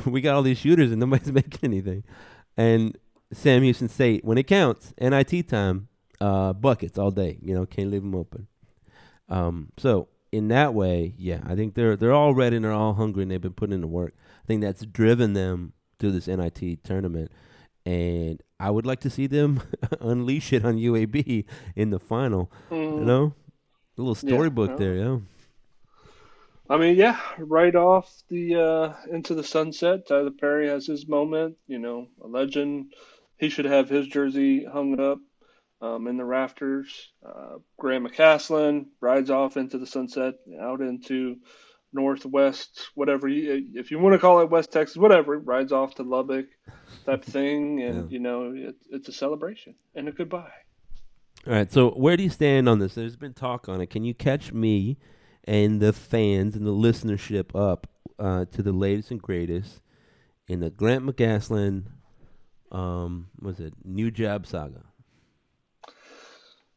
we 0.05 0.21
got 0.21 0.35
all 0.35 0.43
these 0.43 0.59
shooters 0.59 0.91
and 0.91 0.99
nobody's 0.99 1.31
making 1.31 1.59
anything. 1.63 2.03
And 2.55 2.95
Sam 3.31 3.63
Houston 3.63 3.89
State, 3.89 4.23
when 4.23 4.37
it 4.37 4.43
counts, 4.43 4.93
NIT 5.01 5.47
time, 5.47 5.87
uh, 6.21 6.53
buckets 6.53 6.97
all 6.97 7.11
day. 7.11 7.39
You 7.41 7.55
know, 7.55 7.65
can't 7.65 7.89
leave 7.89 8.03
them 8.03 8.15
open. 8.15 8.47
Um, 9.29 9.69
so 9.77 10.07
in 10.33 10.47
that 10.47 10.73
way, 10.73 11.13
yeah, 11.15 11.41
I 11.45 11.53
think 11.53 11.75
they're 11.75 11.95
they're 11.95 12.11
all 12.11 12.33
ready 12.33 12.55
and 12.55 12.65
they're 12.65 12.71
all 12.71 12.95
hungry 12.95 13.21
and 13.21 13.31
they've 13.31 13.39
been 13.39 13.53
putting 13.53 13.75
in 13.75 13.81
the 13.81 13.87
work. 13.87 14.15
I 14.43 14.47
think 14.47 14.61
that's 14.61 14.83
driven 14.83 15.33
them 15.33 15.73
to 15.99 16.11
this 16.11 16.27
NIT 16.27 16.83
tournament, 16.83 17.31
and 17.85 18.41
I 18.59 18.71
would 18.71 18.87
like 18.87 18.99
to 19.01 19.11
see 19.11 19.27
them 19.27 19.61
unleash 20.01 20.51
it 20.51 20.65
on 20.65 20.77
UAB 20.77 21.45
in 21.75 21.91
the 21.91 21.99
final. 21.99 22.51
Mm. 22.71 22.99
You 22.99 23.05
know, 23.05 23.33
a 23.95 24.01
little 24.01 24.15
storybook 24.15 24.71
yeah, 24.71 24.75
there, 24.77 24.95
yeah. 24.95 25.17
I 26.67 26.77
mean, 26.77 26.95
yeah, 26.95 27.19
right 27.37 27.75
off 27.75 28.11
the 28.29 28.55
uh, 28.55 28.93
into 29.11 29.35
the 29.35 29.43
sunset, 29.43 30.07
Tylor 30.07 30.31
Perry 30.31 30.67
has 30.67 30.87
his 30.87 31.07
moment. 31.07 31.57
You 31.67 31.77
know, 31.77 32.07
a 32.23 32.27
legend. 32.27 32.93
He 33.37 33.49
should 33.49 33.65
have 33.65 33.87
his 33.87 34.07
jersey 34.07 34.65
hung 34.65 34.99
up 34.99 35.19
um, 35.83 36.07
in 36.07 36.17
the 36.17 36.25
rafters. 36.25 37.11
Uh, 37.25 37.57
Grant 37.77 38.07
McCasland 38.07 38.85
rides 39.01 39.29
off 39.29 39.57
into 39.57 39.77
the 39.77 39.85
sunset, 39.85 40.35
out 40.61 40.81
into 40.81 41.35
northwest, 41.91 42.89
whatever 42.95 43.27
you, 43.27 43.67
if 43.75 43.91
you 43.91 43.99
want 43.99 44.13
to 44.13 44.19
call 44.19 44.39
it 44.39 44.49
West 44.49 44.71
Texas, 44.71 44.97
whatever, 44.97 45.37
rides 45.37 45.71
off 45.71 45.95
to 45.95 46.03
Lubbock, 46.03 46.47
type 47.05 47.23
thing, 47.25 47.83
and 47.83 48.09
yeah. 48.09 48.13
you 48.13 48.19
know 48.19 48.53
it, 48.55 48.75
it's 48.89 49.09
a 49.09 49.13
celebration 49.13 49.75
and 49.93 50.07
a 50.07 50.11
goodbye. 50.11 50.51
All 51.45 51.53
right, 51.53 51.71
so 51.71 51.89
where 51.91 52.15
do 52.15 52.23
you 52.23 52.29
stand 52.29 52.69
on 52.69 52.79
this? 52.79 52.95
There's 52.95 53.17
been 53.17 53.33
talk 53.33 53.67
on 53.67 53.81
it. 53.81 53.89
Can 53.89 54.05
you 54.05 54.13
catch 54.13 54.53
me 54.53 54.97
and 55.43 55.81
the 55.81 55.91
fans 55.91 56.55
and 56.55 56.65
the 56.65 56.71
listenership 56.71 57.53
up 57.53 57.87
uh, 58.17 58.45
to 58.45 58.63
the 58.63 58.71
latest 58.71 59.11
and 59.11 59.21
greatest 59.21 59.81
in 60.47 60.61
the 60.61 60.69
Grant 60.69 61.05
McCasland, 61.05 61.87
um, 62.71 63.27
was 63.41 63.59
it 63.59 63.73
New 63.83 64.09
Job 64.09 64.47
Saga? 64.47 64.83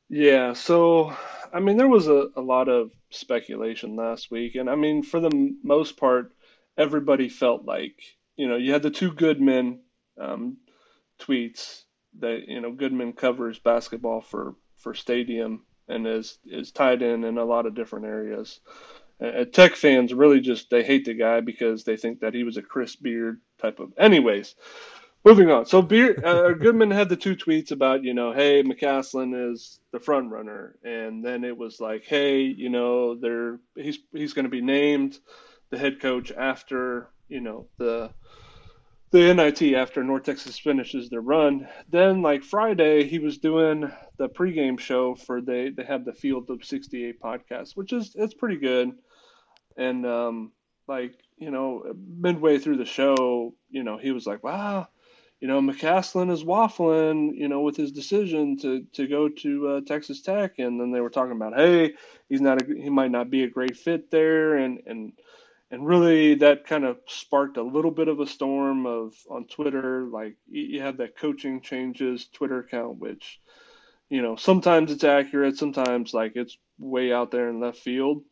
Yeah, 0.09 0.53
so 0.53 1.17
I 1.53 1.61
mean, 1.61 1.77
there 1.77 1.89
was 1.89 2.09
a, 2.09 2.29
a 2.37 2.41
lot 2.41 2.69
of 2.69 2.91
speculation 3.11 3.97
last 3.97 4.31
week, 4.31 4.55
and 4.55 4.71
I 4.71 4.75
mean, 4.77 5.03
for 5.03 5.21
the 5.21 5.55
most 5.63 5.97
part, 5.97 6.33
everybody 6.77 7.29
felt 7.29 7.65
like 7.65 8.01
you 8.37 8.49
know 8.49 8.57
you 8.57 8.73
had 8.73 8.83
the 8.83 8.91
two 8.91 9.13
Goodman 9.13 9.81
um, 10.21 10.59
tweets 11.21 11.83
that 12.21 12.49
you 12.49 12.61
know 12.61 12.73
Goodman 12.73 13.15
covers 13.15 13.59
basketball 13.59 14.21
for 14.21 14.55
for 14.77 14.95
Stadium 14.95 15.65
and 15.89 16.07
is 16.07 16.39
is 16.47 16.73
tied 16.73 17.03
in 17.03 17.25
in 17.25 17.39
a 17.39 17.45
lot 17.45 17.67
of 17.67 17.75
different 17.75 18.07
areas. 18.07 18.61
Uh, 19.21 19.45
Tech 19.47 19.77
fans 19.77 20.15
really 20.15 20.41
just 20.41 20.71
they 20.71 20.83
hate 20.85 21.07
the 21.07 21.15
guy 21.15 21.41
because 21.41 21.85
they 21.85 21.97
think 21.97 22.21
that 22.21 22.35
he 22.35 22.45
was 22.45 22.57
a 22.59 22.63
Chris 22.63 22.97
Beard 22.97 23.41
type 23.59 23.81
of. 23.81 23.93
Anyways, 23.99 24.55
moving 25.27 25.51
on. 25.51 25.67
So 25.67 25.83
Beard, 25.83 26.25
uh, 26.25 26.53
Goodman 26.53 26.93
had 26.93 27.09
the 27.09 27.17
two 27.17 27.35
tweets 27.35 27.73
about 27.73 28.05
you 28.05 28.15
know, 28.15 28.33
hey, 28.33 28.63
McCasland 28.63 29.53
is 29.53 29.81
the 29.93 29.99
front 29.99 30.31
runner, 30.31 30.77
and 30.85 31.23
then 31.25 31.43
it 31.43 31.59
was 31.59 31.81
like, 31.81 32.05
hey, 32.05 32.43
you 32.43 32.71
know, 32.71 33.17
they're 33.17 33.59
he's 33.75 33.99
he's 34.13 34.33
going 34.33 34.45
to 34.45 34.51
be 34.51 34.63
named 34.63 35.19
the 35.71 35.79
head 35.79 36.01
coach 36.01 36.31
after 36.31 37.09
you 37.29 37.41
know 37.41 37.67
the 37.77 38.11
the 39.11 39.35
NIT 39.35 39.75
after 39.75 40.05
North 40.05 40.23
Texas 40.23 40.59
finishes 40.59 41.11
their 41.11 41.21
run. 41.21 41.69
Then 41.91 42.23
like 42.23 42.45
Friday, 42.45 43.05
he 43.05 43.19
was 43.19 43.39
doing 43.39 43.91
the 44.19 44.29
pregame 44.29 44.79
show 44.79 45.17
for 45.17 45.41
they 45.41 45.71
they 45.71 45.85
have 45.85 46.05
the 46.05 46.13
Field 46.13 46.51
of 46.51 46.65
68 46.65 47.21
podcast, 47.21 47.73
which 47.75 47.93
is 47.93 48.15
it's 48.15 48.35
pretty 48.35 48.59
good. 48.59 48.93
And 49.77 50.07
um, 50.07 50.53
like 50.87 51.19
you 51.37 51.51
know, 51.51 51.83
midway 52.17 52.59
through 52.59 52.77
the 52.77 52.85
show, 52.85 53.55
you 53.71 53.83
know, 53.83 53.99
he 53.99 54.13
was 54.13 54.25
like, 54.25 54.45
"Wow, 54.45 54.89
you 55.41 55.49
know, 55.49 55.61
McCasland 55.61 56.31
is 56.31 56.45
waffling, 56.45 57.37
you 57.37 57.49
know, 57.49 57.61
with 57.61 57.77
his 57.77 57.93
decision 57.93 58.57
to 58.59 58.85
to 58.95 59.07
go 59.07 59.29
to 59.29 59.69
uh, 59.69 59.81
Texas 59.83 60.23
Tech." 60.23 60.59
And 60.59 60.81
then 60.81 60.93
they 60.93 61.01
were 61.01 61.11
talking 61.11 61.37
about, 61.37 61.55
"Hey, 61.57 61.95
he's 62.29 62.41
not 62.41 62.63
a 62.63 62.67
he 62.67 62.91
might 62.91 63.11
not 63.11 63.31
be 63.31 63.43
a 63.45 63.51
great 63.51 63.77
fit 63.77 64.11
there," 64.11 64.57
and 64.57 64.81
and 64.87 65.13
and 65.71 65.87
really 65.87 66.37
that 66.37 66.67
kind 66.67 66.85
of 66.85 66.99
sparked 67.07 67.57
a 67.57 67.63
little 67.63 67.91
bit 67.91 68.09
of 68.09 68.21
a 68.21 68.27
storm 68.27 68.87
of 68.87 69.15
on 69.31 69.47
Twitter. 69.47 70.05
Like 70.05 70.37
you 70.49 70.81
have 70.81 70.99
that 70.99 71.17
coaching 71.19 71.61
changes 71.61 72.29
Twitter 72.33 72.61
account, 72.61 72.99
which 72.99 73.41
you 74.09 74.23
know 74.23 74.37
sometimes 74.37 74.91
it's 74.91 75.05
accurate, 75.05 75.57
sometimes 75.59 76.15
like 76.15 76.33
it's 76.37 76.57
way 76.79 77.13
out 77.13 77.31
there 77.31 77.49
in 77.51 77.61
left 77.61 77.79
field. 77.79 78.23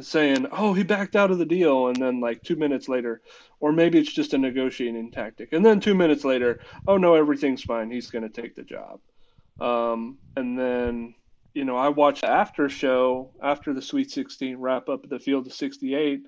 Saying, 0.00 0.46
"Oh, 0.52 0.72
he 0.72 0.82
backed 0.82 1.16
out 1.16 1.30
of 1.30 1.38
the 1.38 1.46
deal," 1.46 1.88
and 1.88 1.96
then 1.96 2.20
like 2.20 2.42
two 2.42 2.56
minutes 2.56 2.88
later, 2.88 3.22
or 3.60 3.72
maybe 3.72 3.98
it's 3.98 4.12
just 4.12 4.34
a 4.34 4.38
negotiating 4.38 5.10
tactic, 5.10 5.52
and 5.52 5.64
then 5.64 5.80
two 5.80 5.94
minutes 5.94 6.24
later, 6.24 6.60
"Oh 6.86 6.96
no, 6.96 7.14
everything's 7.14 7.64
fine. 7.64 7.90
He's 7.90 8.10
going 8.10 8.28
to 8.28 8.42
take 8.42 8.54
the 8.54 8.62
job," 8.62 9.00
um, 9.60 10.18
and 10.36 10.58
then 10.58 11.14
you 11.54 11.64
know, 11.64 11.76
I 11.76 11.88
watched 11.88 12.22
after 12.22 12.68
show 12.68 13.32
after 13.42 13.72
the 13.72 13.80
Sweet 13.80 14.10
16 14.10 14.58
wrap 14.58 14.90
up 14.90 15.08
the 15.08 15.18
Field 15.18 15.46
of 15.46 15.54
68, 15.54 16.26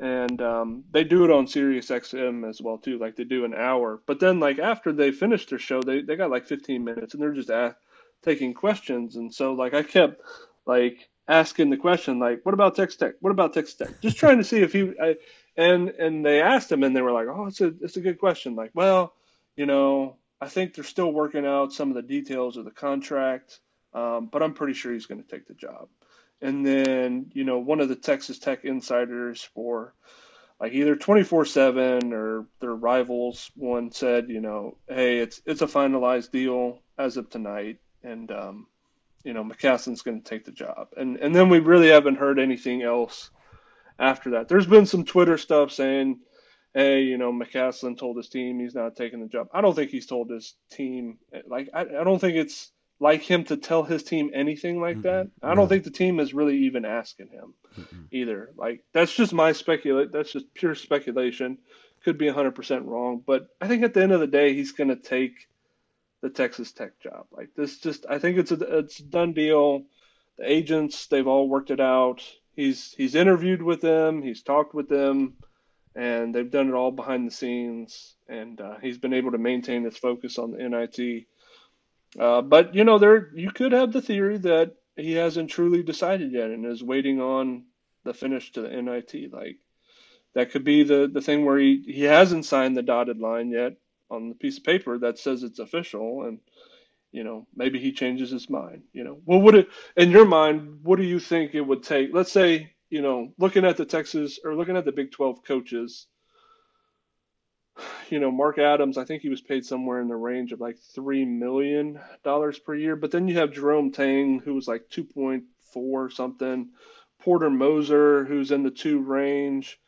and 0.00 0.42
um, 0.42 0.84
they 0.90 1.04
do 1.04 1.24
it 1.24 1.30
on 1.30 1.46
Sirius 1.46 1.90
XM 1.90 2.48
as 2.48 2.60
well 2.60 2.78
too. 2.78 2.98
Like 2.98 3.14
they 3.14 3.22
do 3.22 3.44
an 3.44 3.54
hour, 3.54 4.02
but 4.06 4.18
then 4.18 4.40
like 4.40 4.58
after 4.58 4.92
they 4.92 5.12
finish 5.12 5.46
their 5.46 5.60
show, 5.60 5.80
they 5.80 6.02
they 6.02 6.16
got 6.16 6.30
like 6.30 6.46
15 6.46 6.82
minutes, 6.82 7.14
and 7.14 7.22
they're 7.22 7.32
just 7.32 7.50
ask, 7.50 7.76
taking 8.24 8.52
questions. 8.52 9.14
And 9.16 9.32
so 9.32 9.52
like 9.52 9.74
I 9.74 9.84
kept 9.84 10.20
like 10.66 11.08
asking 11.28 11.70
the 11.70 11.76
question 11.76 12.18
like, 12.18 12.40
"What 12.44 12.54
about 12.54 12.76
Texas 12.76 12.98
Tech? 12.98 13.14
What 13.20 13.30
about 13.30 13.54
Texas 13.54 13.74
Tech?" 13.74 14.00
Just 14.00 14.18
trying 14.18 14.38
to 14.38 14.44
see 14.44 14.60
if 14.60 14.72
he. 14.72 14.92
I, 15.00 15.16
and 15.56 15.90
and 15.90 16.24
they 16.24 16.42
asked 16.42 16.70
him, 16.70 16.82
and 16.82 16.94
they 16.94 17.02
were 17.02 17.12
like, 17.12 17.28
"Oh, 17.28 17.46
it's 17.46 17.60
a 17.60 17.72
it's 17.80 17.96
a 17.96 18.00
good 18.00 18.18
question." 18.18 18.56
Like, 18.56 18.72
well, 18.74 19.14
you 19.56 19.66
know, 19.66 20.16
I 20.40 20.48
think 20.48 20.74
they're 20.74 20.84
still 20.84 21.12
working 21.12 21.46
out 21.46 21.72
some 21.72 21.90
of 21.90 21.94
the 21.94 22.02
details 22.02 22.56
of 22.56 22.64
the 22.64 22.70
contract. 22.70 23.60
Um, 23.94 24.28
but 24.30 24.42
I'm 24.42 24.54
pretty 24.54 24.74
sure 24.74 24.92
he's 24.92 25.06
going 25.06 25.22
to 25.22 25.28
take 25.28 25.46
the 25.46 25.54
job. 25.54 25.88
And 26.42 26.66
then, 26.66 27.30
you 27.32 27.44
know, 27.44 27.58
one 27.58 27.80
of 27.80 27.88
the 27.88 27.96
Texas 27.96 28.40
Tech 28.40 28.64
insiders 28.64 29.42
for 29.54 29.94
like 30.60 30.72
either 30.72 30.96
24/7 30.96 32.12
or 32.12 32.46
their 32.60 32.74
rivals 32.74 33.50
one 33.54 33.92
said, 33.92 34.28
you 34.28 34.40
know, 34.40 34.76
hey, 34.88 35.18
it's 35.18 35.40
it's 35.46 35.62
a 35.62 35.66
finalized 35.66 36.30
deal 36.30 36.80
as 36.98 37.16
of 37.16 37.30
tonight, 37.30 37.78
and 38.02 38.30
um, 38.30 38.66
you 39.24 39.32
know, 39.32 39.42
McCasland's 39.42 40.02
going 40.02 40.22
to 40.22 40.28
take 40.28 40.44
the 40.44 40.52
job. 40.52 40.88
And 40.96 41.16
and 41.16 41.34
then 41.34 41.48
we 41.48 41.58
really 41.58 41.88
haven't 41.88 42.18
heard 42.18 42.38
anything 42.38 42.82
else 42.82 43.30
after 43.98 44.30
that. 44.30 44.48
There's 44.48 44.66
been 44.66 44.86
some 44.86 45.04
Twitter 45.04 45.38
stuff 45.38 45.72
saying, 45.72 46.20
hey, 46.74 47.02
you 47.02 47.18
know, 47.18 47.32
McCaslin 47.32 47.98
told 47.98 48.16
his 48.16 48.28
team 48.28 48.60
he's 48.60 48.74
not 48.74 48.96
taking 48.96 49.20
the 49.20 49.28
job. 49.28 49.48
I 49.52 49.60
don't 49.60 49.74
think 49.74 49.90
he's 49.90 50.06
told 50.06 50.30
his 50.30 50.54
team. 50.70 51.18
Like, 51.46 51.70
I, 51.72 51.80
I 51.80 52.04
don't 52.04 52.18
think 52.18 52.36
it's 52.36 52.70
like 53.00 53.22
him 53.22 53.44
to 53.44 53.56
tell 53.56 53.82
his 53.82 54.02
team 54.02 54.30
anything 54.34 54.80
like 54.80 55.02
that. 55.02 55.28
I 55.42 55.54
don't 55.54 55.68
think 55.68 55.84
the 55.84 55.90
team 55.90 56.20
is 56.20 56.34
really 56.34 56.58
even 56.64 56.84
asking 56.84 57.28
him 57.28 57.54
mm-hmm. 57.78 58.02
either. 58.10 58.50
Like 58.56 58.84
that's 58.92 59.14
just 59.14 59.32
my 59.32 59.52
speculate. 59.52 60.12
That's 60.12 60.32
just 60.32 60.52
pure 60.54 60.74
speculation. 60.74 61.58
Could 62.04 62.18
be 62.18 62.26
100% 62.26 62.86
wrong, 62.86 63.22
but 63.26 63.48
I 63.60 63.68
think 63.68 63.82
at 63.82 63.94
the 63.94 64.02
end 64.02 64.12
of 64.12 64.20
the 64.20 64.26
day, 64.26 64.52
he's 64.52 64.72
going 64.72 64.90
to 64.90 64.96
take 64.96 65.48
the 66.24 66.30
Texas 66.30 66.72
Tech 66.72 66.98
job. 67.00 67.26
Like 67.30 67.50
this, 67.54 67.78
just 67.78 68.06
I 68.08 68.18
think 68.18 68.38
it's 68.38 68.50
a 68.50 68.78
it's 68.78 68.98
a 68.98 69.04
done 69.04 69.32
deal. 69.32 69.84
The 70.38 70.50
agents, 70.50 71.06
they've 71.06 71.26
all 71.26 71.48
worked 71.48 71.70
it 71.70 71.80
out. 71.80 72.22
He's 72.56 72.92
he's 72.92 73.14
interviewed 73.14 73.62
with 73.62 73.80
them. 73.80 74.22
He's 74.22 74.42
talked 74.42 74.74
with 74.74 74.88
them. 74.88 75.34
And 75.96 76.34
they've 76.34 76.50
done 76.50 76.68
it 76.68 76.74
all 76.74 76.90
behind 76.90 77.24
the 77.24 77.30
scenes, 77.30 78.16
and 78.28 78.60
uh, 78.60 78.78
he's 78.82 78.98
been 78.98 79.12
able 79.12 79.30
to 79.30 79.38
maintain 79.38 79.84
his 79.84 79.96
focus 79.96 80.38
on 80.38 80.50
the 80.50 80.68
NIT 80.68 81.28
uh, 82.18 82.42
but 82.42 82.74
you 82.74 82.84
know, 82.84 82.98
there 82.98 83.30
you 83.34 83.50
could 83.50 83.72
have 83.72 83.92
the 83.92 84.02
theory 84.02 84.38
that 84.38 84.74
he 84.96 85.12
hasn't 85.12 85.50
truly 85.50 85.82
decided 85.82 86.32
yet 86.32 86.50
and 86.50 86.64
is 86.64 86.82
waiting 86.82 87.20
on 87.20 87.64
the 88.04 88.14
finish 88.14 88.52
to 88.52 88.62
the 88.62 88.68
NIT. 88.68 89.32
Like 89.32 89.58
that 90.34 90.50
could 90.50 90.64
be 90.64 90.84
the 90.84 91.10
the 91.12 91.20
thing 91.20 91.44
where 91.44 91.58
he 91.58 91.82
he 91.86 92.02
hasn't 92.02 92.44
signed 92.44 92.76
the 92.76 92.82
dotted 92.82 93.18
line 93.18 93.50
yet 93.50 93.74
on 94.14 94.28
the 94.28 94.34
piece 94.34 94.58
of 94.58 94.64
paper 94.64 94.98
that 94.98 95.18
says 95.18 95.42
it's 95.42 95.58
official, 95.58 96.24
and 96.24 96.38
you 97.12 97.24
know 97.24 97.46
maybe 97.54 97.78
he 97.78 97.92
changes 97.92 98.30
his 98.30 98.48
mind. 98.48 98.82
You 98.92 99.04
know, 99.04 99.20
what 99.24 99.42
would 99.42 99.54
it 99.54 99.68
in 99.96 100.10
your 100.10 100.26
mind? 100.26 100.80
What 100.82 100.96
do 100.96 101.04
you 101.04 101.20
think 101.20 101.54
it 101.54 101.60
would 101.60 101.82
take? 101.82 102.10
Let's 102.12 102.32
say 102.32 102.72
you 102.90 103.02
know, 103.02 103.32
looking 103.38 103.64
at 103.64 103.76
the 103.76 103.84
Texas 103.84 104.38
or 104.44 104.54
looking 104.54 104.76
at 104.76 104.84
the 104.84 104.92
Big 104.92 105.10
Twelve 105.10 105.42
coaches 105.44 106.06
you 108.10 108.20
know, 108.20 108.30
Mark 108.30 108.58
Adams, 108.58 108.98
I 108.98 109.04
think 109.04 109.22
he 109.22 109.28
was 109.28 109.40
paid 109.40 109.64
somewhere 109.64 110.00
in 110.00 110.08
the 110.08 110.16
range 110.16 110.52
of 110.52 110.60
like 110.60 110.78
three 110.94 111.24
million 111.24 112.00
dollars 112.22 112.58
per 112.58 112.74
year. 112.74 112.96
But 112.96 113.10
then 113.10 113.28
you 113.28 113.38
have 113.38 113.52
Jerome 113.52 113.92
Tang, 113.92 114.40
who 114.40 114.54
was 114.54 114.68
like 114.68 114.88
two 114.90 115.04
point 115.04 115.44
four 115.72 116.10
something. 116.10 116.70
Porter 117.20 117.50
Moser, 117.50 118.24
who's 118.24 118.50
in 118.50 118.62
the 118.62 118.70
two 118.70 119.00
range. 119.00 119.78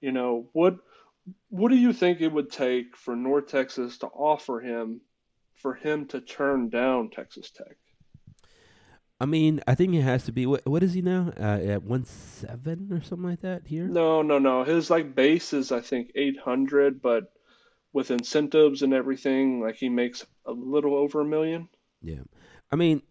You 0.00 0.12
know, 0.12 0.48
what 0.52 0.76
what 1.48 1.70
do 1.70 1.76
you 1.76 1.92
think 1.92 2.20
it 2.20 2.32
would 2.32 2.50
take 2.50 2.96
for 2.96 3.16
North 3.16 3.48
Texas 3.48 3.98
to 3.98 4.06
offer 4.06 4.60
him 4.60 5.00
for 5.54 5.74
him 5.74 6.06
to 6.06 6.20
turn 6.20 6.68
down 6.68 7.10
Texas 7.10 7.50
Tech? 7.50 7.76
I 9.20 9.26
mean, 9.26 9.60
I 9.66 9.74
think 9.74 9.94
it 9.94 10.02
has 10.02 10.24
to 10.24 10.32
be. 10.32 10.44
What 10.44 10.66
what 10.66 10.82
is 10.82 10.92
he 10.92 11.00
now? 11.00 11.32
Uh, 11.38 11.60
at 11.64 11.82
one 11.82 12.04
seven 12.04 12.92
or 12.92 13.02
something 13.02 13.28
like 13.28 13.40
that 13.42 13.62
here. 13.66 13.86
No, 13.86 14.22
no, 14.22 14.38
no. 14.38 14.64
His 14.64 14.90
like 14.90 15.14
base 15.14 15.52
is 15.52 15.72
I 15.72 15.80
think 15.80 16.10
eight 16.14 16.38
hundred, 16.38 17.00
but 17.00 17.32
with 17.92 18.10
incentives 18.10 18.82
and 18.82 18.92
everything, 18.92 19.60
like 19.62 19.76
he 19.76 19.88
makes 19.88 20.26
a 20.44 20.52
little 20.52 20.94
over 20.94 21.20
a 21.20 21.24
million. 21.24 21.68
Yeah, 22.02 22.22
I 22.70 22.76
mean, 22.76 23.02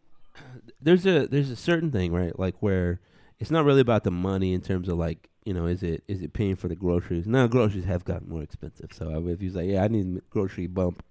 there's 0.81 1.05
a 1.07 1.25
there's 1.27 1.49
a 1.49 1.55
certain 1.55 1.91
thing 1.91 2.11
right, 2.11 2.37
like 2.37 2.61
where 2.61 2.99
it's 3.39 3.49
not 3.49 3.65
really 3.65 3.81
about 3.81 4.03
the 4.03 4.11
money 4.11 4.53
in 4.53 4.61
terms 4.61 4.89
of 4.89 4.97
like 4.97 5.29
you 5.45 5.53
know 5.53 5.65
is 5.65 5.83
it 5.83 6.03
is 6.07 6.21
it 6.21 6.33
paying 6.33 6.55
for 6.55 6.67
the 6.67 6.75
groceries? 6.75 7.27
Now 7.27 7.47
groceries 7.47 7.85
have 7.85 8.05
gotten 8.05 8.29
more 8.29 8.43
expensive, 8.43 8.91
so 8.93 9.27
if 9.27 9.39
he's 9.39 9.55
like, 9.55 9.69
yeah, 9.69 9.83
I 9.83 9.87
need 9.87 10.17
a 10.17 10.21
grocery 10.29 10.67
bump, 10.67 11.03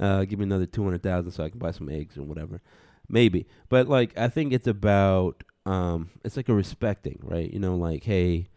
uh, 0.00 0.24
give 0.24 0.38
me 0.38 0.44
another 0.44 0.66
two 0.66 0.84
hundred 0.84 1.02
thousand 1.02 1.32
so 1.32 1.44
I 1.44 1.50
can 1.50 1.58
buy 1.58 1.70
some 1.70 1.88
eggs 1.88 2.16
or 2.16 2.22
whatever 2.22 2.60
maybe. 3.08 3.46
But 3.68 3.88
like 3.88 4.16
I 4.18 4.28
think 4.28 4.52
it's 4.52 4.66
about 4.66 5.44
um 5.64 6.10
it's 6.24 6.36
like 6.36 6.48
a 6.48 6.54
respecting, 6.54 7.20
right? 7.22 7.52
You 7.52 7.60
know, 7.60 7.76
like 7.76 8.02
hey, 8.04 8.48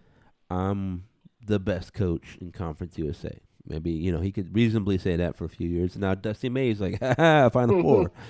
I'm 0.49 1.03
the 1.45 1.59
best 1.59 1.93
coach 1.93 2.37
in 2.41 2.51
Conference 2.51 2.97
USA. 2.97 3.39
Maybe 3.67 3.91
you 3.91 4.11
know 4.11 4.21
he 4.21 4.31
could 4.31 4.55
reasonably 4.55 4.97
say 4.97 5.15
that 5.17 5.35
for 5.35 5.45
a 5.45 5.49
few 5.49 5.69
years. 5.69 5.95
Now 5.95 6.15
Dusty 6.15 6.49
May 6.49 6.69
is 6.69 6.81
like, 6.81 6.99
ha 7.01 7.13
ha, 7.17 7.49
Final 7.49 7.81
Four. 7.81 8.11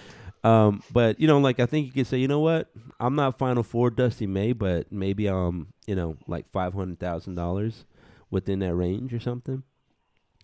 Um, 0.46 0.84
but 0.92 1.20
you 1.20 1.28
know, 1.28 1.40
like 1.40 1.60
I 1.60 1.66
think 1.66 1.88
you 1.88 1.92
could 1.92 2.08
say, 2.08 2.18
you 2.18 2.28
know 2.28 2.40
what, 2.40 2.70
I'm 3.00 3.16
not 3.16 3.40
Final 3.40 3.64
Four 3.64 3.90
Dusty 3.90 4.28
May, 4.28 4.54
but 4.54 4.92
maybe 4.92 5.28
I'm, 5.28 5.74
you 5.88 5.96
know, 5.96 6.18
like 6.28 6.52
five 6.52 6.74
hundred 6.74 7.00
thousand 7.00 7.34
dollars 7.36 7.86
within 8.30 8.60
that 8.60 8.76
range 8.76 9.14
or 9.14 9.20
something. 9.20 9.64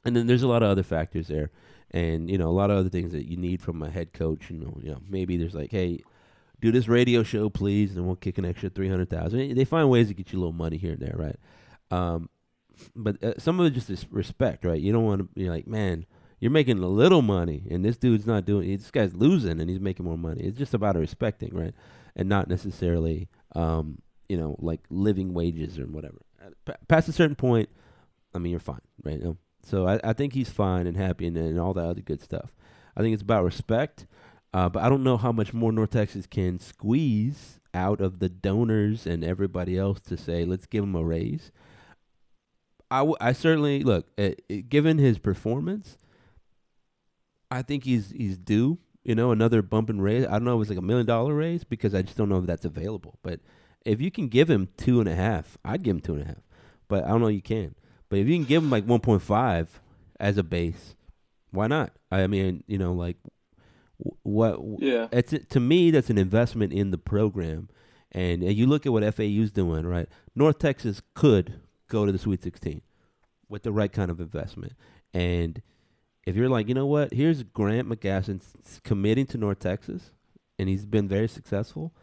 And 0.04 0.16
then 0.16 0.26
there's 0.26 0.42
a 0.42 0.48
lot 0.48 0.64
of 0.64 0.70
other 0.70 0.82
factors 0.82 1.28
there 1.28 1.52
and 1.92 2.30
you 2.30 2.38
know 2.38 2.50
a 2.50 2.52
lot 2.52 2.72
of 2.72 2.78
other 2.78 2.90
things 2.90 3.12
that 3.12 3.30
you 3.30 3.38
need 3.38 3.62
from 3.62 3.84
a 3.84 3.90
head 3.90 4.14
coach. 4.14 4.50
You 4.50 4.58
know, 4.58 4.78
you 4.82 4.92
know 4.92 5.02
maybe 5.08 5.38
there's 5.38 5.54
like, 5.54 5.72
hey, 5.72 6.02
do 6.60 6.72
this 6.72 6.88
radio 6.88 7.22
show, 7.22 7.50
please, 7.50 7.96
and 7.96 8.08
we'll 8.08 8.16
kick 8.16 8.38
an 8.38 8.46
extra 8.46 8.70
three 8.70 8.90
hundred 8.90 9.10
thousand. 9.10 9.56
They 9.56 9.66
find 9.66 9.90
ways 9.90 10.08
to 10.08 10.14
get 10.14 10.32
you 10.32 10.40
a 10.40 10.42
little 10.42 10.54
money 10.54 10.78
here 10.78 10.94
and 10.94 11.02
there, 11.02 11.16
right? 11.16 11.38
Um, 11.92 12.30
but 12.96 13.22
uh, 13.24 13.34
some 13.38 13.60
of 13.60 13.68
it 13.68 13.72
just 13.72 13.90
is 13.90 14.08
respect, 14.10 14.66
right? 14.66 14.80
You 14.80 14.92
don't 14.92 15.06
want 15.06 15.20
to 15.20 15.26
be 15.26 15.50
like, 15.50 15.68
man, 15.68 16.06
you're 16.42 16.52
making 16.52 16.80
a 16.80 16.88
little 16.88 17.22
money, 17.22 17.64
and 17.70 17.86
this 17.86 17.98
dude's 17.98 18.26
not 18.26 18.46
doing. 18.46 18.76
This 18.76 18.92
guy's 18.92 19.14
losing, 19.14 19.62
and 19.62 19.70
he's 19.70 19.80
making 19.80 20.06
more 20.06 20.18
money. 20.18 20.42
It's 20.42 20.58
just 20.58 20.74
about 20.74 20.96
respecting, 20.96 21.56
right? 21.56 21.74
And 22.16 22.28
not 22.28 22.50
necessarily, 22.50 23.30
um, 23.56 24.00
you 24.28 24.38
know, 24.38 24.56
like 24.60 24.82
living 24.90 25.34
wages 25.34 25.78
or 25.78 25.86
whatever. 25.86 26.18
P- 26.66 26.74
past 26.88 27.08
a 27.08 27.14
certain 27.14 27.36
point, 27.36 27.70
I 28.34 28.40
mean, 28.40 28.50
you're 28.50 28.60
fine, 28.60 28.82
right? 29.04 29.20
You 29.20 29.24
know? 29.24 29.38
So 29.64 29.88
I, 29.88 30.00
I 30.04 30.14
think 30.14 30.34
he's 30.34 30.50
fine 30.50 30.88
and 30.88 30.98
happy 30.98 31.28
and, 31.28 31.38
and 31.38 31.60
all 31.60 31.76
that 31.76 31.86
other 31.86 32.02
good 32.02 32.22
stuff. 32.22 32.56
I 32.98 33.02
think 33.02 33.14
it's 33.14 33.22
about 33.22 33.44
respect, 33.44 34.08
uh, 34.52 34.68
but 34.68 34.82
I 34.82 34.90
don't 34.90 35.04
know 35.04 35.18
how 35.18 35.32
much 35.32 35.54
more 35.54 35.72
North 35.72 35.92
Texas 35.92 36.26
can 36.26 36.60
squeeze 36.60 37.60
out 37.74 38.02
of 38.02 38.18
the 38.18 38.30
donors 38.30 39.06
and 39.06 39.24
everybody 39.24 39.78
else 39.78 40.00
to 40.02 40.18
say, 40.18 40.44
let's 40.44 40.66
give 40.66 40.84
him 40.84 40.96
a 40.96 41.04
raise. 41.04 41.52
I, 42.90 43.00
w- 43.00 43.16
I 43.22 43.32
certainly 43.32 43.84
look 43.84 44.08
uh, 44.18 44.32
given 44.68 44.98
his 44.98 45.20
performance. 45.20 45.98
I 47.52 47.62
think 47.62 47.84
he's 47.84 48.12
he's 48.12 48.38
due. 48.38 48.80
You 49.04 49.16
know, 49.16 49.32
another 49.32 49.62
bump 49.62 49.90
and 49.90 50.02
raise. 50.02 50.26
I 50.26 50.32
don't 50.32 50.46
know 50.46 50.58
if 50.58 50.64
it's 50.64 50.70
like 50.70 50.80
a 50.80 50.84
million 50.84 51.06
dollar 51.06 51.34
raise 51.36 51.64
because 51.64 51.94
I 51.94 52.02
just 52.02 52.18
don't 52.18 52.30
know 52.30 52.38
if 52.38 52.46
that's 52.46 52.66
available. 52.66 53.20
But 53.22 53.42
if 53.84 54.00
you 54.00 54.10
can 54.10 54.28
give 54.28 54.50
him 54.50 54.70
two 54.78 55.00
and 55.00 55.10
a 55.10 55.16
half, 55.16 55.58
I'd 55.66 55.84
give 55.84 55.96
him 55.96 56.02
two 56.02 56.14
and 56.14 56.24
a 56.24 56.28
half. 56.28 56.44
But 56.88 57.04
I 57.04 57.10
don't 57.10 57.22
know 57.22 57.28
you 57.28 57.42
can. 57.42 57.76
But 58.10 58.20
if 58.20 58.28
you 58.28 58.36
can 58.36 58.46
give 58.46 58.64
him 58.64 58.70
like 58.70 58.86
1.5 58.86 59.68
as 60.20 60.38
a 60.38 60.44
base, 60.44 60.96
why 61.52 61.68
not? 61.68 61.94
I 62.12 62.28
mean, 62.28 62.64
you 62.68 62.78
know, 62.78 62.94
like 62.94 63.18
what? 64.24 64.60
Yeah. 64.80 65.08
It's 65.12 65.34
to 65.50 65.60
me 65.60 65.92
that's 65.92 66.10
an 66.10 66.18
investment 66.18 66.74
in 66.74 66.92
the 66.92 66.98
program, 66.98 67.70
and, 68.12 68.44
and 68.44 68.54
you 68.54 68.68
look 68.68 68.86
at 68.86 68.92
what 68.92 69.04
FAU's 69.16 69.52
doing, 69.52 69.86
right? 69.86 70.08
North 70.36 70.60
Texas 70.60 71.02
could 71.16 71.62
go 71.88 72.06
to 72.06 72.12
the 72.12 72.18
Sweet 72.20 72.44
16 72.44 72.82
with 73.50 73.64
the 73.64 73.72
right 73.72 73.92
kind 73.92 74.12
of 74.12 74.20
investment, 74.20 74.74
and 75.14 75.62
if 76.26 76.36
you're 76.36 76.50
like, 76.50 76.68
you 76.68 76.74
know 76.74 76.86
what, 76.86 77.14
here's 77.14 77.44
Grant 77.44 77.90
McCasland 77.90 78.42
committing 78.84 79.26
to 79.28 79.38
North 79.38 79.60
Texas, 79.60 80.12
and 80.60 80.70
he's 80.70 80.86
been 80.86 81.08
very 81.08 81.28
successful. 81.28 81.94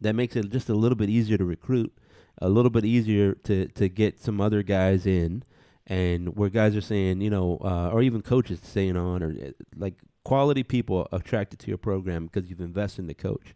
That 0.00 0.14
makes 0.14 0.36
it 0.36 0.50
just 0.50 0.68
a 0.68 0.74
little 0.74 0.96
bit 0.96 1.08
easier 1.08 1.38
to 1.38 1.44
recruit, 1.44 1.92
a 2.38 2.48
little 2.48 2.70
bit 2.70 2.84
easier 2.84 3.34
to 3.34 3.68
to 3.68 3.88
get 3.88 4.20
some 4.20 4.40
other 4.40 4.62
guys 4.62 5.06
in 5.06 5.44
and 5.86 6.36
where 6.36 6.48
guys 6.48 6.76
are 6.76 6.80
saying, 6.80 7.20
you 7.20 7.30
know, 7.30 7.58
uh, 7.62 7.90
or 7.92 8.02
even 8.02 8.22
coaches 8.22 8.60
saying 8.62 8.96
on, 8.96 9.22
or 9.22 9.30
uh, 9.30 9.50
like 9.76 9.94
quality 10.24 10.62
people 10.62 11.08
attracted 11.12 11.58
to 11.60 11.68
your 11.68 11.78
program 11.78 12.26
because 12.26 12.48
you've 12.48 12.60
invested 12.60 13.02
in 13.02 13.06
the 13.08 13.14
coach, 13.14 13.54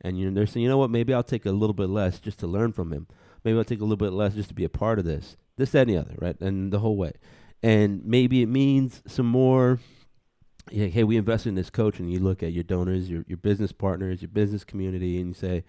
and 0.00 0.18
you 0.18 0.28
know, 0.28 0.34
they're 0.34 0.46
saying, 0.46 0.64
you 0.64 0.68
know 0.68 0.78
what, 0.78 0.90
maybe 0.90 1.12
I'll 1.12 1.22
take 1.22 1.46
a 1.46 1.52
little 1.52 1.74
bit 1.74 1.88
less 1.88 2.18
just 2.18 2.38
to 2.40 2.46
learn 2.46 2.72
from 2.72 2.92
him. 2.92 3.06
Maybe 3.44 3.58
I'll 3.58 3.64
take 3.64 3.80
a 3.80 3.84
little 3.84 3.96
bit 3.96 4.12
less 4.12 4.34
just 4.34 4.48
to 4.48 4.54
be 4.54 4.64
a 4.64 4.68
part 4.68 4.98
of 4.98 5.04
this, 5.04 5.36
this, 5.56 5.70
that, 5.72 5.88
and 5.88 5.90
the 5.90 5.98
other, 5.98 6.14
right, 6.18 6.40
and 6.40 6.72
the 6.72 6.80
whole 6.80 6.96
way. 6.96 7.12
And 7.62 8.04
maybe 8.04 8.42
it 8.42 8.48
means 8.48 9.02
some 9.06 9.26
more. 9.26 9.78
Yeah, 10.70 10.86
hey, 10.88 11.02
we 11.02 11.16
invested 11.16 11.48
in 11.50 11.54
this 11.54 11.70
coach, 11.70 11.98
and 11.98 12.12
you 12.12 12.20
look 12.20 12.42
at 12.42 12.52
your 12.52 12.64
donors, 12.64 13.08
your 13.08 13.24
your 13.26 13.38
business 13.38 13.72
partners, 13.72 14.20
your 14.20 14.28
business 14.28 14.64
community, 14.64 15.18
and 15.18 15.28
you 15.28 15.34
say, 15.34 15.64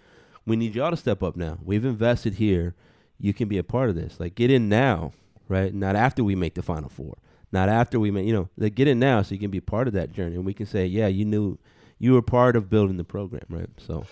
we 0.46 0.56
need 0.56 0.76
y'all 0.76 0.92
to 0.92 0.98
step 0.98 1.24
up 1.24 1.36
now. 1.36 1.58
We've 1.64 1.86
invested 1.86 2.36
here. 2.36 2.76
You 3.18 3.34
can 3.34 3.48
be 3.48 3.58
a 3.58 3.64
part 3.64 3.90
of 3.90 3.96
this. 3.96 4.20
Like, 4.20 4.36
get 4.36 4.52
in 4.52 4.70
now 4.70 5.14
right? 5.50 5.74
Not 5.74 5.98
after 5.98 6.24
we 6.24 6.36
make 6.36 6.56
the 6.56 6.62
Final 6.62 6.88
Four. 6.88 7.18
Not 7.52 7.68
after 7.68 8.00
we 8.00 8.12
make, 8.12 8.26
you 8.26 8.34
know, 8.34 8.48
they 8.58 8.70
get 8.70 8.88
in 8.88 9.00
now 9.00 9.24
so 9.24 9.34
you 9.34 9.42
can 9.42 9.52
be 9.52 9.60
part 9.60 9.88
of 9.88 9.94
that 9.96 10.14
journey, 10.14 10.36
and 10.36 10.46
we 10.46 10.54
can 10.54 10.68
say, 10.68 10.86
yeah, 10.86 11.08
you 11.08 11.26
knew, 11.26 11.58
you 11.98 12.14
were 12.14 12.22
part 12.22 12.56
of 12.56 12.70
building 12.70 12.96
the 12.96 13.04
program, 13.04 13.44
right? 13.50 13.70
So, 13.78 14.06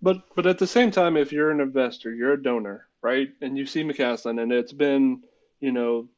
but 0.00 0.22
but 0.34 0.46
at 0.46 0.58
the 0.58 0.66
same 0.66 0.92
time, 0.92 1.16
if 1.16 1.32
you're 1.32 1.50
an 1.50 1.60
investor, 1.60 2.14
you're 2.14 2.32
a 2.32 2.42
donor, 2.42 2.86
right? 3.02 3.28
And 3.42 3.58
you 3.58 3.66
see 3.66 3.82
McCasland, 3.82 4.40
and 4.40 4.52
it's 4.52 4.72
been, 4.72 5.22
you 5.60 5.72
know, 5.72 6.08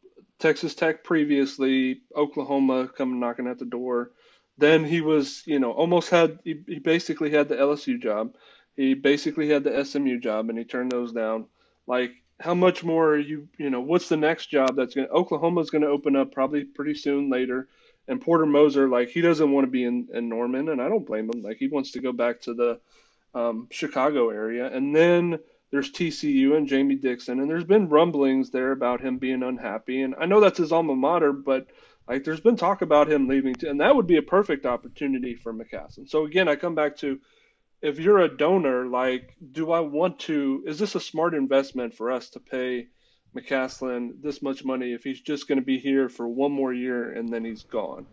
Texas 0.41 0.74
Tech 0.74 1.05
previously, 1.05 2.01
Oklahoma 2.16 2.88
coming 2.88 3.20
knocking 3.20 3.47
at 3.47 3.59
the 3.59 3.64
door. 3.64 4.12
Then 4.59 4.84
he 4.84 5.01
was, 5.01 5.43
you 5.47 5.59
know, 5.59 5.72
almost 5.72 6.11
had 6.11 6.38
he, 6.45 6.62
he 6.66 6.78
basically 6.78 7.30
had 7.30 7.49
the 7.49 7.57
LSU 7.57 8.01
job. 8.01 8.34
He 8.76 8.95
basically 8.95 9.49
had 9.49 9.64
the 9.64 9.84
SMU 9.84 10.18
job, 10.18 10.49
and 10.49 10.59
he 10.59 10.64
turned 10.64 10.91
those 10.91 11.12
down. 11.12 11.47
Like 11.86 12.12
how 12.41 12.55
much 12.55 12.82
more 12.82 13.11
are 13.11 13.18
you 13.18 13.49
you 13.59 13.70
know 13.70 13.80
what's 13.80 14.09
the 14.09 14.16
next 14.16 14.47
job 14.47 14.74
that's 14.74 14.95
going 14.95 15.07
to 15.07 15.12
oklahoma's 15.12 15.70
going 15.70 15.82
to 15.82 15.88
open 15.88 16.16
up 16.16 16.32
probably 16.32 16.64
pretty 16.64 16.95
soon 16.95 17.30
later 17.30 17.68
and 18.09 18.20
porter 18.20 18.47
moser 18.47 18.88
like 18.88 19.11
he 19.11 19.20
doesn't 19.20 19.53
want 19.53 19.66
to 19.66 19.70
be 19.70 19.84
in, 19.84 20.09
in 20.14 20.28
norman 20.28 20.70
and 20.70 20.80
i 20.80 20.88
don't 20.88 21.07
blame 21.07 21.30
him 21.30 21.43
like 21.43 21.59
he 21.59 21.68
wants 21.68 21.93
to 21.93 22.01
go 22.01 22.12
back 22.12 22.41
to 22.41 22.55
the 22.55 22.80
um, 23.34 23.68
chicago 23.70 24.30
area 24.30 24.66
and 24.74 24.97
then 24.97 25.38
there's 25.71 25.91
tcu 25.91 26.57
and 26.57 26.68
jamie 26.68 26.95
dixon 26.95 27.41
and 27.41 27.51
there's 27.51 27.64
been 27.64 27.89
rumblings 27.89 28.51
there 28.51 28.73
about 28.73 29.01
him 29.01 29.18
being 29.18 29.43
unhappy 29.43 30.03
and 30.03 30.14
i 30.18 30.27
know 30.27 30.41
that's 30.41 30.59
his 30.59 30.73
alma 30.73 30.95
mater 30.95 31.33
but 31.33 31.66
like 32.09 32.25
there's 32.25 32.41
been 32.41 32.57
talk 32.57 32.83
about 32.83 33.11
him 33.11 33.29
leaving 33.29 33.55
too, 33.55 33.68
and 33.68 33.81
that 33.81 33.95
would 33.95 34.07
be 34.07 34.16
a 34.16 34.23
perfect 34.23 34.66
opportunity 34.66 35.35
for 35.35 35.53
McCasland 35.53 36.09
so 36.09 36.25
again 36.25 36.49
i 36.49 36.57
come 36.57 36.75
back 36.75 36.97
to 36.97 37.21
if 37.83 37.99
you're 37.99 38.18
a 38.18 38.37
donor, 38.37 38.87
like, 38.87 39.35
do 39.53 39.73
I 39.73 39.81
want 39.81 40.18
to? 40.21 40.62
Is 40.66 40.79
this 40.79 40.95
a 40.95 41.01
smart 41.01 41.35
investment 41.35 41.95
for 41.95 42.11
us 42.11 42.31
to 42.31 42.41
pay 42.41 42.89
McCasland 43.37 44.23
this 44.23 44.43
much 44.43 44.64
money 44.64 44.93
if 44.93 45.05
he's 45.05 45.21
just 45.21 45.49
going 45.49 45.59
to 45.59 45.64
be 45.64 45.79
here 45.79 46.09
for 46.09 46.29
one 46.29 46.53
more 46.53 46.73
year 46.73 47.12
and 47.12 47.29
then 47.29 47.45
he's 47.45 47.62
gone? 47.62 48.07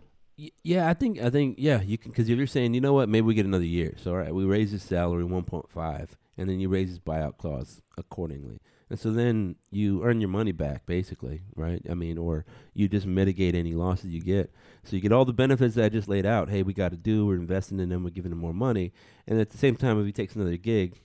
Yeah, 0.64 0.88
I 0.88 0.94
think 0.94 1.20
I 1.20 1.32
think 1.32 1.56
yeah, 1.58 1.82
you 1.82 1.98
can 1.98 2.12
because 2.12 2.30
if 2.30 2.38
you're 2.38 2.46
saying 2.46 2.76
you 2.76 2.82
know 2.82 2.94
what, 2.94 3.10
maybe 3.10 3.26
we 3.26 3.34
get 3.34 3.48
another 3.48 3.66
year. 3.66 3.96
So 3.98 4.12
all 4.12 4.18
right, 4.18 4.34
we 4.34 4.46
raise 4.46 4.70
his 4.70 4.84
salary 4.84 5.24
1.5, 5.24 6.10
and 6.38 6.50
then 6.50 6.60
you 6.60 6.70
raise 6.70 6.90
his 6.90 7.00
buyout 7.00 7.38
clause 7.38 7.82
accordingly. 7.98 8.60
And 8.90 8.98
so 8.98 9.12
then 9.12 9.56
you 9.70 10.04
earn 10.04 10.22
your 10.22 10.30
money 10.30 10.54
back, 10.54 10.86
basically, 10.86 11.42
right? 11.56 11.82
I 11.90 11.94
mean, 11.94 12.18
or 12.18 12.46
you 12.74 12.88
just 12.88 13.06
mitigate 13.06 13.54
any 13.54 13.74
losses 13.74 14.12
you 14.12 14.22
get. 14.22 14.54
So 14.86 14.96
you 14.96 15.02
get 15.02 15.12
all 15.12 15.26
the 15.26 15.34
benefits 15.34 15.76
that 15.76 15.86
I 15.86 15.90
just 15.90 16.08
laid 16.08 16.26
out. 16.26 16.50
Hey, 16.50 16.64
we 16.64 16.74
got 16.74 16.92
to 16.92 16.98
do. 16.98 17.26
We're 17.26 17.36
investing 17.36 17.82
in 17.82 17.90
them. 17.90 18.04
We're 18.04 18.12
giving 18.12 18.30
them 18.30 18.40
more 18.40 18.54
money. 18.54 18.94
And 19.28 19.42
at 19.42 19.50
the 19.50 19.58
same 19.58 19.76
time, 19.76 20.00
if 20.00 20.06
he 20.06 20.14
takes 20.14 20.36
another 20.36 20.56
gig, 20.56 20.96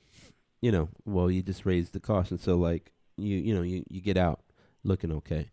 you 0.61 0.71
know, 0.71 0.91
well, 1.05 1.29
you 1.29 1.43
just 1.43 1.67
raise 1.67 1.91
the 1.91 1.99
cost. 1.99 2.31
And 2.31 2.41
so, 2.41 2.57
like, 2.57 2.93
you 3.17 3.37
you 3.37 3.55
know, 3.55 3.63
you, 3.63 3.85
you 3.89 4.01
get 4.01 4.17
out 4.17 4.41
looking 4.85 5.11
okay. 5.13 5.51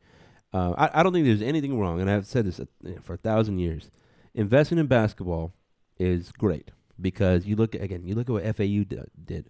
Uh, 0.53 0.73
I, 0.77 0.99
I 0.99 1.03
don't 1.03 1.13
think 1.13 1.25
there's 1.25 1.41
anything 1.41 1.79
wrong, 1.79 2.01
and 2.01 2.09
I've 2.09 2.25
said 2.25 2.45
this 2.45 2.59
for 3.03 3.13
a 3.13 3.17
thousand 3.17 3.59
years. 3.59 3.91
Investing 4.33 4.77
in 4.77 4.87
basketball 4.87 5.53
is 5.99 6.31
great 6.31 6.71
because 6.99 7.45
you 7.45 7.55
look 7.55 7.75
again. 7.75 8.03
You 8.05 8.15
look 8.15 8.29
at 8.29 8.33
what 8.33 8.55
FAU 8.55 8.83
did. 8.83 9.49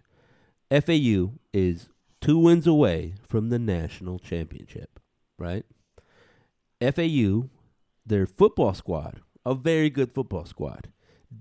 FAU 0.70 1.32
is 1.52 1.88
two 2.20 2.38
wins 2.38 2.66
away 2.66 3.14
from 3.26 3.48
the 3.50 3.58
national 3.58 4.18
championship, 4.18 5.00
right? 5.38 5.64
FAU, 6.80 7.48
their 8.06 8.26
football 8.26 8.74
squad, 8.74 9.20
a 9.44 9.54
very 9.54 9.90
good 9.90 10.12
football 10.14 10.44
squad, 10.44 10.88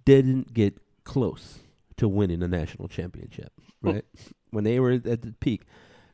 didn't 0.06 0.54
get 0.54 0.78
close 1.04 1.60
to 1.98 2.08
winning 2.08 2.42
a 2.42 2.48
national 2.48 2.88
championship, 2.88 3.52
hmm. 3.82 3.92
right? 3.92 4.06
when 4.52 4.64
they 4.64 4.80
were 4.80 4.92
at 4.92 5.22
the 5.22 5.36
peak. 5.40 5.64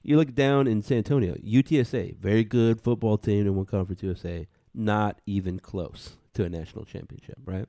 You 0.04 0.18
look 0.18 0.36
down 0.36 0.68
in 0.68 0.82
San 0.84 0.98
Antonio, 0.98 1.34
UTSA, 1.36 2.18
very 2.18 2.44
good 2.44 2.82
football 2.82 3.18
team 3.18 3.48
in 3.48 3.56
one 3.56 3.66
conference 3.66 4.04
USA, 4.04 4.48
not 4.74 5.20
even 5.26 5.60
close 5.60 6.18
to 6.34 6.44
a 6.44 6.50
national 6.50 6.86
championship, 6.86 7.38
right? 7.44 7.66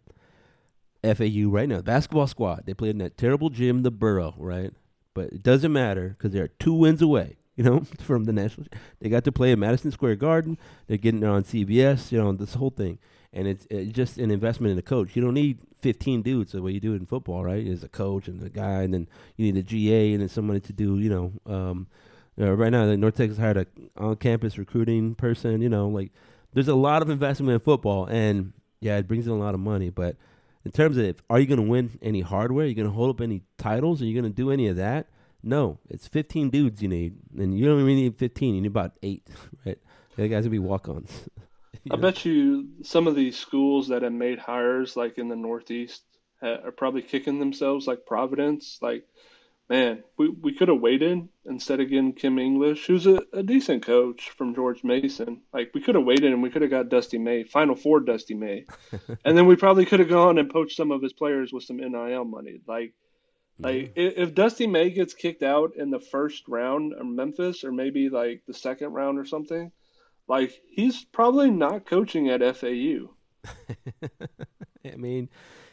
FAU 1.03 1.49
right 1.49 1.69
now, 1.69 1.81
basketball 1.81 2.27
squad. 2.27 2.65
They 2.67 2.75
played 2.75 2.91
in 2.91 2.99
that 2.99 3.17
terrible 3.17 3.49
gym, 3.49 3.85
the 3.85 3.91
Burrow, 3.91 4.35
right? 4.37 4.73
But 5.17 5.33
it 5.33 5.43
doesn't 5.43 5.73
matter 5.73 6.11
because 6.11 6.33
they're 6.33 6.49
two 6.49 6.75
wins 6.75 7.03
away, 7.03 7.39
you 7.57 7.65
know, 7.65 7.81
from 8.01 8.25
the 8.25 8.33
national. 8.33 8.69
They 9.01 9.09
got 9.09 9.25
to 9.25 9.33
play 9.33 9.53
at 9.53 9.59
Madison 9.59 9.91
Square 9.91 10.17
Garden. 10.17 10.59
They're 10.87 10.99
getting 10.99 11.25
on 11.25 11.43
CBS, 11.43 12.13
you 12.13 12.19
know, 12.23 12.33
this 12.33 12.55
whole 12.55 12.71
thing. 12.71 12.99
And 13.33 13.49
it's, 13.49 13.67
it's 13.71 13.93
just 13.93 14.19
an 14.19 14.31
investment 14.31 14.73
in 14.73 14.79
a 14.79 14.83
coach. 14.83 15.17
You 15.17 15.23
don't 15.23 15.35
need 15.35 15.59
15 15.81 16.23
dudes 16.23 16.53
the 16.53 16.63
way 16.63 16.73
you 16.73 16.81
do 16.81 16.93
it 16.93 16.97
in 16.97 17.07
football, 17.07 17.45
right? 17.45 17.65
There's 17.65 17.83
a 17.83 17.89
coach 17.89 18.29
and 18.29 18.43
a 18.43 18.49
guy, 18.49 18.83
and 18.83 18.95
then 18.95 19.09
you 19.37 19.51
need 19.51 19.59
a 19.59 19.63
GA 19.63 20.13
and 20.13 20.23
then 20.23 20.29
somebody 20.29 20.61
to 20.61 20.73
do, 20.73 20.99
you 20.99 21.11
know, 21.11 21.33
um, 21.53 21.89
uh, 22.39 22.53
right 22.53 22.71
now, 22.71 22.95
North 22.97 23.17
Texas 23.17 23.39
hired 23.39 23.57
a 23.57 23.67
on-campus 23.97 24.59
recruiting 24.59 25.15
person. 25.15 25.63
You 25.63 25.71
know, 25.71 25.89
like 25.89 26.13
there's 26.53 26.69
a 26.69 26.75
lot 26.75 27.03
of 27.03 27.09
investment 27.09 27.55
in 27.55 27.61
football, 27.61 28.05
and 28.07 28.53
yeah, 28.81 28.99
it 28.99 29.09
brings 29.09 29.27
in 29.27 29.33
a 29.33 29.39
lot 29.39 29.55
of 29.55 29.61
money. 29.61 29.89
But 29.89 30.17
in 30.67 30.73
terms 30.73 30.97
of, 30.97 31.23
are 31.31 31.39
you 31.39 31.47
going 31.47 31.63
to 31.63 31.71
win 31.71 31.97
any 32.03 32.23
hardware? 32.23 32.65
Are 32.65 32.69
you 32.69 32.75
going 32.75 32.89
to 32.89 32.93
hold 32.93 33.11
up 33.11 33.21
any 33.21 33.43
titles? 33.57 34.03
Are 34.03 34.05
you 34.05 34.21
going 34.21 34.29
to 34.29 34.37
do 34.37 34.51
any 34.51 34.67
of 34.67 34.75
that? 34.75 35.07
No, 35.41 35.79
it's 35.89 36.09
15 36.09 36.51
dudes 36.51 36.83
you 36.83 36.89
need, 36.89 37.15
and 37.39 37.57
you 37.57 37.67
don't 37.67 37.81
even 37.81 37.95
need 37.95 38.19
15. 38.19 38.53
You 38.57 38.61
need 38.63 38.67
about 38.67 38.95
eight, 39.01 39.29
right? 39.65 39.79
The 40.17 40.27
guys 40.27 40.43
will 40.43 40.51
be 40.51 40.59
walk-ons. 40.59 41.29
I 41.89 41.95
know? 41.95 42.03
bet 42.03 42.25
you 42.25 42.67
some 42.83 43.07
of 43.07 43.15
these 43.15 43.39
schools 43.39 43.87
that 43.89 44.03
have 44.03 44.13
made 44.13 44.41
hires, 44.41 44.97
like 44.97 45.19
in 45.19 45.29
the 45.29 45.37
Northeast, 45.37 46.03
are 46.43 46.73
probably 46.73 47.03
kicking 47.03 47.39
themselves, 47.39 47.87
like 47.87 48.05
Providence, 48.05 48.79
like 48.83 49.05
man, 49.69 50.05
we, 50.17 50.29
we 50.29 50.55
could 50.55 50.69
have 50.69 50.81
waited 50.81 51.29
instead 51.45 51.81
of 51.81 51.89
getting 51.89 52.13
Kim 52.13 52.39
English, 52.39 52.87
who's 52.87 53.07
a, 53.07 53.21
a 53.33 53.43
decent 53.43 53.85
coach 53.85 54.31
from 54.31 54.55
George 54.55 54.85
Mason. 54.85 55.43
Like 55.53 55.73
we 55.75 55.81
could 55.81 55.95
have 55.95 56.05
waited 56.05 56.33
and 56.33 56.43
we 56.43 56.51
could 56.51 56.63
have 56.63 56.71
got 56.71 56.89
Dusty 56.89 57.19
May, 57.19 57.45
Final 57.45 57.75
Four 57.75 58.01
Dusty 58.01 58.35
May, 58.35 58.65
and 59.25 59.37
then 59.37 59.47
we 59.47 59.57
probably 59.57 59.87
could 59.87 60.01
have 60.01 60.09
gone 60.09 60.39
and 60.39 60.51
poached 60.51 60.77
some 60.77 60.91
of 60.91 61.03
his 61.03 61.13
players 61.13 61.53
with 61.53 61.65
some 61.65 61.79
NIL 61.79 62.25
money. 62.25 62.61
Like, 62.67 62.95
like 63.59 63.93
if 63.97 64.35
Dusty 64.35 64.67
May 64.67 64.91
gets 64.91 65.15
kicked 65.15 65.43
out 65.43 65.73
in 65.77 65.91
the 65.91 66.01
first 66.01 66.45
round 66.47 66.93
of 66.93 67.07
Memphis, 67.07 67.65
or 67.65 67.73
maybe 67.73 68.09
like 68.11 68.43
the 68.47 68.55
second 68.55 68.93
round 68.93 69.19
or 69.19 69.25
something, 69.25 69.73
like 70.29 70.53
he's 70.71 71.05
probably 71.05 71.51
not 71.51 71.87
coaching 71.87 72.29
at 72.29 72.57
FAU. 72.57 73.15
I 74.85 74.97
mean, 74.97 75.29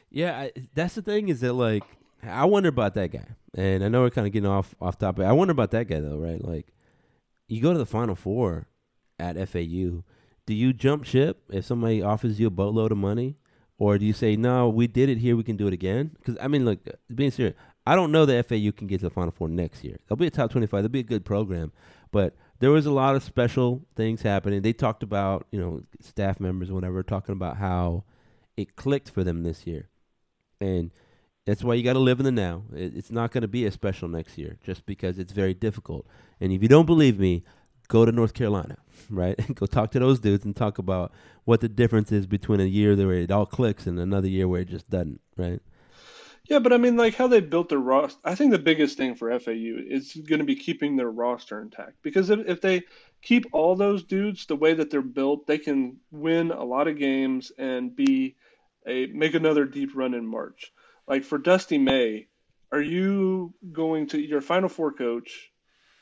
yeah, 0.10 0.40
I, 0.40 0.52
that's 0.74 0.96
the 0.96 1.02
thing 1.02 1.28
is 1.28 1.42
that 1.42 1.54
like 1.54 1.84
I 2.28 2.46
wonder 2.46 2.70
about 2.70 2.94
that 2.96 3.12
guy. 3.12 3.28
And 3.56 3.84
I 3.84 3.88
know 3.88 4.02
we're 4.02 4.10
kind 4.10 4.28
of 4.28 4.34
getting 4.34 4.50
off 4.50 4.76
off 4.82 4.98
topic. 4.98 5.26
I 5.26 5.32
wonder 5.34 5.52
about 5.52 5.72
that 5.72 5.88
guy 5.88 6.00
though, 6.00 6.18
right? 6.18 6.44
Like, 6.44 6.74
you 7.48 7.62
go 7.62 7.72
to 7.72 7.80
the 7.80 7.86
Final 7.86 8.16
Four 8.16 8.68
at 9.20 9.36
FAU. 9.50 10.04
Do 10.46 10.54
you 10.54 10.74
jump 10.74 11.06
ship 11.06 11.44
if 11.50 11.66
somebody 11.66 12.02
offers 12.02 12.40
you 12.40 12.48
a 12.48 12.52
boatload 12.52 12.92
of 12.92 12.98
money, 12.98 13.38
or 13.78 13.98
do 13.98 14.06
you 14.06 14.14
say 14.14 14.36
no? 14.36 14.70
We 14.70 14.88
did 14.88 15.10
it 15.10 15.20
here. 15.20 15.36
We 15.36 15.44
can 15.44 15.56
do 15.56 15.68
it 15.68 15.74
again. 15.74 16.12
Because 16.18 16.38
I 16.42 16.48
mean, 16.48 16.66
look, 16.66 16.80
being 17.14 17.32
serious, 17.32 17.56
I 17.86 17.96
don't 17.96 18.12
know 18.12 18.26
that 18.26 18.48
FAU 18.48 18.72
can 18.72 18.88
get 18.88 19.00
to 19.00 19.06
the 19.06 19.10
Final 19.10 19.32
Four 19.32 19.50
next 19.50 19.84
year. 19.84 20.00
They'll 20.08 20.18
be 20.18 20.28
a 20.28 20.32
top 20.32 20.52
twenty-five. 20.52 20.84
They'll 20.84 20.90
be 20.90 21.00
a 21.00 21.04
good 21.04 21.26
program, 21.26 21.72
but 22.12 22.36
there 22.60 22.72
was 22.72 22.86
a 22.86 22.92
lot 22.92 23.16
of 23.16 23.24
special 23.24 23.86
things 23.96 24.22
happening. 24.22 24.62
They 24.62 24.74
talked 24.74 25.04
about 25.04 25.48
you 25.52 25.60
know 25.60 25.82
staff 26.00 26.40
members, 26.40 26.72
whatever, 26.72 27.04
talking 27.04 27.34
about 27.34 27.58
how 27.58 28.04
it 28.58 28.76
clicked 28.76 29.10
for 29.10 29.24
them 29.24 29.44
this 29.44 29.68
year, 29.68 29.90
and 30.60 30.92
that's 31.46 31.64
why 31.64 31.74
you 31.74 31.84
got 31.84 31.94
to 31.94 32.00
live 32.00 32.20
in 32.20 32.26
the 32.26 32.32
now. 32.32 32.64
It's 32.74 33.12
not 33.12 33.32
going 33.32 33.42
to 33.42 33.48
be 33.48 33.66
as 33.66 33.74
special 33.74 34.08
next 34.08 34.38
year 34.38 34.58
just 34.64 34.86
because 34.86 35.20
it's 35.20 35.34
very 35.34 35.54
difficult. 35.54 36.08
And 36.40 36.52
if 36.52 36.62
you 36.62 36.70
don't 36.70 36.86
believe 36.86 37.20
me, 37.20 37.44
go 37.90 38.06
to 38.06 38.12
North 38.12 38.34
Carolina, 38.34 38.78
right? 39.10 39.38
go 39.56 39.66
talk 39.66 39.92
to 39.92 40.00
those 40.00 40.20
dudes 40.20 40.46
and 40.46 40.56
talk 40.56 40.78
about 40.78 41.12
what 41.44 41.62
the 41.62 41.70
difference 41.70 42.12
is 42.12 42.26
between 42.26 42.62
a 42.62 42.66
year 42.66 42.96
where 42.96 43.16
it 43.16 43.32
all 43.32 43.46
clicks 43.46 43.86
and 43.86 44.00
another 44.00 44.28
year 44.28 44.48
where 44.48 44.62
it 44.62 44.70
just 44.70 44.90
doesn't, 44.90 45.20
right? 45.38 45.62
Yeah, 46.50 46.60
but 46.60 46.74
I 46.74 46.78
mean, 46.78 46.98
like 46.98 47.16
how 47.16 47.28
they 47.28 47.40
built 47.40 47.70
their 47.70 47.80
roster. 47.80 48.20
I 48.26 48.36
think 48.36 48.52
the 48.52 48.60
biggest 48.60 48.98
thing 48.98 49.16
for 49.16 49.38
FAU 49.40 49.80
is 49.88 50.14
going 50.14 50.40
to 50.40 50.46
be 50.46 50.58
keeping 50.58 50.98
their 50.98 51.10
roster 51.10 51.62
intact 51.62 52.04
because 52.04 52.30
if, 52.30 52.40
if 52.48 52.62
they 52.62 52.84
keep 53.22 53.46
all 53.54 53.76
those 53.76 54.04
dudes 54.04 54.46
the 54.46 54.58
way 54.58 54.74
that 54.74 54.90
they're 54.90 55.02
built, 55.02 55.48
they 55.48 55.58
can 55.58 55.98
win 56.12 56.52
a 56.52 56.64
lot 56.64 56.90
of 56.90 57.00
games 57.00 57.54
and 57.58 57.96
be 57.96 58.36
a 58.86 59.06
make 59.08 59.36
another 59.36 59.64
deep 59.64 59.92
run 59.96 60.14
in 60.14 60.28
March 60.28 60.74
like 61.08 61.24
for 61.24 61.38
Dusty 61.38 61.78
May, 61.78 62.28
are 62.72 62.82
you 62.82 63.54
going 63.72 64.08
to 64.08 64.20
your 64.20 64.42
Final 64.42 64.70
Four 64.70 64.94
coach? 64.94 65.52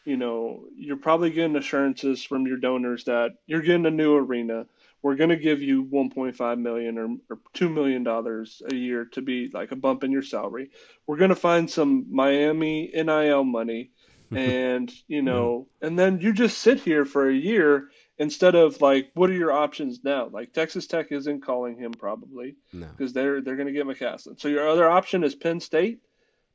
You 0.05 0.17
know, 0.17 0.65
you're 0.75 0.97
probably 0.97 1.29
getting 1.29 1.55
assurances 1.55 2.23
from 2.23 2.47
your 2.47 2.57
donors 2.57 3.03
that 3.03 3.31
you're 3.45 3.61
getting 3.61 3.85
a 3.85 3.91
new 3.91 4.15
arena. 4.15 4.65
We're 5.03 5.15
going 5.15 5.29
to 5.31 5.35
give 5.35 5.61
you 5.61 5.83
1.5 5.83 6.59
million 6.59 6.97
or, 6.97 7.09
or 7.29 7.39
two 7.53 7.69
million 7.69 8.03
dollars 8.03 8.61
a 8.71 8.75
year 8.75 9.05
to 9.13 9.21
be 9.21 9.49
like 9.51 9.71
a 9.71 9.75
bump 9.75 10.03
in 10.03 10.11
your 10.11 10.21
salary. 10.21 10.69
We're 11.05 11.17
going 11.17 11.29
to 11.29 11.35
find 11.35 11.69
some 11.69 12.05
Miami 12.09 12.91
NIL 12.93 13.43
money, 13.43 13.91
and 14.31 14.91
you 15.07 15.21
know, 15.21 15.67
and 15.81 15.99
then 15.99 16.19
you 16.21 16.33
just 16.33 16.59
sit 16.59 16.79
here 16.79 17.05
for 17.05 17.29
a 17.29 17.35
year 17.35 17.89
instead 18.21 18.53
of 18.53 18.79
like 18.81 19.09
what 19.15 19.31
are 19.31 19.33
your 19.33 19.51
options 19.51 20.03
now? 20.03 20.29
Like 20.31 20.53
texas 20.53 20.85
tech 20.85 21.11
isn't 21.11 21.41
calling 21.41 21.75
him 21.75 21.91
probably 21.91 22.55
because 22.71 23.15
no. 23.15 23.21
they're 23.21 23.41
they're 23.41 23.55
going 23.55 23.67
to 23.67 23.73
get 23.73 23.87
McCasland. 23.87 24.39
So 24.39 24.47
your 24.47 24.69
other 24.69 24.87
option 24.87 25.23
is 25.23 25.33
penn 25.33 25.59
state. 25.59 26.01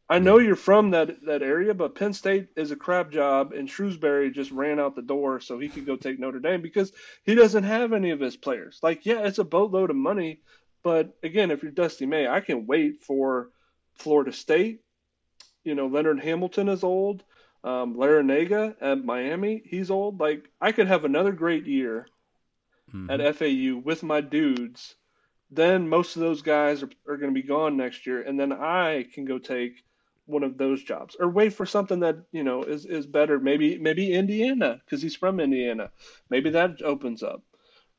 I 0.09 0.21
know 0.21 0.39
you're 0.39 0.55
from 0.55 0.93
that 0.93 1.25
that 1.27 1.43
area 1.43 1.75
but 1.75 1.97
penn 1.97 2.13
state 2.13 2.51
is 2.55 2.71
a 2.71 2.77
crap 2.77 3.11
job 3.11 3.53
and 3.53 3.69
Shrewsberry 3.69 4.33
just 4.33 4.53
ran 4.53 4.79
out 4.79 4.95
the 4.95 5.03
door 5.03 5.41
so 5.41 5.59
he 5.59 5.69
could 5.69 5.85
go 5.85 5.97
take 5.97 6.21
notre 6.21 6.39
dame 6.39 6.63
because 6.63 6.93
he 7.25 7.35
doesn't 7.35 7.65
have 7.65 7.93
any 7.93 8.11
of 8.11 8.21
his 8.21 8.37
players. 8.37 8.79
Like 8.81 9.05
yeah 9.05 9.27
it's 9.27 9.41
a 9.41 9.45
boatload 9.45 9.91
of 9.91 9.97
money 9.97 10.43
but 10.85 11.17
again 11.25 11.51
if 11.51 11.65
you're 11.65 11.73
dusty 11.73 12.07
may 12.07 12.29
i 12.29 12.39
can 12.39 12.67
wait 12.67 13.03
for 13.03 13.51
florida 13.97 14.33
state. 14.33 14.83
You 15.65 15.75
know 15.75 15.89
leonard 15.89 16.21
hamilton 16.21 16.69
is 16.69 16.85
old 16.85 17.25
um, 17.65 17.97
Larrañaga 17.97 18.77
at 18.81 19.05
Miami, 19.05 19.63
he's 19.65 19.91
old. 19.91 20.21
Like 20.21 20.49
I 20.61 20.73
could 20.73 20.87
have 20.87 21.05
another 21.05 21.33
great 21.33 21.67
year 21.67 22.07
mm-hmm. 22.93 23.11
at 23.11 23.37
FAU 23.37 23.81
with 23.85 24.03
my 24.03 24.21
dudes. 24.21 24.95
Then 25.51 25.89
most 25.89 26.17
of 26.17 26.23
those 26.23 26.43
guys 26.43 26.83
are, 26.83 26.91
are 27.07 27.17
going 27.17 27.33
to 27.33 27.41
be 27.41 27.47
gone 27.47 27.77
next 27.77 28.07
year, 28.07 28.23
and 28.23 28.39
then 28.39 28.53
I 28.53 29.07
can 29.13 29.25
go 29.25 29.39
take 29.39 29.85
one 30.27 30.43
of 30.43 30.59
those 30.59 30.83
jobs 30.83 31.17
or 31.21 31.29
wait 31.29 31.53
for 31.53 31.65
something 31.65 32.01
that 32.01 32.17
you 32.33 32.43
know 32.43 32.63
is 32.63 32.85
is 32.85 33.07
better. 33.07 33.39
Maybe 33.39 33.79
maybe 33.79 34.13
Indiana 34.13 34.81
because 34.85 35.01
he's 35.01 35.17
from 35.17 35.41
Indiana. 35.41 35.91
Maybe 36.31 36.51
that 36.51 36.83
opens 36.83 37.23
up, 37.23 37.43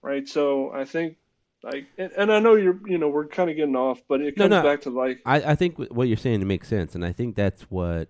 right? 0.02 0.28
So 0.28 0.72
I 0.74 0.84
think 0.84 1.18
like 1.64 1.86
and, 1.98 2.12
and, 2.18 2.32
I 2.32 2.40
know 2.40 2.56
you're 2.56 2.80
you 2.86 2.98
know 2.98 3.08
we're 3.08 3.28
kind 3.28 3.50
of 3.50 3.56
getting 3.56 3.76
off, 3.76 4.02
but 4.08 4.22
it 4.22 4.36
comes 4.36 4.50
no, 4.52 4.62
no. 4.62 4.68
back 4.68 4.82
to 4.82 4.90
like 4.90 5.22
I, 5.26 5.38
I 5.38 5.56
think 5.56 5.78
what 5.78 6.08
you're 6.08 6.18
saying 6.18 6.46
makes 6.46 6.68
sense, 6.68 6.96
and 6.96 7.06
I 7.06 7.14
think 7.14 7.36
that's 7.36 7.64
what 7.64 8.10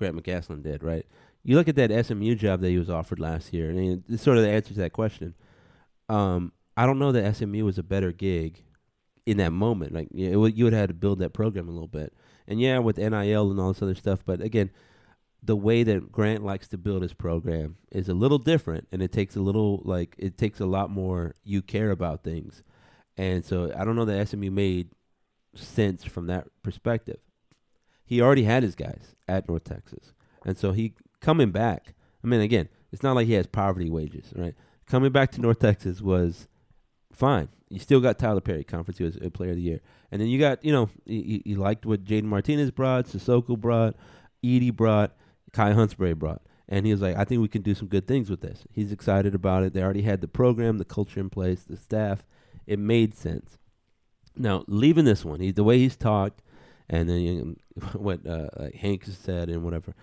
Grant 0.00 0.16
McCasland 0.16 0.62
did, 0.62 0.82
right? 0.82 1.06
You 1.44 1.56
look 1.56 1.68
at 1.68 1.76
that 1.76 2.06
SMU 2.06 2.34
job 2.34 2.62
that 2.62 2.70
he 2.70 2.78
was 2.78 2.90
offered 2.90 3.20
last 3.20 3.52
year, 3.52 3.68
and 3.70 4.02
it's 4.08 4.22
sort 4.22 4.38
of 4.38 4.42
the 4.42 4.50
answer 4.50 4.72
to 4.72 4.80
that 4.80 4.94
question. 4.94 5.34
Um, 6.08 6.52
I 6.76 6.86
don't 6.86 6.98
know 6.98 7.12
that 7.12 7.36
SMU 7.36 7.64
was 7.66 7.78
a 7.78 7.82
better 7.82 8.10
gig 8.10 8.64
in 9.26 9.36
that 9.36 9.52
moment. 9.52 9.92
Like 9.92 10.08
you, 10.12 10.46
you 10.46 10.64
would 10.64 10.72
have 10.72 10.80
had 10.80 10.88
to 10.88 10.94
build 10.94 11.18
that 11.18 11.34
program 11.34 11.68
a 11.68 11.72
little 11.72 11.86
bit, 11.86 12.14
and 12.48 12.60
yeah, 12.60 12.78
with 12.78 12.96
NIL 12.96 13.50
and 13.50 13.60
all 13.60 13.72
this 13.72 13.82
other 13.82 13.94
stuff. 13.94 14.20
But 14.24 14.40
again, 14.40 14.70
the 15.42 15.56
way 15.56 15.82
that 15.82 16.10
Grant 16.10 16.42
likes 16.42 16.66
to 16.68 16.78
build 16.78 17.02
his 17.02 17.12
program 17.12 17.76
is 17.92 18.08
a 18.08 18.14
little 18.14 18.38
different, 18.38 18.88
and 18.90 19.02
it 19.02 19.12
takes 19.12 19.36
a 19.36 19.40
little 19.40 19.82
like 19.84 20.14
it 20.18 20.38
takes 20.38 20.60
a 20.60 20.66
lot 20.66 20.90
more. 20.90 21.34
You 21.44 21.60
care 21.60 21.90
about 21.90 22.24
things, 22.24 22.62
and 23.18 23.44
so 23.44 23.70
I 23.76 23.84
don't 23.84 23.96
know 23.96 24.06
that 24.06 24.28
SMU 24.28 24.50
made 24.50 24.88
sense 25.54 26.04
from 26.04 26.26
that 26.28 26.48
perspective 26.62 27.18
he 28.10 28.20
already 28.20 28.42
had 28.42 28.64
his 28.64 28.74
guys 28.74 29.14
at 29.28 29.48
North 29.48 29.62
Texas, 29.62 30.12
and 30.44 30.58
so 30.58 30.72
he 30.72 30.94
coming 31.20 31.52
back. 31.52 31.94
I 32.24 32.26
mean, 32.26 32.40
again, 32.40 32.68
it's 32.90 33.04
not 33.04 33.14
like 33.14 33.28
he 33.28 33.34
has 33.34 33.46
poverty 33.46 33.88
wages, 33.88 34.32
right? 34.34 34.56
Coming 34.86 35.12
back 35.12 35.30
to 35.32 35.40
North 35.40 35.60
Texas 35.60 36.00
was 36.00 36.48
fine. 37.12 37.48
You 37.68 37.78
still 37.78 38.00
got 38.00 38.18
Tylor 38.18 38.40
Perry, 38.40 38.64
conference 38.64 38.98
he 38.98 39.04
was 39.04 39.16
a 39.22 39.30
player 39.30 39.50
of 39.50 39.56
the 39.56 39.62
year, 39.62 39.80
and 40.10 40.20
then 40.20 40.26
you 40.26 40.40
got 40.40 40.64
you 40.64 40.72
know 40.72 40.90
you, 41.06 41.40
you 41.44 41.54
liked 41.54 41.86
what 41.86 42.02
Jayden 42.02 42.24
Martinez 42.24 42.72
brought, 42.72 43.06
Sissoko 43.06 43.56
brought, 43.56 43.94
Edey 44.44 44.74
brought, 44.74 45.16
Kai 45.52 45.72
Huntsberry 45.72 46.16
brought. 46.16 46.42
And 46.68 46.86
he 46.86 46.92
was 46.92 47.00
like, 47.00 47.16
I 47.16 47.24
think 47.24 47.40
we 47.40 47.48
can 47.48 47.62
do 47.62 47.74
some 47.74 47.88
good 47.88 48.06
things 48.06 48.28
with 48.30 48.40
this. 48.40 48.64
He's 48.72 48.92
excited 48.92 49.34
about 49.34 49.64
it. 49.64 49.72
They 49.72 49.82
already 49.82 50.02
had 50.02 50.20
the 50.20 50.28
program, 50.28 50.78
the 50.78 50.84
culture 50.84 51.18
in 51.18 51.28
place, 51.28 51.62
the 51.62 51.76
staff. 51.76 52.24
It 52.66 52.78
made 52.78 53.16
sense. 53.16 53.58
Now, 54.36 54.64
leaving 54.68 55.04
this 55.04 55.24
one, 55.24 55.40
he, 55.40 55.50
the 55.50 55.64
way 55.64 55.78
he's 55.78 55.96
talked, 55.96 56.42
and 56.90 57.08
then 57.08 57.56
what 57.94 58.26
uh, 58.26 58.48
like 58.58 58.74
Hank 58.74 59.04
said 59.06 59.48
and 59.48 59.62
whatever. 59.62 59.94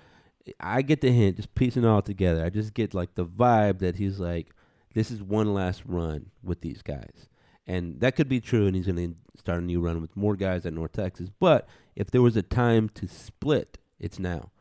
I 0.60 0.82
get 0.82 1.02
the 1.02 1.12
hint, 1.12 1.36
just 1.36 1.54
piecing 1.54 1.84
it 1.84 1.88
all 1.88 2.02
together. 2.02 2.44
I 2.44 2.50
just 2.50 2.74
get 2.74 2.94
like 2.94 3.16
the 3.16 3.26
vibe 3.26 3.80
that 3.80 3.98
he's 3.98 4.20
like, 4.20 4.48
this 4.96 5.12
is 5.12 5.22
one 5.22 5.54
last 5.54 5.84
run 5.86 6.32
with 6.42 6.62
these 6.62 6.82
guys, 6.82 7.28
and 7.68 8.00
that 8.00 8.16
could 8.16 8.30
be 8.30 8.40
true. 8.40 8.66
And 8.66 8.76
he's 8.76 8.88
going 8.88 8.96
to 8.96 9.40
start 9.40 9.62
a 9.62 9.66
new 9.66 9.82
run 9.82 10.02
with 10.02 10.16
more 10.16 10.38
guys 10.38 10.66
at 10.66 10.74
North 10.74 10.94
Texas. 10.94 11.30
But 11.40 11.68
if 11.96 12.10
there 12.10 12.22
was 12.22 12.38
a 12.38 12.42
time 12.42 12.90
to 12.96 13.08
split, 13.08 13.78
it's 14.00 14.18
now. 14.18 14.52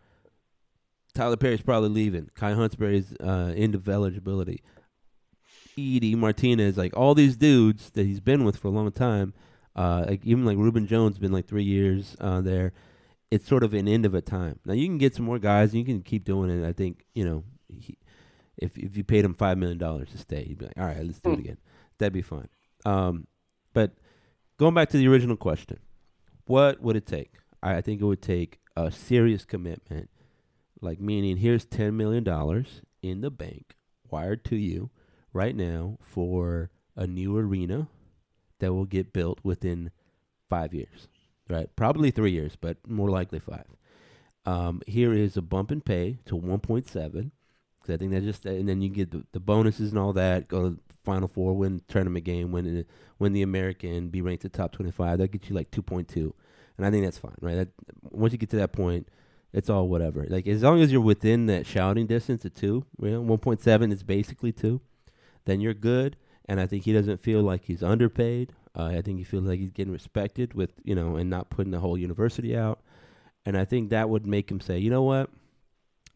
Tylor 1.14 1.36
Perry's 1.36 1.62
probably 1.62 1.88
leaving. 1.88 2.28
Kai 2.34 2.52
Huntsberry's 2.52 3.14
uh, 3.22 3.54
end 3.56 3.74
of 3.74 3.88
eligibility. 3.88 4.62
Edey 5.78 6.14
Martinez, 6.16 6.76
like 6.76 6.94
all 6.96 7.14
these 7.14 7.36
dudes 7.36 7.90
that 7.90 8.04
he's 8.04 8.20
been 8.20 8.44
with 8.44 8.56
for 8.56 8.68
a 8.68 8.72
long 8.72 8.90
time, 8.90 9.32
Uh, 9.76 10.06
like 10.08 10.24
even 10.24 10.46
like 10.46 10.56
Rubin 10.56 10.86
Jones 10.86 11.18
been 11.18 11.32
like 11.32 11.46
three 11.46 11.64
years 11.64 12.16
uh, 12.20 12.40
there. 12.40 12.72
It's 13.30 13.46
sort 13.46 13.62
of 13.62 13.74
an 13.74 13.86
end 13.86 14.06
of 14.06 14.14
a 14.14 14.22
time. 14.22 14.58
Now 14.64 14.72
you 14.72 14.86
can 14.86 14.98
get 14.98 15.14
some 15.14 15.26
more 15.26 15.38
guys. 15.38 15.70
And 15.70 15.78
you 15.78 15.84
can 15.84 16.00
keep 16.02 16.24
doing 16.24 16.50
it. 16.50 16.66
I 16.66 16.72
think 16.72 17.04
you 17.14 17.24
know, 17.24 17.44
he, 17.68 17.98
if 18.56 18.78
if 18.78 18.96
you 18.96 19.04
paid 19.04 19.24
him 19.24 19.34
five 19.34 19.58
million 19.58 19.78
dollars 19.78 20.10
to 20.10 20.18
stay, 20.18 20.44
he'd 20.44 20.58
be 20.58 20.64
like, 20.66 20.78
all 20.78 20.86
right, 20.86 21.04
let's 21.04 21.20
do 21.20 21.32
it 21.32 21.40
again. 21.40 21.58
That'd 21.98 22.14
be 22.14 22.22
fine. 22.22 22.48
Um, 22.84 23.26
but 23.74 23.92
going 24.58 24.74
back 24.74 24.88
to 24.90 24.96
the 24.96 25.08
original 25.08 25.36
question, 25.36 25.78
what 26.46 26.80
would 26.80 26.96
it 26.96 27.06
take? 27.06 27.34
I, 27.62 27.76
I 27.76 27.80
think 27.82 28.00
it 28.00 28.04
would 28.04 28.22
take 28.22 28.60
a 28.76 28.90
serious 28.90 29.44
commitment, 29.44 30.08
like 30.80 31.00
meaning 31.00 31.36
here's 31.36 31.66
ten 31.66 31.96
million 31.96 32.24
dollars 32.24 32.80
in 33.02 33.20
the 33.20 33.30
bank 33.30 33.76
wired 34.10 34.44
to 34.44 34.56
you 34.56 34.90
right 35.32 35.54
now 35.54 35.98
for 36.00 36.70
a 36.94 37.06
new 37.06 37.36
arena 37.36 37.88
that 38.58 38.72
will 38.72 38.84
get 38.84 39.12
built 39.12 39.40
within 39.42 39.90
five 40.48 40.74
years, 40.74 41.08
right? 41.48 41.74
Probably 41.76 42.10
three 42.10 42.32
years, 42.32 42.56
but 42.56 42.78
more 42.88 43.10
likely 43.10 43.38
five. 43.38 43.66
Um, 44.44 44.80
here 44.86 45.12
is 45.12 45.36
a 45.36 45.42
bump 45.42 45.72
in 45.72 45.80
pay 45.80 46.18
to 46.26 46.36
1.7. 46.36 46.84
because 46.84 47.94
I 47.94 47.96
think 47.96 48.12
that 48.12 48.22
just 48.22 48.46
and 48.46 48.68
then 48.68 48.80
you 48.80 48.88
get 48.88 49.10
the, 49.10 49.24
the 49.32 49.40
bonuses 49.40 49.90
and 49.90 49.98
all 49.98 50.12
that. 50.12 50.48
Go 50.48 50.70
to 50.70 50.78
Final 51.04 51.28
Four, 51.28 51.54
win 51.54 51.82
tournament 51.88 52.24
game, 52.24 52.52
win 52.52 52.84
win 53.18 53.32
the 53.32 53.42
American, 53.42 54.08
be 54.08 54.22
ranked 54.22 54.44
the 54.44 54.48
top 54.48 54.72
25. 54.72 55.18
That 55.18 55.32
gets 55.32 55.48
you 55.48 55.56
like 55.56 55.70
2.2, 55.70 56.32
and 56.76 56.86
I 56.86 56.90
think 56.90 57.04
that's 57.04 57.18
fine, 57.18 57.36
right? 57.40 57.56
That, 57.56 57.68
once 58.10 58.32
you 58.32 58.38
get 58.38 58.50
to 58.50 58.56
that 58.56 58.72
point, 58.72 59.08
it's 59.52 59.70
all 59.70 59.88
whatever. 59.88 60.26
Like 60.28 60.46
as 60.46 60.62
long 60.62 60.80
as 60.80 60.92
you're 60.92 61.00
within 61.00 61.46
that 61.46 61.66
shouting 61.66 62.06
distance 62.06 62.44
of 62.44 62.54
two, 62.54 62.84
you 63.00 63.10
know, 63.10 63.22
1.7 63.22 63.92
is 63.92 64.02
basically 64.02 64.52
two, 64.52 64.80
then 65.44 65.60
you're 65.60 65.74
good. 65.74 66.16
And 66.48 66.60
I 66.60 66.66
think 66.66 66.84
he 66.84 66.92
doesn't 66.92 67.20
feel 67.20 67.42
like 67.42 67.64
he's 67.64 67.82
underpaid. 67.82 68.52
Uh, 68.74 68.84
I 68.84 69.02
think 69.02 69.18
he 69.18 69.24
feels 69.24 69.44
like 69.44 69.58
he's 69.58 69.72
getting 69.72 69.92
respected 69.92 70.54
with 70.54 70.70
you 70.84 70.94
know, 70.94 71.16
and 71.16 71.28
not 71.28 71.50
putting 71.50 71.72
the 71.72 71.80
whole 71.80 71.98
university 71.98 72.56
out. 72.56 72.80
And 73.44 73.56
I 73.56 73.64
think 73.64 73.90
that 73.90 74.08
would 74.08 74.26
make 74.26 74.50
him 74.50 74.60
say, 74.60 74.78
you 74.78 74.90
know 74.90 75.02
what, 75.02 75.30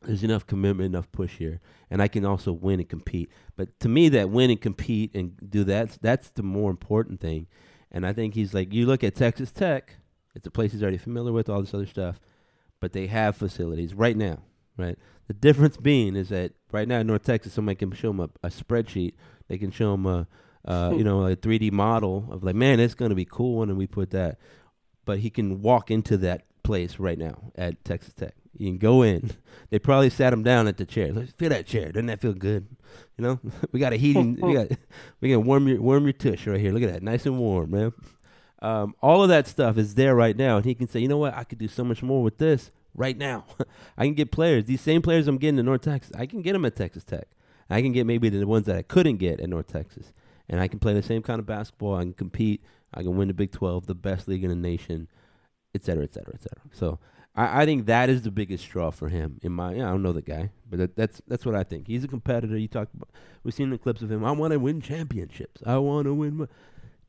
there's 0.02 0.24
enough 0.24 0.46
commitment, 0.46 0.86
enough 0.86 1.10
push 1.12 1.36
here, 1.38 1.60
and 1.90 2.02
I 2.02 2.08
can 2.08 2.24
also 2.24 2.52
win 2.52 2.80
and 2.80 2.88
compete. 2.88 3.30
But 3.56 3.78
to 3.80 3.88
me, 3.88 4.08
that 4.10 4.30
win 4.30 4.50
and 4.50 4.60
compete 4.60 5.14
and 5.14 5.36
do 5.48 5.64
that, 5.64 5.98
that's 6.00 6.30
the 6.30 6.42
more 6.42 6.70
important 6.70 7.20
thing. 7.20 7.46
And 7.92 8.06
I 8.06 8.12
think 8.12 8.34
he's 8.34 8.52
like, 8.52 8.72
you 8.72 8.86
look 8.86 9.04
at 9.04 9.14
Texas 9.14 9.52
Tech, 9.52 9.96
it's 10.34 10.46
a 10.46 10.50
place 10.50 10.72
he's 10.72 10.82
already 10.82 10.98
familiar 10.98 11.32
with, 11.32 11.48
all 11.48 11.60
this 11.60 11.74
other 11.74 11.86
stuff 11.86 12.20
but 12.80 12.92
they 12.92 13.06
have 13.06 13.36
facilities 13.36 13.94
right 13.94 14.16
now, 14.16 14.38
right? 14.76 14.98
The 15.28 15.34
difference 15.34 15.76
being 15.76 16.16
is 16.16 16.30
that 16.30 16.52
right 16.72 16.88
now 16.88 17.00
in 17.00 17.06
North 17.06 17.22
Texas, 17.22 17.52
somebody 17.52 17.76
can 17.76 17.92
show 17.92 18.08
them 18.08 18.20
a, 18.20 18.30
a 18.46 18.50
spreadsheet. 18.50 19.12
They 19.50 19.58
can 19.58 19.72
show 19.72 19.90
them 19.90 20.06
a, 20.06 20.26
uh, 20.64 20.94
you 20.96 21.04
know, 21.04 21.26
a 21.26 21.36
3D 21.36 21.72
model 21.72 22.28
of 22.30 22.44
like, 22.44 22.54
man, 22.54 22.78
it's 22.80 22.94
going 22.94 23.10
to 23.10 23.16
be 23.16 23.26
cool, 23.26 23.62
and 23.62 23.70
then 23.70 23.76
we 23.76 23.86
put 23.86 24.10
that. 24.12 24.38
But 25.04 25.18
he 25.18 25.28
can 25.28 25.60
walk 25.60 25.90
into 25.90 26.16
that 26.18 26.44
place 26.62 27.00
right 27.00 27.18
now 27.18 27.50
at 27.56 27.84
Texas 27.84 28.14
Tech. 28.14 28.34
You 28.56 28.68
can 28.68 28.78
go 28.78 29.02
in. 29.02 29.30
They 29.70 29.78
probably 29.78 30.10
sat 30.10 30.32
him 30.32 30.42
down 30.42 30.66
at 30.66 30.78
the 30.78 30.84
chair. 30.84 31.12
Let's 31.12 31.30
feel 31.30 31.50
that 31.50 31.64
chair. 31.64 31.92
Doesn't 31.92 32.06
that 32.06 32.20
feel 32.20 32.32
good? 32.32 32.66
You 33.16 33.22
know, 33.22 33.40
we 33.72 33.78
got 33.78 33.92
a 33.92 33.96
heating. 33.96 34.34
we 34.40 34.54
got 34.54 34.66
we 35.20 35.28
can 35.28 35.44
warm 35.44 35.68
your 35.68 35.80
warm 35.80 36.02
your 36.02 36.12
tush 36.12 36.44
right 36.48 36.58
here. 36.58 36.72
Look 36.72 36.82
at 36.82 36.92
that, 36.92 37.04
nice 37.04 37.24
and 37.24 37.38
warm, 37.38 37.70
man. 37.70 37.92
Um, 38.60 38.96
all 39.00 39.22
of 39.22 39.28
that 39.28 39.46
stuff 39.46 39.78
is 39.78 39.94
there 39.94 40.16
right 40.16 40.36
now, 40.36 40.56
and 40.56 40.64
he 40.64 40.74
can 40.74 40.88
say, 40.88 40.98
you 40.98 41.06
know 41.06 41.18
what, 41.18 41.34
I 41.34 41.44
could 41.44 41.58
do 41.58 41.68
so 41.68 41.84
much 41.84 42.02
more 42.02 42.20
with 42.20 42.38
this 42.38 42.72
right 42.96 43.16
now. 43.16 43.44
I 43.96 44.06
can 44.06 44.14
get 44.14 44.32
players. 44.32 44.64
These 44.64 44.80
same 44.80 45.02
players 45.02 45.28
I'm 45.28 45.38
getting 45.38 45.60
in 45.60 45.66
North 45.66 45.82
Texas, 45.82 46.10
I 46.18 46.26
can 46.26 46.42
get 46.42 46.54
them 46.54 46.64
at 46.64 46.74
Texas 46.74 47.04
Tech. 47.04 47.28
I 47.70 47.82
can 47.82 47.92
get 47.92 48.06
maybe 48.06 48.28
the 48.28 48.46
ones 48.46 48.66
that 48.66 48.76
I 48.76 48.82
couldn't 48.82 49.16
get 49.16 49.40
at 49.40 49.48
North 49.48 49.68
Texas, 49.68 50.12
and 50.48 50.60
I 50.60 50.68
can 50.68 50.78
play 50.78 50.94
the 50.94 51.02
same 51.02 51.22
kind 51.22 51.38
of 51.38 51.46
basketball. 51.46 51.96
I 51.96 52.02
can 52.02 52.14
compete. 52.14 52.62
I 52.92 53.02
can 53.02 53.16
win 53.16 53.28
the 53.28 53.34
Big 53.34 53.52
12, 53.52 53.86
the 53.86 53.94
best 53.94 54.26
league 54.26 54.42
in 54.42 54.50
the 54.50 54.56
nation, 54.56 55.08
et 55.74 55.84
cetera, 55.84 56.02
et 56.02 56.12
cetera, 56.12 56.34
et 56.34 56.42
cetera. 56.42 56.62
So 56.72 56.98
I, 57.34 57.62
I 57.62 57.64
think 57.64 57.86
that 57.86 58.10
is 58.10 58.22
the 58.22 58.30
biggest 58.30 58.64
straw 58.64 58.90
for 58.90 59.08
him. 59.08 59.38
In 59.42 59.52
my, 59.52 59.70
I 59.70 59.78
don't 59.78 60.02
know 60.02 60.12
the 60.12 60.22
guy, 60.22 60.50
but 60.68 60.78
that, 60.78 60.96
that's 60.96 61.22
that's 61.28 61.46
what 61.46 61.54
I 61.54 61.62
think. 61.62 61.86
He's 61.86 62.04
a 62.04 62.08
competitor. 62.08 62.56
You 62.56 62.68
talk 62.68 62.88
about. 62.94 63.10
We've 63.44 63.54
seen 63.54 63.70
the 63.70 63.78
clips 63.78 64.02
of 64.02 64.10
him. 64.10 64.24
I 64.24 64.32
want 64.32 64.52
to 64.52 64.58
win 64.58 64.80
championships. 64.80 65.62
I 65.64 65.78
want 65.78 66.06
to 66.06 66.14
win. 66.14 66.48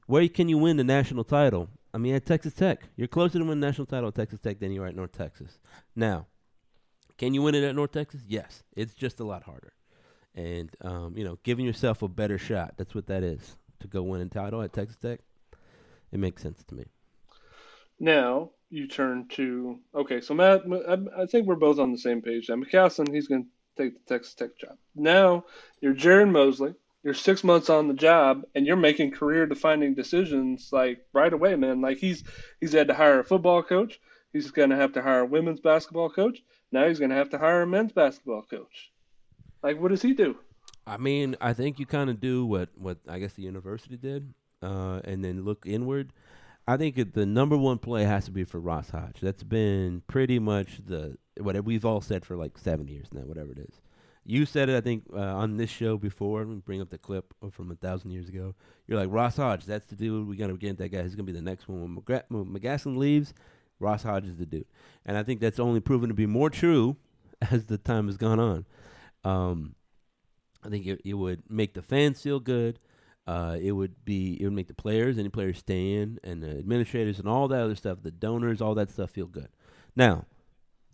Where 0.05 0.27
can 0.27 0.49
you 0.49 0.57
win 0.57 0.77
the 0.77 0.83
national 0.83 1.23
title? 1.23 1.69
I 1.93 1.97
mean, 1.97 2.15
at 2.15 2.25
Texas 2.25 2.53
Tech, 2.53 2.83
you're 2.95 3.07
closer 3.07 3.39
to 3.39 3.45
win 3.45 3.59
the 3.59 3.67
national 3.67 3.85
title 3.85 4.09
at 4.09 4.15
Texas 4.15 4.39
Tech 4.39 4.59
than 4.59 4.71
you 4.71 4.83
are 4.83 4.87
at 4.87 4.95
North 4.95 5.11
Texas. 5.11 5.59
Now, 5.95 6.27
can 7.17 7.33
you 7.33 7.41
win 7.41 7.55
it 7.55 7.63
at 7.63 7.75
North 7.75 7.91
Texas? 7.91 8.21
Yes, 8.27 8.63
it's 8.75 8.93
just 8.93 9.19
a 9.19 9.23
lot 9.23 9.43
harder, 9.43 9.73
and 10.35 10.69
um, 10.81 11.13
you 11.17 11.23
know, 11.23 11.37
giving 11.43 11.65
yourself 11.65 12.01
a 12.01 12.07
better 12.07 12.37
shot. 12.37 12.75
That's 12.77 12.95
what 12.95 13.07
that 13.07 13.23
is 13.23 13.57
to 13.79 13.87
go 13.87 14.03
win 14.03 14.21
a 14.21 14.25
title 14.25 14.61
at 14.61 14.73
Texas 14.73 14.97
Tech. 14.97 15.19
It 16.11 16.19
makes 16.19 16.41
sense 16.41 16.63
to 16.65 16.75
me. 16.75 16.85
Now 17.99 18.51
you 18.69 18.87
turn 18.87 19.27
to 19.29 19.79
okay, 19.93 20.21
so 20.21 20.33
Matt, 20.33 20.61
I 21.17 21.25
think 21.25 21.47
we're 21.47 21.55
both 21.55 21.79
on 21.79 21.91
the 21.91 21.97
same 21.97 22.21
page. 22.21 22.49
Now 22.49 22.55
McCasland, 22.55 23.13
he's 23.13 23.27
going 23.27 23.43
to 23.43 23.83
take 23.83 23.93
the 23.93 24.13
Texas 24.13 24.33
Tech 24.35 24.57
job. 24.57 24.77
Now 24.95 25.45
you're 25.81 25.93
Jared 25.93 26.29
Mosley 26.29 26.75
you're 27.03 27.13
six 27.13 27.43
months 27.43 27.69
on 27.69 27.87
the 27.87 27.93
job 27.93 28.43
and 28.53 28.65
you're 28.65 28.75
making 28.75 29.11
career 29.11 29.47
defining 29.47 29.95
decisions 29.95 30.69
like 30.71 31.03
right 31.13 31.33
away, 31.33 31.55
man. 31.55 31.81
Like 31.81 31.97
he's 31.97 32.23
he's 32.59 32.73
had 32.73 32.87
to 32.89 32.93
hire 32.93 33.19
a 33.19 33.23
football 33.23 33.63
coach. 33.63 33.99
He's 34.33 34.51
going 34.51 34.69
to 34.69 34.75
have 34.75 34.93
to 34.93 35.01
hire 35.01 35.21
a 35.21 35.25
women's 35.25 35.59
basketball 35.59 36.09
coach. 36.09 36.41
Now 36.71 36.87
he's 36.87 36.99
going 36.99 37.09
to 37.09 37.17
have 37.17 37.31
to 37.31 37.37
hire 37.37 37.63
a 37.63 37.67
men's 37.67 37.91
basketball 37.91 38.43
coach. 38.43 38.90
Like, 39.63 39.79
what 39.79 39.89
does 39.89 40.01
he 40.01 40.13
do? 40.13 40.35
I 40.87 40.97
mean, 40.97 41.35
I 41.39 41.53
think 41.53 41.79
you 41.79 41.85
kind 41.85 42.09
of 42.09 42.19
do 42.19 42.45
what 42.45 42.69
what 42.75 42.97
I 43.07 43.19
guess 43.19 43.33
the 43.33 43.43
university 43.43 43.97
did, 43.97 44.33
uh, 44.61 45.01
and 45.03 45.23
then 45.23 45.43
look 45.43 45.65
inward. 45.65 46.11
I 46.67 46.77
think 46.77 47.13
the 47.13 47.25
number 47.25 47.57
one 47.57 47.79
play 47.79 48.03
has 48.03 48.25
to 48.25 48.31
be 48.31 48.43
for 48.43 48.59
Ross 48.59 48.89
Hodge. 48.89 49.19
That's 49.21 49.43
been 49.43 50.03
pretty 50.07 50.39
much 50.39 50.79
the 50.85 51.17
whatever 51.39 51.63
we've 51.63 51.85
all 51.85 52.01
said 52.01 52.25
for 52.25 52.35
like 52.35 52.57
seven 52.57 52.87
years 52.87 53.07
now, 53.11 53.21
whatever 53.21 53.51
it 53.51 53.59
is. 53.59 53.81
You 54.23 54.45
said 54.45 54.69
it, 54.69 54.77
I 54.77 54.81
think, 54.81 55.05
uh, 55.11 55.19
on 55.19 55.57
this 55.57 55.71
show 55.71 55.97
before. 55.97 56.45
We 56.45 56.55
bring 56.55 56.79
up 56.81 56.91
the 56.91 56.99
clip 56.99 57.33
from 57.51 57.71
a 57.71 57.75
thousand 57.75 58.11
years 58.11 58.29
ago. 58.29 58.53
You're 58.87 58.99
like 58.99 59.09
Ross 59.11 59.37
Hodge. 59.37 59.65
That's 59.65 59.87
the 59.87 59.95
dude. 59.95 60.27
We're 60.27 60.35
gonna 60.35 60.53
get 60.53 60.77
that 60.77 60.89
guy. 60.89 61.01
He's 61.01 61.15
gonna 61.15 61.23
be 61.23 61.31
the 61.31 61.41
next 61.41 61.67
one. 61.67 61.81
When, 61.81 62.01
McGra- 62.01 62.23
when 62.29 62.45
McCasland 62.45 62.97
leaves, 62.97 63.33
Ross 63.79 64.03
Hodge 64.03 64.25
is 64.25 64.37
the 64.37 64.45
dude. 64.45 64.65
And 65.05 65.17
I 65.17 65.23
think 65.23 65.39
that's 65.39 65.59
only 65.59 65.79
proven 65.79 66.09
to 66.09 66.15
be 66.15 66.27
more 66.27 66.49
true 66.49 66.97
as 67.51 67.65
the 67.65 67.77
time 67.77 68.07
has 68.07 68.17
gone 68.17 68.39
on. 68.39 68.65
Um, 69.23 69.75
I 70.63 70.69
think 70.69 70.85
it, 70.85 71.01
it 71.03 71.13
would 71.13 71.43
make 71.49 71.73
the 71.73 71.81
fans 71.81 72.21
feel 72.21 72.39
good. 72.39 72.79
Uh, 73.27 73.57
it 73.61 73.71
would 73.71 74.03
be 74.03 74.37
it 74.41 74.45
would 74.45 74.53
make 74.53 74.67
the 74.67 74.73
players, 74.73 75.17
any 75.17 75.29
players 75.29 75.59
staying, 75.59 76.17
and 76.23 76.41
the 76.41 76.49
administrators 76.49 77.19
and 77.19 77.27
all 77.27 77.47
that 77.47 77.61
other 77.61 77.75
stuff, 77.75 77.99
the 78.01 78.11
donors, 78.11 78.61
all 78.61 78.75
that 78.75 78.89
stuff 78.89 79.11
feel 79.11 79.27
good. 79.27 79.49
Now, 79.95 80.25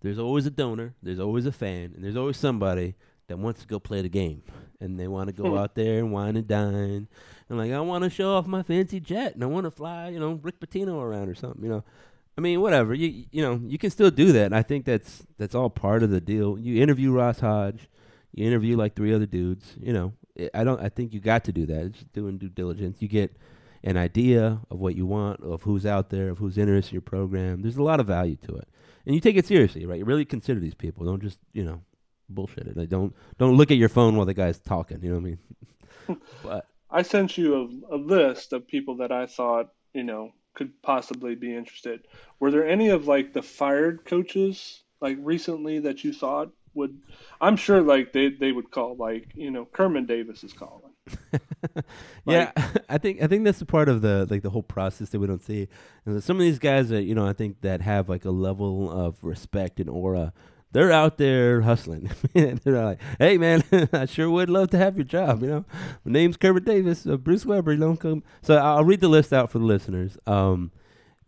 there's 0.02 0.20
always 0.20 0.46
a 0.46 0.52
donor, 0.52 0.94
there's 1.02 1.20
always 1.20 1.46
a 1.46 1.52
fan, 1.52 1.94
and 1.96 2.04
there's 2.04 2.18
always 2.18 2.38
somebody 2.38 2.96
that 3.28 3.38
wants 3.38 3.62
to 3.62 3.68
go 3.68 3.80
play 3.80 4.02
the 4.02 4.10
game. 4.10 4.44
And 4.80 5.00
they 5.00 5.08
want 5.08 5.28
to 5.28 5.34
go 5.34 5.52
hmm. 5.52 5.58
out 5.58 5.76
there 5.76 6.00
and 6.00 6.12
wine 6.12 6.36
and 6.36 6.48
dine. 6.48 7.08
And 7.50 7.58
like 7.58 7.72
I 7.72 7.80
want 7.80 8.04
to 8.04 8.10
show 8.10 8.34
off 8.34 8.46
my 8.46 8.64
fancy 8.64 9.00
jet 9.00 9.34
and 9.34 9.44
I 9.44 9.48
want 9.48 9.66
to 9.66 9.72
fly 9.72 10.10
you 10.10 10.20
know 10.20 10.40
Rick 10.44 10.60
Pitino 10.60 11.02
around 11.02 11.30
or 11.30 11.36
something 11.36 11.64
you 11.64 11.70
know. 11.70 11.84
I 12.38 12.42
mean 12.42 12.62
whatever. 12.62 12.94
You 12.94 13.26
you 13.32 13.42
know 13.42 13.60
you 13.66 13.78
can 13.78 13.90
still 13.90 14.12
do 14.12 14.32
that. 14.34 14.46
And 14.46 14.56
I 14.56 14.62
think 14.62 14.86
that's 14.86 15.24
that's 15.38 15.56
all 15.56 15.70
part 15.70 16.04
of 16.04 16.12
the 16.12 16.22
deal. 16.22 16.60
You 16.60 16.82
interview 16.82 17.12
Ross 17.12 17.40
Hodge 17.40 17.90
you 18.38 18.46
interview 18.46 18.78
like 18.78 18.96
three 18.96 19.14
other 19.14 19.26
dudes 19.26 19.76
you 19.82 19.94
know 19.94 20.14
I 20.54 20.64
don't 20.64 20.82
I 20.82 20.90
think 20.90 21.14
you 21.14 21.20
got 21.20 21.44
to 21.46 21.52
do 21.52 21.66
that 21.66 21.86
it's 21.86 22.04
doing 22.14 22.38
due 22.38 22.50
diligence 22.50 23.02
you 23.02 23.08
get 23.08 23.36
an 23.84 23.98
idea 23.98 24.60
of 24.70 24.80
what 24.80 24.96
you 24.96 25.06
want 25.06 25.42
of 25.42 25.64
who's 25.64 25.86
out 25.86 26.10
there 26.10 26.30
of 26.30 26.40
who's 26.40 26.58
interested 26.58 26.92
in 26.92 26.96
your 26.96 27.02
program 27.02 27.62
there's 27.62 27.78
a 27.78 27.84
lot 27.84 28.00
of 28.00 28.08
value 28.08 28.36
to 28.48 28.56
it 28.56 28.68
and 29.06 29.16
you 29.16 29.22
take 29.22 29.36
it 29.36 29.46
seriously 29.46 29.86
right 29.86 30.00
you 30.00 30.06
really 30.06 30.26
consider 30.26 30.60
these 30.60 30.76
people 30.76 31.06
don't 31.06 31.22
just 31.22 31.40
you 31.54 31.64
know 31.64 31.82
bullshit 32.30 32.68
it. 32.68 32.78
Like 32.78 32.90
don't 32.90 33.16
don't 33.38 33.58
look 33.58 33.72
at 33.72 33.78
your 33.78 33.90
phone 33.90 34.16
while 34.16 34.26
the 34.26 34.34
guy's 34.34 34.60
talking. 34.60 35.00
You 35.02 35.10
know 35.10 35.20
what 35.20 35.22
I 35.22 36.10
mean? 36.10 36.20
but 36.44 36.68
I 36.90 37.02
sent 37.02 37.38
you 37.38 37.82
a, 37.92 37.96
a 37.96 37.98
list 37.98 38.54
of 38.54 38.68
people 38.68 38.98
that 38.98 39.12
I 39.12 39.26
thought 39.26 39.70
you 39.94 40.04
know 40.04 40.32
could 40.54 40.82
possibly 40.82 41.36
be 41.36 41.56
interested. 41.56 42.08
Were 42.40 42.52
there 42.52 42.68
any 42.68 42.90
of 42.90 43.08
like 43.08 43.34
the 43.34 43.42
fired 43.42 44.06
coaches 44.06 44.82
like 45.02 45.18
recently 45.20 45.80
that 45.80 46.04
you 46.04 46.14
thought 46.14 46.50
would? 46.78 46.98
I'm 47.42 47.58
sure 47.58 47.82
like 47.82 48.14
they 48.14 48.30
they 48.30 48.52
would 48.52 48.72
call 48.72 48.96
like 48.96 49.32
you 49.36 49.52
know 49.52 49.66
Kermit 49.66 50.08
Davis 50.08 50.44
is 50.44 50.54
calling. 50.54 50.94
yeah, 52.26 52.52
I 52.90 52.98
think 52.98 53.22
I 53.22 53.28
think 53.28 53.44
that's 53.44 53.60
the 53.60 53.66
part 53.66 53.90
of 53.90 54.02
the 54.02 54.26
like 54.30 54.44
the 54.44 54.50
whole 54.50 54.64
process 54.64 55.10
that 55.10 55.20
we 55.20 55.28
don't 55.28 55.44
see. 55.44 55.68
And 56.06 56.24
some 56.24 56.38
of 56.38 56.42
these 56.42 56.60
guys 56.60 56.90
that 56.90 57.04
you 57.04 57.16
know 57.16 57.28
I 57.28 57.34
think 57.34 57.62
that 57.62 57.82
have 57.82 58.08
like 58.08 58.24
a 58.24 58.32
level 58.32 58.90
of 58.90 59.24
respect 59.24 59.80
and 59.80 59.90
aura 59.90 60.34
they're 60.72 60.92
out 60.92 61.18
there 61.18 61.62
hustling. 61.62 62.12
they're 62.34 62.84
like, 62.84 63.02
"Hey, 63.20 63.38
man, 63.38 63.64
I 63.94 64.06
sure 64.06 64.30
would 64.30 64.50
love 64.50 64.70
to 64.72 64.78
have 64.78 64.98
your 64.98 65.06
job." 65.06 65.42
You 65.42 65.48
know, 65.48 65.66
my 66.04 66.12
name's 66.12 66.38
Kermit 66.38 66.66
Davis, 66.66 67.06
uh, 67.08 67.18
Bruce 67.18 67.46
Weber. 67.46 67.74
You 67.74 67.80
don't 67.80 68.00
come. 68.00 68.24
So 68.42 68.58
I'll 68.58 68.84
read 68.84 69.02
the 69.02 69.08
list 69.08 69.34
out 69.34 69.50
for 69.50 69.60
the 69.60 69.66
listeners. 69.66 70.18
Um, 70.28 70.72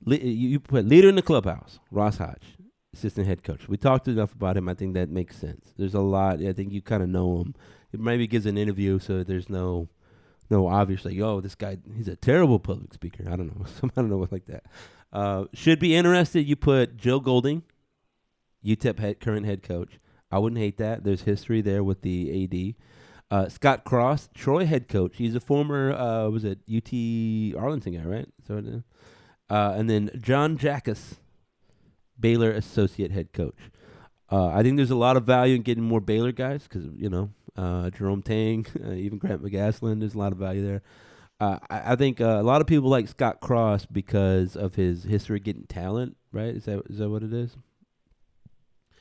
you, 0.05 0.17
you 0.17 0.59
put 0.59 0.85
leader 0.85 1.09
in 1.09 1.15
the 1.15 1.21
clubhouse, 1.21 1.79
Ross 1.91 2.17
Hodge, 2.17 2.57
assistant 2.93 3.27
head 3.27 3.43
coach. 3.43 3.67
We 3.67 3.77
talked 3.77 4.07
enough 4.07 4.33
about 4.33 4.57
him. 4.57 4.67
I 4.69 4.73
think 4.73 4.93
that 4.93 5.09
makes 5.09 5.37
sense. 5.37 5.73
There's 5.77 5.93
a 5.93 6.01
lot. 6.01 6.41
I 6.41 6.53
think 6.53 6.73
you 6.73 6.81
kind 6.81 7.03
of 7.03 7.09
know 7.09 7.41
him. 7.41 7.55
It 7.91 7.99
maybe 7.99 8.27
gives 8.27 8.45
an 8.45 8.57
interview, 8.57 8.99
so 8.99 9.23
there's 9.23 9.49
no 9.49 9.89
no 10.49 10.67
obviously, 10.67 11.21
oh, 11.21 11.41
this 11.41 11.55
guy, 11.55 11.77
he's 11.95 12.07
a 12.07 12.15
terrible 12.15 12.59
public 12.59 12.93
speaker. 12.93 13.23
I 13.27 13.35
don't 13.35 13.55
know. 13.55 13.65
I 13.83 14.01
don't 14.01 14.09
know 14.09 14.17
what 14.17 14.31
like 14.31 14.47
that. 14.47 14.63
Uh, 15.11 15.45
should 15.53 15.79
be 15.79 15.95
interested. 15.95 16.47
You 16.47 16.55
put 16.55 16.97
Joe 16.97 17.19
Golding, 17.19 17.63
UTEP 18.65 18.99
head, 18.99 19.19
current 19.19 19.45
head 19.45 19.63
coach. 19.63 19.99
I 20.31 20.39
wouldn't 20.39 20.59
hate 20.59 20.77
that. 20.77 21.03
There's 21.03 21.23
history 21.23 21.61
there 21.61 21.83
with 21.83 22.01
the 22.01 22.43
AD. 22.43 22.75
Uh, 23.31 23.47
Scott 23.47 23.83
Cross, 23.83 24.29
Troy 24.33 24.65
head 24.65 24.87
coach. 24.87 25.17
He's 25.17 25.35
a 25.35 25.39
former, 25.39 25.93
uh, 25.93 26.29
was 26.29 26.43
it 26.43 26.59
UT 26.67 26.91
Arlington 27.59 27.93
guy, 27.93 28.03
right? 28.03 28.27
So, 28.47 28.83
uh, 29.49 29.73
and 29.75 29.89
then 29.89 30.09
John 30.19 30.57
Jakus, 30.57 31.17
Baylor 32.19 32.51
associate 32.51 33.11
head 33.11 33.33
coach. 33.33 33.55
Uh, 34.31 34.47
I 34.47 34.61
think 34.61 34.77
there's 34.77 34.91
a 34.91 34.95
lot 34.95 35.17
of 35.17 35.23
value 35.23 35.55
in 35.55 35.63
getting 35.63 35.83
more 35.83 36.01
Baylor 36.01 36.31
guys 36.31 36.63
because 36.63 36.85
you 36.95 37.09
know 37.09 37.29
uh, 37.55 37.89
Jerome 37.89 38.21
Tang, 38.21 38.65
uh, 38.85 38.91
even 38.91 39.17
Grant 39.17 39.43
McCasland. 39.43 39.99
There's 39.99 40.15
a 40.15 40.19
lot 40.19 40.31
of 40.31 40.37
value 40.37 40.65
there. 40.65 40.81
Uh, 41.39 41.57
I, 41.69 41.93
I, 41.93 41.95
think 41.95 42.19
uh, 42.19 42.37
a 42.39 42.43
lot 42.43 42.59
of 42.59 42.67
people 42.67 42.89
like 42.89 43.07
Scott 43.07 43.39
Cross 43.39 43.85
because 43.85 44.57
of 44.57 44.75
his 44.75 45.03
history 45.03 45.39
getting 45.39 45.63
talent. 45.63 46.17
Right? 46.31 46.55
Is 46.55 46.65
that 46.65 46.83
is 46.89 46.99
that 46.99 47.09
what 47.09 47.23
it 47.23 47.33
is? 47.33 47.55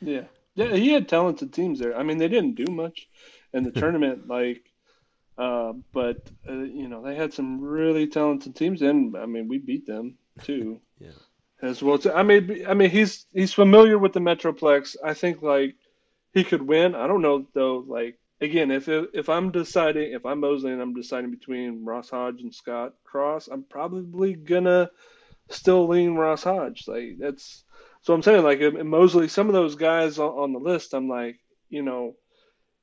Yeah, 0.00 0.24
yeah. 0.54 0.74
He 0.74 0.92
had 0.92 1.08
talented 1.08 1.52
teams 1.52 1.80
there. 1.80 1.96
I 1.96 2.04
mean, 2.04 2.18
they 2.18 2.28
didn't 2.28 2.54
do 2.54 2.72
much 2.72 3.08
in 3.52 3.64
the 3.64 3.70
tournament, 3.72 4.28
like, 4.28 4.62
uh, 5.36 5.72
but 5.92 6.30
you 6.46 6.88
know 6.88 7.02
they 7.02 7.16
had 7.16 7.34
some 7.34 7.60
really 7.60 8.06
talented 8.06 8.56
teams, 8.56 8.80
and 8.80 9.14
I 9.16 9.26
mean 9.26 9.48
we 9.48 9.58
beat 9.58 9.86
them 9.86 10.16
too. 10.42 10.80
yeah 10.98 11.10
as 11.62 11.82
well. 11.82 11.98
I 12.14 12.22
mean, 12.22 12.64
I 12.66 12.74
mean, 12.74 12.90
he's 12.90 13.26
he's 13.32 13.52
familiar 13.52 13.98
with 13.98 14.12
the 14.12 14.20
Metroplex. 14.20 14.96
I 15.04 15.14
think 15.14 15.42
like 15.42 15.74
he 16.32 16.44
could 16.44 16.62
win. 16.62 16.94
I 16.94 17.06
don't 17.06 17.22
know 17.22 17.46
though. 17.52 17.84
Like 17.86 18.18
again, 18.40 18.70
if 18.70 18.88
if 18.88 19.28
I'm 19.28 19.50
deciding, 19.50 20.12
if 20.12 20.24
I'm 20.24 20.40
Mosley 20.40 20.72
and 20.72 20.80
I'm 20.80 20.94
deciding 20.94 21.30
between 21.30 21.84
Ross 21.84 22.10
Hodge 22.10 22.42
and 22.42 22.54
Scott 22.54 22.94
Cross, 23.04 23.48
I'm 23.48 23.64
probably 23.64 24.34
gonna 24.34 24.90
still 25.50 25.88
lean 25.88 26.14
Ross 26.14 26.44
Hodge. 26.44 26.84
Like 26.86 27.16
that's 27.18 27.64
so 28.02 28.14
I'm 28.14 28.22
saying 28.22 28.44
like 28.44 28.60
Mosley, 28.84 29.28
some 29.28 29.48
of 29.48 29.54
those 29.54 29.74
guys 29.74 30.18
on, 30.18 30.52
the 30.52 30.60
list, 30.60 30.94
I'm 30.94 31.08
like, 31.08 31.40
you 31.68 31.82
know, 31.82 32.14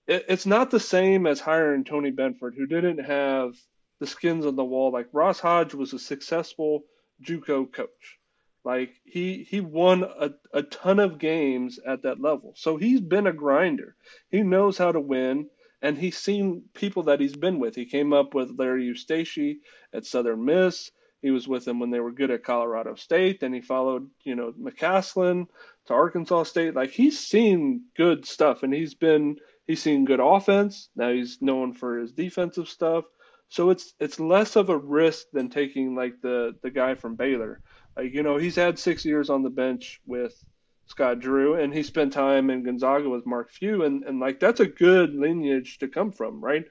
it, 0.08 0.26
it's 0.28 0.46
not 0.46 0.72
the 0.72 0.80
same 0.80 1.26
as 1.26 1.40
hiring 1.40 1.86
Tony 1.86 2.12
Benford, 2.12 2.56
who 2.56 2.66
didn't 2.66 3.00
have 3.00 3.56
the 4.00 4.08
skins 4.08 4.46
on 4.46 4.58
the 4.58 4.64
wall. 4.64 4.92
Like 4.92 5.08
Ross 5.14 5.40
Hodge 5.40 5.74
was 5.74 5.94
a 5.94 6.00
successful 6.00 6.84
JUCO 7.24 7.72
coach 7.72 8.20
like 8.66 9.00
he 9.06 9.46
he 9.50 9.62
won 9.62 10.04
a, 10.04 10.32
a 10.54 10.64
ton 10.64 11.00
of 11.00 11.20
games 11.20 11.80
at 11.86 12.02
that 12.04 12.20
level. 12.20 12.54
So 12.58 12.78
he's 12.78 13.02
been 13.02 13.28
a 13.28 13.34
grinder. 13.34 13.96
He 14.32 14.42
knows 14.42 14.78
how 14.78 14.92
to 14.92 15.00
win 15.00 15.50
and 15.82 15.98
he's 15.98 16.18
seen 16.18 16.64
people 16.74 17.04
that 17.04 17.20
he's 17.20 17.36
been 17.36 17.60
with. 17.60 17.76
He 17.76 17.86
came 17.86 18.12
up 18.12 18.34
with 18.34 18.58
Larry 18.58 18.92
Eustachy 18.92 19.58
at 19.94 20.06
Southern 20.06 20.44
Miss. 20.44 20.90
He 21.22 21.30
was 21.30 21.48
with 21.48 21.64
them 21.66 21.80
when 21.80 21.92
they 21.92 22.00
were 22.00 22.12
good 22.12 22.32
at 22.32 22.44
Colorado 22.44 22.96
State. 22.96 23.40
Then 23.40 23.54
he 23.54 23.62
followed, 23.62 24.10
you 24.24 24.36
know, 24.36 24.52
McCasland 24.54 25.46
to 25.86 25.94
Arkansas 25.94 26.44
State. 26.44 26.76
Like 26.76 26.90
he's 26.90 27.20
seen 27.20 27.84
good 27.96 28.26
stuff 28.26 28.64
and 28.64 28.74
he's 28.74 28.96
been 28.96 29.38
he's 29.68 29.82
seen 29.82 30.06
good 30.06 30.20
offense. 30.20 30.90
Now 30.96 31.12
he's 31.12 31.40
known 31.40 31.74
for 31.74 32.00
his 32.00 32.12
defensive 32.12 32.68
stuff. 32.68 33.06
So 33.50 33.70
it's 33.70 33.94
it's 34.00 34.20
less 34.20 34.56
of 34.56 34.70
a 34.70 34.78
risk 34.78 35.28
than 35.34 35.50
taking 35.50 35.96
like 35.96 36.20
the 36.22 36.56
the 36.64 36.72
guy 36.72 36.96
from 36.96 37.16
Baylor 37.16 37.62
like, 37.96 38.14
you 38.14 38.24
know, 38.24 38.38
he's 38.38 38.56
had 38.56 38.78
six 38.78 39.06
years 39.06 39.30
on 39.30 39.44
the 39.44 39.50
bench 39.50 40.02
with 40.06 40.44
Scott 40.88 41.20
Drew, 41.20 41.56
and 41.56 41.74
he 41.74 41.84
spent 41.84 42.14
time 42.14 42.50
in 42.50 42.64
Gonzaga 42.64 43.10
with 43.10 43.26
Mark 43.26 43.52
Few, 43.52 43.84
and, 43.84 44.04
and 44.04 44.20
like 44.20 44.40
that's 44.40 44.60
a 44.60 44.68
good 44.68 45.16
lineage 45.16 45.80
to 45.80 45.88
come 45.88 46.12
from, 46.12 46.44
right? 46.44 46.66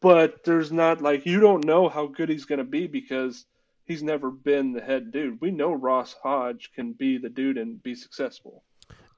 But 0.00 0.44
there's 0.44 0.72
not 0.72 1.02
like 1.02 1.26
you 1.26 1.40
don't 1.40 1.64
know 1.64 1.88
how 1.88 2.06
good 2.06 2.28
he's 2.28 2.44
going 2.44 2.58
to 2.58 2.64
be 2.64 2.86
because 2.86 3.44
he's 3.84 4.02
never 4.02 4.30
been 4.30 4.72
the 4.72 4.80
head 4.80 5.12
dude. 5.12 5.40
We 5.40 5.50
know 5.50 5.72
Ross 5.72 6.14
Hodge 6.22 6.70
can 6.74 6.92
be 6.92 7.18
the 7.18 7.28
dude 7.28 7.58
and 7.58 7.82
be 7.82 7.94
successful. 7.94 8.64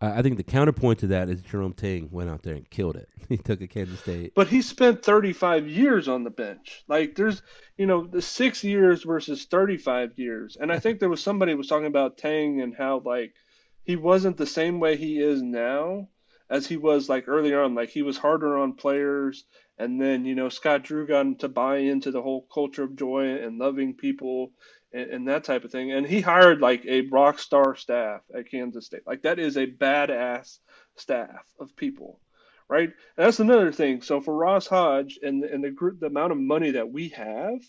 I 0.01 0.21
think 0.21 0.37
the 0.37 0.43
counterpoint 0.43 0.99
to 1.01 1.07
that 1.09 1.31
is 1.31 1.41
Jerome 1.41 1.73
Tang 1.73 2.09
went 2.11 2.29
out 2.29 2.43
there 2.43 2.55
and 2.55 2.69
killed 2.69 2.97
it. 2.97 3.09
He 3.29 3.39
took 3.39 3.61
a 3.61 3.67
Kansas 3.67 3.99
State. 3.99 4.35
But 4.37 4.47
he 4.47 4.63
spent 4.63 5.03
35 5.03 5.67
years 5.67 6.07
on 6.07 6.23
the 6.23 6.31
bench. 6.31 6.85
Like 6.87 7.17
there's, 7.17 7.43
you 7.77 7.85
know, 7.85 8.07
the 8.07 8.23
six 8.23 8.63
years 8.63 9.03
versus 9.03 9.47
35 9.47 10.17
years. 10.17 10.57
And 10.61 10.71
I 10.71 10.79
think 10.79 11.01
there 11.01 11.09
was 11.09 11.21
somebody 11.21 11.55
was 11.55 11.67
talking 11.67 11.89
about 11.89 12.19
Tang 12.19 12.61
and 12.61 12.73
how 12.73 13.03
like 13.05 13.35
he 13.83 13.97
wasn't 13.97 14.37
the 14.37 14.47
same 14.47 14.79
way 14.79 14.97
he 14.97 15.19
is 15.19 15.43
now 15.43 16.09
as 16.49 16.69
he 16.69 16.77
was 16.77 17.09
like 17.09 17.27
earlier 17.27 17.63
on. 17.63 17.75
Like 17.75 17.89
he 17.89 18.03
was 18.03 18.17
harder 18.17 18.59
on 18.59 18.75
players. 18.75 19.45
And 19.77 20.01
then, 20.01 20.25
you 20.25 20.37
know, 20.37 20.51
Scott 20.51 20.85
Drew 20.85 21.05
got 21.05 21.27
him 21.27 21.37
to 21.37 21.49
buy 21.49 21.79
into 21.79 22.13
the 22.13 22.23
whole 22.23 22.47
culture 22.53 22.85
of 22.85 22.95
joy 22.95 23.43
and 23.43 23.59
loving 23.59 23.95
people 23.95 24.53
and, 24.93 25.11
and, 25.11 25.29
that 25.29 25.45
type 25.45 25.65
of 25.65 25.73
thing. 25.73 25.93
And 25.93 26.07
he 26.07 26.21
hired 26.21 26.61
like 26.61 26.85
a 26.87 27.03
rock 27.03 27.39
star 27.39 27.77
staff 27.77 28.23
at 28.35 28.51
Kansas 28.51 28.87
State. 28.87 29.07
Like 29.07 29.23
that 29.23 29.39
is 29.39 29.57
a 29.57 29.67
badass 29.67 30.59
staff 30.97 31.47
of 31.59 31.77
people, 31.77 32.21
right? 32.69 32.89
And 33.17 33.27
that's 33.27 33.41
another 33.41 33.73
thing. 33.73 34.03
So 34.03 34.21
for 34.21 34.35
Ross 34.35 34.67
Hodge 34.67 35.19
and 35.23 35.45
and 35.45 35.63
the 35.63 35.71
group, 35.71 36.01
the 36.01 36.07
amount 36.07 36.33
of 36.33 36.39
money 36.39 36.73
that 36.73 36.91
we 36.91 37.11
have, 37.11 37.61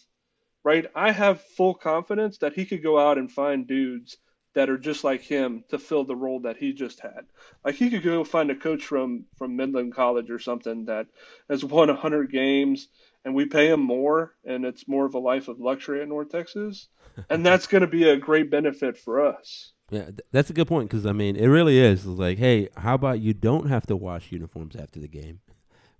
right? 0.64 0.86
I 0.96 1.12
have 1.12 1.42
full 1.42 1.74
confidence 1.74 2.40
that 2.40 2.54
he 2.54 2.66
could 2.66 2.84
go 2.84 3.00
out 3.00 3.18
and 3.18 3.32
find 3.32 3.68
dudes 3.68 4.18
that 4.58 4.72
are 4.72 4.78
just 4.80 5.04
like 5.04 5.22
him 5.22 5.64
to 5.70 5.78
fill 5.78 6.04
the 6.04 6.16
role 6.16 6.40
that 6.40 6.58
he 6.58 6.74
just 6.74 7.00
had. 7.00 7.28
Like 7.64 7.76
he 7.76 7.92
could 7.92 8.02
go 8.02 8.24
find 8.24 8.50
a 8.50 8.56
coach 8.56 8.84
from 8.84 9.26
from 9.38 9.56
Midland 9.56 9.94
College 9.94 10.32
or 10.32 10.40
something 10.40 10.86
that 10.86 11.06
has 11.48 11.64
won 11.64 11.90
100 11.90 12.32
games 12.32 12.88
and 13.28 13.36
we 13.36 13.46
pay 13.46 13.68
him 13.68 13.82
more 13.82 14.32
and 14.46 14.64
it's 14.64 14.88
more 14.88 15.06
of 15.06 15.14
a 15.14 15.20
life 15.20 15.50
of 15.50 15.60
luxury 15.60 16.02
at 16.02 16.08
North 16.08 16.30
Texas 16.30 16.88
and 17.30 17.46
that's 17.46 17.68
going 17.68 17.82
to 17.82 17.88
be 17.88 18.08
a 18.08 18.16
great 18.16 18.50
benefit 18.50 18.98
for 18.98 19.26
us. 19.26 19.74
Yeah, 19.90 20.06
th- 20.06 20.22
that's 20.32 20.50
a 20.50 20.54
good 20.54 20.68
point 20.68 20.90
because 20.90 21.06
I 21.06 21.12
mean, 21.12 21.36
it 21.36 21.48
really 21.48 21.78
is 21.78 22.06
it's 22.06 22.20
like, 22.20 22.38
hey, 22.38 22.70
how 22.78 22.96
about 22.96 23.20
you 23.20 23.34
don't 23.34 23.68
have 23.68 23.86
to 23.88 23.98
wash 23.98 24.32
uniforms 24.32 24.78
after 24.78 25.02
the 25.02 25.10
game? 25.10 25.42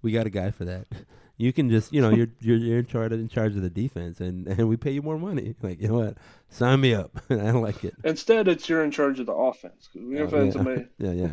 We 0.02 0.14
got 0.14 0.26
a 0.26 0.30
guy 0.30 0.52
for 0.52 0.66
that. 0.66 0.88
You 1.40 1.54
can 1.54 1.70
just, 1.70 1.94
you 1.94 2.02
know, 2.02 2.10
you're 2.10 2.30
you're, 2.40 2.58
you're 2.58 2.80
in 2.80 2.88
charge 2.88 3.12
of, 3.12 3.20
in 3.20 3.28
charge 3.28 3.56
of 3.56 3.62
the 3.62 3.70
defense, 3.70 4.20
and 4.20 4.48
and 4.48 4.68
we 4.68 4.76
pay 4.76 4.90
you 4.90 5.04
more 5.04 5.20
money. 5.20 5.54
Like, 5.62 5.80
you 5.80 5.88
know 5.88 6.00
what? 6.00 6.18
Sign 6.50 6.82
me 6.82 6.96
up. 6.96 7.22
I 7.30 7.52
like 7.52 7.84
it. 7.84 7.94
Instead, 8.04 8.48
it's 8.48 8.68
you're 8.68 8.84
in 8.84 8.90
charge 8.90 9.20
of 9.20 9.28
the 9.28 9.34
offense. 9.34 9.88
We 9.94 10.20
oh, 10.20 10.28
yeah. 10.28 10.50
somebody. 10.50 10.88
yeah, 10.98 11.12
yeah. 11.12 11.28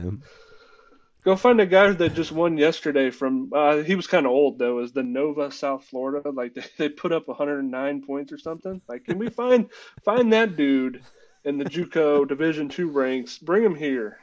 Go 1.24 1.36
find 1.36 1.58
a 1.58 1.66
guy 1.66 1.90
that 1.90 2.14
just 2.14 2.32
won 2.32 2.58
yesterday 2.58 3.10
from. 3.10 3.50
Uh, 3.52 3.78
he 3.78 3.94
was 3.94 4.06
kind 4.06 4.26
of 4.26 4.32
old 4.32 4.58
though. 4.58 4.80
Is 4.80 4.92
the 4.92 5.02
Nova 5.02 5.50
South 5.50 5.84
Florida? 5.84 6.28
Like 6.28 6.54
they, 6.54 6.64
they 6.78 6.88
put 6.90 7.12
up 7.12 7.26
109 7.26 8.02
points 8.02 8.32
or 8.32 8.38
something. 8.38 8.82
Like, 8.88 9.04
can 9.04 9.18
we 9.18 9.30
find 9.30 9.70
find 10.04 10.32
that 10.34 10.56
dude 10.56 11.02
in 11.44 11.56
the 11.56 11.64
JUCO 11.64 12.28
Division 12.28 12.68
two 12.68 12.90
ranks? 12.90 13.38
Bring 13.38 13.64
him 13.64 13.74
here. 13.74 14.18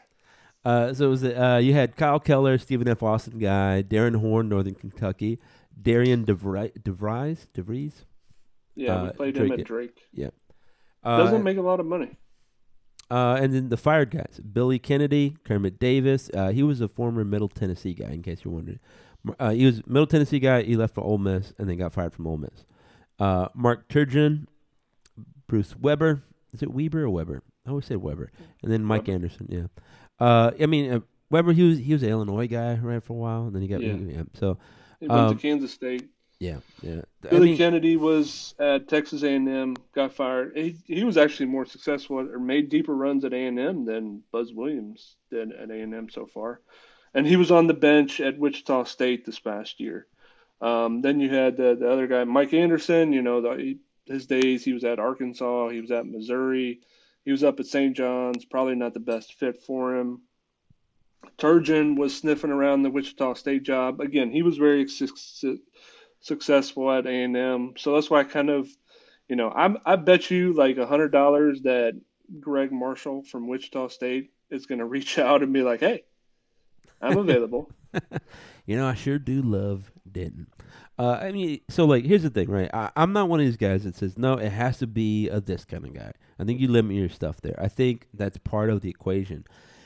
Uh, 0.64 0.94
so 0.94 1.08
it 1.08 1.10
was 1.10 1.24
uh, 1.24 1.60
you 1.62 1.74
had 1.74 1.96
Kyle 1.96 2.20
Keller, 2.20 2.60
Stephen 2.60 2.88
F. 2.88 3.02
Austin 3.02 3.40
guy, 3.40 3.82
Darrin 3.82 4.14
Horn, 4.14 4.48
Northern 4.48 4.76
Kentucky, 4.76 5.40
Darian 5.82 6.24
DeVries, 6.24 6.80
DeVries, 6.84 7.48
DeVries. 7.56 7.94
Yeah, 8.76 8.96
uh, 8.96 9.04
we 9.06 9.10
played 9.10 9.36
Drake, 9.36 9.54
him 9.54 9.60
at 9.60 9.66
Drake. 9.66 10.00
Yeah, 10.14 10.30
doesn't 11.04 11.42
uh, 11.42 11.44
make 11.44 11.58
a 11.58 11.62
lot 11.62 11.80
of 11.80 11.88
money. 11.88 12.16
Uh, 13.12 13.36
and 13.36 13.54
then 13.54 13.68
the 13.68 13.76
fired 13.76 14.10
guys: 14.10 14.40
Billy 14.40 14.80
Kennedy, 14.80 15.36
Kermit 15.44 15.80
Davis. 15.80 16.32
Uh, 16.34 16.50
he 16.50 16.64
was 16.64 16.80
a 16.80 16.88
former 16.88 17.26
Middle 17.26 17.50
Tennessee 17.50 17.94
guy, 17.94 18.10
in 18.10 18.24
case 18.24 18.46
you're 18.46 18.54
wondering. 18.54 18.80
Uh, 19.38 19.50
he 19.50 19.66
was 19.66 19.86
Middle 19.86 20.08
Tennessee 20.08 20.40
guy. 20.40 20.64
He 20.64 20.78
left 20.78 20.96
for 20.96 21.02
Ole 21.02 21.18
Miss 21.18 21.54
and 21.58 21.70
then 21.70 21.78
got 21.78 21.92
fired 21.92 22.14
from 22.14 22.26
Ole 22.26 22.38
Miss. 22.38 22.66
Uh, 23.20 23.50
Mark 23.54 23.90
Turgeon, 23.90 24.48
Bruce 25.46 25.76
Weber. 25.78 26.24
Is 26.54 26.64
it 26.64 26.72
Weber 26.72 27.04
or 27.04 27.10
Weber? 27.10 27.44
I 27.68 27.72
always 27.72 27.86
said 27.86 27.98
Weber. 27.98 28.32
And 28.64 28.72
then 28.72 28.84
Mike 28.84 29.02
Weber. 29.02 29.12
Anderson. 29.12 29.48
Yeah. 29.50 30.26
Uh, 30.26 30.52
I 30.60 30.66
mean 30.66 30.94
uh, 30.94 31.00
Weber. 31.30 31.52
He 31.52 31.64
was 31.64 31.80
he 31.80 31.92
was 31.92 32.04
an 32.04 32.10
Illinois 32.10 32.48
guy 32.48 32.76
right 32.76 33.04
for 33.04 33.14
a 33.14 33.18
while, 33.18 33.44
and 33.46 33.54
then 33.54 33.62
he 33.62 33.68
got 33.68 33.82
yeah. 33.82 33.94
yeah 33.94 34.24
so. 34.34 34.58
He 35.02 35.08
went 35.08 35.22
um, 35.22 35.36
to 35.36 35.42
Kansas 35.42 35.74
State. 35.74 36.10
Yeah, 36.42 36.58
yeah. 36.82 37.02
Billy 37.22 37.36
I 37.36 37.40
mean, 37.40 37.58
Kennedy 37.58 37.98
was 37.98 38.56
at 38.58 38.88
Texas 38.88 39.22
A&M, 39.22 39.76
got 39.94 40.12
fired. 40.12 40.58
He 40.58 40.76
he 40.88 41.04
was 41.04 41.16
actually 41.16 41.46
more 41.46 41.66
successful 41.68 42.18
or 42.18 42.40
made 42.40 42.70
deeper 42.70 42.96
runs 42.96 43.24
at 43.24 43.34
A&M 43.34 43.86
than 43.86 44.24
Buzz 44.32 44.52
Williams 44.52 45.18
did 45.30 45.52
at 45.52 45.70
A&M 45.70 46.10
so 46.10 46.26
far, 46.26 46.60
and 47.14 47.28
he 47.28 47.36
was 47.36 47.52
on 47.52 47.68
the 47.68 47.76
bench 47.76 48.20
at 48.20 48.40
Wichita 48.40 48.86
State 48.86 49.24
this 49.24 49.38
past 49.38 49.80
year. 49.80 50.08
Um, 50.62 51.04
then 51.04 51.20
you 51.20 51.30
had 51.30 51.58
the, 51.58 51.76
the 51.76 51.88
other 51.88 52.08
guy, 52.08 52.24
Mike 52.24 52.56
Anderson. 52.56 53.14
You 53.14 53.22
know, 53.22 53.42
the, 53.42 53.78
his 54.08 54.26
days 54.26 54.66
he 54.66 54.74
was 54.74 54.84
at 54.84 54.98
Arkansas, 54.98 55.70
he 55.70 55.80
was 55.80 55.92
at 55.92 56.08
Missouri, 56.08 56.82
he 57.24 57.32
was 57.32 57.44
up 57.44 57.60
at 57.60 57.68
St. 57.68 57.96
John's. 57.96 58.46
Probably 58.46 58.74
not 58.74 58.96
the 58.96 59.00
best 59.00 59.36
fit 59.36 59.62
for 59.62 59.96
him. 59.96 60.22
Turgeon 61.38 61.98
was 61.98 62.18
sniffing 62.18 62.50
around 62.50 62.82
the 62.82 62.90
Wichita 62.90 63.36
State 63.36 63.62
job. 63.62 64.02
Again, 64.02 64.32
he 64.32 64.42
was 64.42 64.58
very 64.58 64.88
successful 64.88 65.60
at 66.30 67.08
A 67.08 67.24
and 67.24 67.38
M. 67.38 67.74
So 67.78 67.94
that's 67.94 68.10
why 68.10 68.20
I 68.20 68.24
kind 68.24 68.50
of, 68.50 68.70
you 69.28 69.36
know, 69.36 69.50
I 69.50 69.74
I 69.86 69.96
bet 69.96 70.32
you 70.32 70.54
like 70.54 70.78
a 70.78 70.86
hundred 70.86 71.12
dollars 71.12 71.62
that 71.64 72.00
Gregg 72.40 72.72
Marshall 72.72 73.24
from 73.24 73.48
Wichita 73.48 73.90
State 73.90 74.32
is 74.50 74.66
going 74.66 74.80
to 74.80 74.86
reach 74.86 75.18
out 75.20 75.44
and 75.44 75.54
be 75.54 75.62
like, 75.64 75.80
"Hey, 75.80 76.04
I'm 77.02 77.18
available." 77.18 77.72
You 78.66 78.78
know, 78.78 78.88
I 78.88 78.94
sure 78.94 79.20
do 79.20 79.42
love 79.42 79.92
Denton. 80.10 80.48
Uh, 80.98 81.18
I 81.22 81.32
mean, 81.32 81.62
so 81.70 81.86
like, 81.86 82.06
here's 82.06 82.24
the 82.24 82.30
thing, 82.30 82.50
right? 82.50 82.70
I, 82.74 82.92
I'm 82.96 83.12
not 83.12 83.28
one 83.28 83.40
of 83.40 83.46
these 83.46 83.58
guys 83.58 83.84
that 83.84 83.96
says 83.96 84.18
no, 84.18 84.34
it 84.34 84.52
has 84.52 84.78
to 84.80 84.88
be 84.88 85.30
a 85.30 85.42
this 85.42 85.66
kind 85.66 85.86
of 85.86 85.94
guy. 85.94 86.14
I 86.40 86.44
think 86.44 86.60
you 86.60 86.68
limit 86.68 86.96
your 86.96 87.10
stuff 87.10 87.42
there. 87.42 87.60
I 87.60 87.68
think 87.68 88.08
that's 88.14 88.38
part 88.38 88.70
of 88.70 88.82
the 88.82 88.90
equation. 88.90 89.46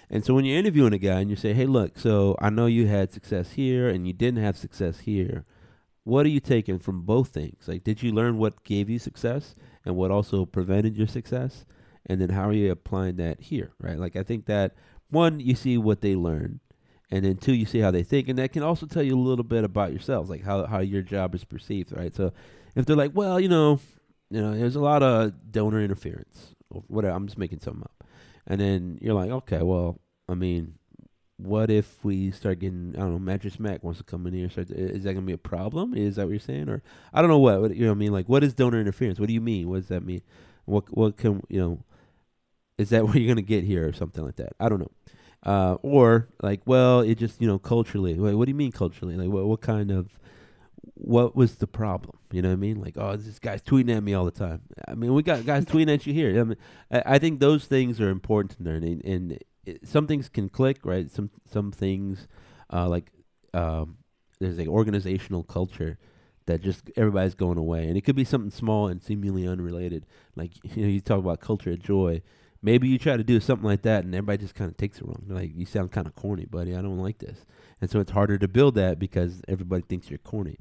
And 0.10 0.24
so 0.24 0.34
when 0.34 0.46
you're 0.46 0.60
interviewing 0.60 0.94
a 0.94 0.98
guy 0.98 1.20
and 1.20 1.30
you 1.30 1.36
say, 1.36 1.54
"Hey, 1.54 1.66
look, 1.66 1.98
so 1.98 2.36
I 2.40 2.50
know 2.50 2.66
you 2.66 2.88
had 2.88 3.12
success 3.12 3.54
here 3.54 3.90
and 3.90 4.06
you 4.06 4.14
didn't 4.14 4.44
have 4.44 4.58
success 4.58 5.00
here. 5.00 5.46
What 6.06 6.26
are 6.26 6.30
you 6.30 6.40
taking 6.40 6.80
from 6.80 7.02
both 7.02 7.30
things? 7.30 7.68
Like, 7.68 7.84
did 7.84 8.02
you 8.02 8.12
learn 8.12 8.38
what 8.38 8.64
gave 8.64 8.90
you 8.90 9.00
success 9.00 9.56
and 9.84 9.96
what 9.96 10.12
also 10.12 10.46
prevented 10.46 10.96
your 10.96 11.08
success? 11.08 11.66
And 12.06 12.22
then 12.22 12.30
how 12.30 12.48
are 12.48 12.54
you 12.54 12.72
applying 12.72 13.16
that 13.18 13.42
here, 13.42 13.74
right? 13.80 13.98
Like, 13.98 14.16
I 14.16 14.22
think 14.22 14.46
that 14.46 14.76
one, 15.10 15.40
you 15.40 15.56
see 15.56 15.78
what 15.78 16.02
they 16.02 16.16
learn, 16.16 16.60
and 17.10 17.26
then 17.26 17.38
two, 17.38 17.54
you 17.54 17.66
see 17.66 17.80
how 17.80 17.90
they 17.90 18.04
think, 18.04 18.28
and 18.28 18.38
that 18.38 18.54
can 18.54 18.62
also 18.62 18.86
tell 18.86 19.02
you 19.02 19.16
a 19.16 19.20
little 19.20 19.44
bit 19.44 19.64
about 19.64 19.92
yourselves, 19.92 20.30
like 20.30 20.44
how 20.44 20.66
how 20.66 20.80
your 20.80 21.02
job 21.02 21.34
is 21.34 21.44
perceived, 21.44 21.92
right? 21.92 22.16
So, 22.16 22.32
if 22.76 22.86
they're 22.86 22.96
like, 22.96 23.12
well, 23.14 23.40
you 23.40 23.50
know, 23.50 23.80
you 24.30 24.42
know, 24.42 24.56
there's 24.56 24.76
a 24.76 24.82
lot 24.82 25.02
of 25.02 25.52
donor 25.52 25.82
interference, 25.82 26.54
or 26.70 26.84
whatever. 26.88 27.16
I'm 27.16 27.28
just 27.28 27.38
making 27.38 27.60
something 27.60 27.84
up, 27.84 28.04
and 28.46 28.62
then 28.62 29.00
you're 29.02 29.14
like, 29.14 29.32
okay, 29.32 29.62
well, 29.64 30.00
I 30.30 30.36
mean, 30.36 30.76
what 31.38 31.70
if 31.70 32.04
we 32.04 32.32
start 32.32 32.60
getting 32.60 32.94
I 32.96 33.02
don't 33.02 33.14
know 33.14 33.20
Mattress 33.20 33.60
Mac 33.60 33.84
wants 33.84 34.00
to 34.00 34.04
come 34.04 34.26
in 34.28 34.34
here? 34.34 34.50
Start 34.50 34.70
to, 34.70 34.76
is 34.76 35.04
that 35.04 35.14
gonna 35.14 35.26
be 35.26 35.34
a 35.34 35.38
problem? 35.38 35.94
Is 35.94 36.16
that 36.16 36.26
what 36.26 36.32
you're 36.32 36.40
saying, 36.40 36.70
or 36.70 36.82
I 37.14 37.22
don't 37.22 37.30
know 37.30 37.40
what, 37.40 37.62
what 37.62 37.76
you 37.76 37.84
know? 37.84 37.92
What 37.92 37.98
I 37.98 38.00
mean, 38.00 38.12
like, 38.14 38.30
what 38.30 38.44
is 38.44 38.54
donor 38.54 38.80
interference? 38.80 39.20
What 39.20 39.28
do 39.28 39.34
you 39.34 39.42
mean? 39.42 39.70
What 39.70 39.78
does 39.78 39.90
that 39.90 40.06
mean? 40.06 40.22
What 40.66 40.96
what 40.96 41.18
can 41.18 41.42
you 41.50 41.60
know? 41.60 41.84
Is 42.78 42.90
that 42.90 43.06
what 43.08 43.16
you're 43.16 43.28
gonna 43.28 43.42
get 43.42 43.64
here 43.64 43.88
or 43.88 43.94
something 43.94 44.24
like 44.24 44.38
that? 44.38 44.54
I 44.60 44.70
don't 44.70 44.80
know. 44.80 44.92
Uh, 45.44 45.76
or 45.84 46.30
like, 46.42 46.62
well, 46.66 47.02
it 47.02 47.16
just 47.16 47.42
you 47.42 47.48
know 47.48 47.60
culturally. 47.60 48.18
Wait, 48.18 48.34
what 48.34 48.46
do 48.46 48.52
you 48.52 48.56
mean 48.56 48.72
culturally? 48.72 49.16
Like, 49.16 49.30
what 49.30 49.46
what 49.46 49.62
kind 49.62 49.92
of 49.92 50.18
what 50.94 51.36
was 51.36 51.56
the 51.56 51.68
problem? 51.68 52.18
You 52.32 52.42
know 52.42 52.50
what 52.50 52.54
I 52.54 52.58
mean? 52.58 52.82
Like, 52.82 52.98
oh, 52.98 53.16
this 53.18 53.40
guy's 53.40 53.62
tweeting 53.62 53.96
at 53.96 54.04
me 54.04 54.14
all 54.14 54.26
the 54.26 54.32
time. 54.32 54.62
I 54.88 54.96
mean, 54.96 55.14
we 55.14 55.22
got 55.22 55.46
guys 55.46 55.66
tweeting 55.66 55.94
at 55.94 56.08
you 56.08 56.14
here. 56.14 56.40
I 56.40 56.44
mean, 56.44 56.58
I, 56.90 57.04
I 57.06 57.20
think 57.20 57.40
those 57.40 57.66
things 57.66 58.00
are 58.00 58.10
important 58.10 58.58
to 58.58 58.64
learn, 58.64 58.84
and, 58.84 59.04
and 59.04 59.40
it, 59.66 59.88
some 59.88 60.08
things 60.08 60.30
can 60.30 60.50
click, 60.50 60.80
right? 60.84 61.10
Some 61.10 61.30
some 61.50 61.72
things, 61.72 62.28
uh, 62.72 62.88
like 62.88 63.12
um, 63.54 63.98
there's 64.40 64.58
like 64.58 64.68
organizational 64.68 65.44
culture 65.44 65.98
that 66.46 66.62
just 66.62 66.92
everybody's 66.96 67.36
going 67.36 67.58
away, 67.58 67.88
and 67.88 67.98
it 67.98 68.02
could 68.02 68.16
be 68.16 68.24
something 68.24 68.52
small 68.52 68.88
and 68.88 69.02
seemingly 69.02 69.48
unrelated. 69.48 70.06
Like 70.36 70.52
you 70.76 70.84
know, 70.84 70.90
you 70.90 71.02
talk 71.02 71.20
about 71.20 71.40
culture 71.40 71.72
of 71.72 71.82
joy. 71.82 72.22
Maybe 72.62 72.88
you 72.88 72.98
try 72.98 73.16
to 73.16 73.24
do 73.24 73.40
something 73.40 73.66
like 73.66 73.84
that, 73.84 74.06
and 74.06 74.16
everybody 74.16 74.40
just 74.40 74.56
kind 74.56 74.72
of 74.72 74.78
takes 74.78 74.98
it 74.98 75.06
wrong. 75.06 75.24
Like, 75.28 75.52
you 75.54 75.68
sound 75.68 75.92
kind 75.92 76.08
of 76.08 76.16
corny, 76.16 76.46
buddy. 76.46 76.76
I 76.76 76.82
don't 76.82 76.98
like 76.98 77.20
this, 77.20 77.46
and 77.80 77.92
so 77.92 78.00
it's 78.00 78.12
harder 78.12 78.40
to 78.40 78.48
build 78.48 78.76
that 78.76 78.98
because 78.98 79.42
everybody 79.48 79.84
thinks 79.88 80.10
you're 80.10 80.18
corny. 80.20 80.58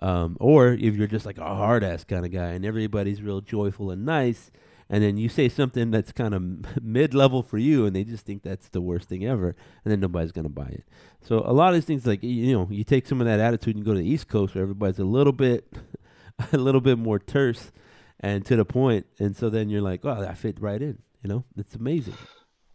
Um, 0.00 0.36
or 0.38 0.68
if 0.68 0.94
you're 0.94 1.08
just 1.08 1.26
like 1.26 1.38
a 1.38 1.42
hard 1.42 1.82
ass 1.82 2.04
kind 2.04 2.24
of 2.24 2.30
guy, 2.30 2.50
and 2.50 2.64
everybody's 2.64 3.22
real 3.22 3.40
joyful 3.40 3.90
and 3.90 4.04
nice, 4.04 4.52
and 4.90 5.02
then 5.02 5.16
you 5.16 5.28
say 5.28 5.48
something 5.48 5.90
that's 5.90 6.12
kind 6.12 6.34
of 6.34 6.42
mid 6.82 7.14
level 7.14 7.42
for 7.42 7.58
you, 7.58 7.86
and 7.86 7.94
they 7.94 8.04
just 8.04 8.24
think 8.24 8.42
that's 8.42 8.68
the 8.68 8.80
worst 8.80 9.08
thing 9.08 9.24
ever, 9.24 9.54
and 9.84 9.92
then 9.92 10.00
nobody's 10.00 10.32
gonna 10.32 10.48
buy 10.48 10.68
it. 10.68 10.84
So 11.22 11.42
a 11.44 11.52
lot 11.52 11.68
of 11.68 11.74
these 11.74 11.84
things, 11.84 12.06
like 12.06 12.22
you 12.22 12.52
know, 12.52 12.68
you 12.70 12.84
take 12.84 13.06
some 13.06 13.20
of 13.20 13.26
that 13.26 13.40
attitude 13.40 13.76
and 13.76 13.84
go 13.84 13.92
to 13.92 13.98
the 13.98 14.08
East 14.08 14.28
Coast 14.28 14.54
where 14.54 14.62
everybody's 14.62 14.98
a 14.98 15.04
little 15.04 15.32
bit, 15.32 15.72
a 16.52 16.58
little 16.58 16.80
bit 16.80 16.98
more 16.98 17.18
terse 17.18 17.72
and 18.20 18.44
to 18.46 18.56
the 18.56 18.64
point, 18.64 19.06
and 19.18 19.36
so 19.36 19.50
then 19.50 19.68
you're 19.68 19.82
like, 19.82 20.04
oh, 20.04 20.26
I 20.28 20.34
fit 20.34 20.60
right 20.60 20.80
in. 20.80 20.98
You 21.22 21.28
know, 21.28 21.44
it's 21.56 21.74
amazing. 21.74 22.14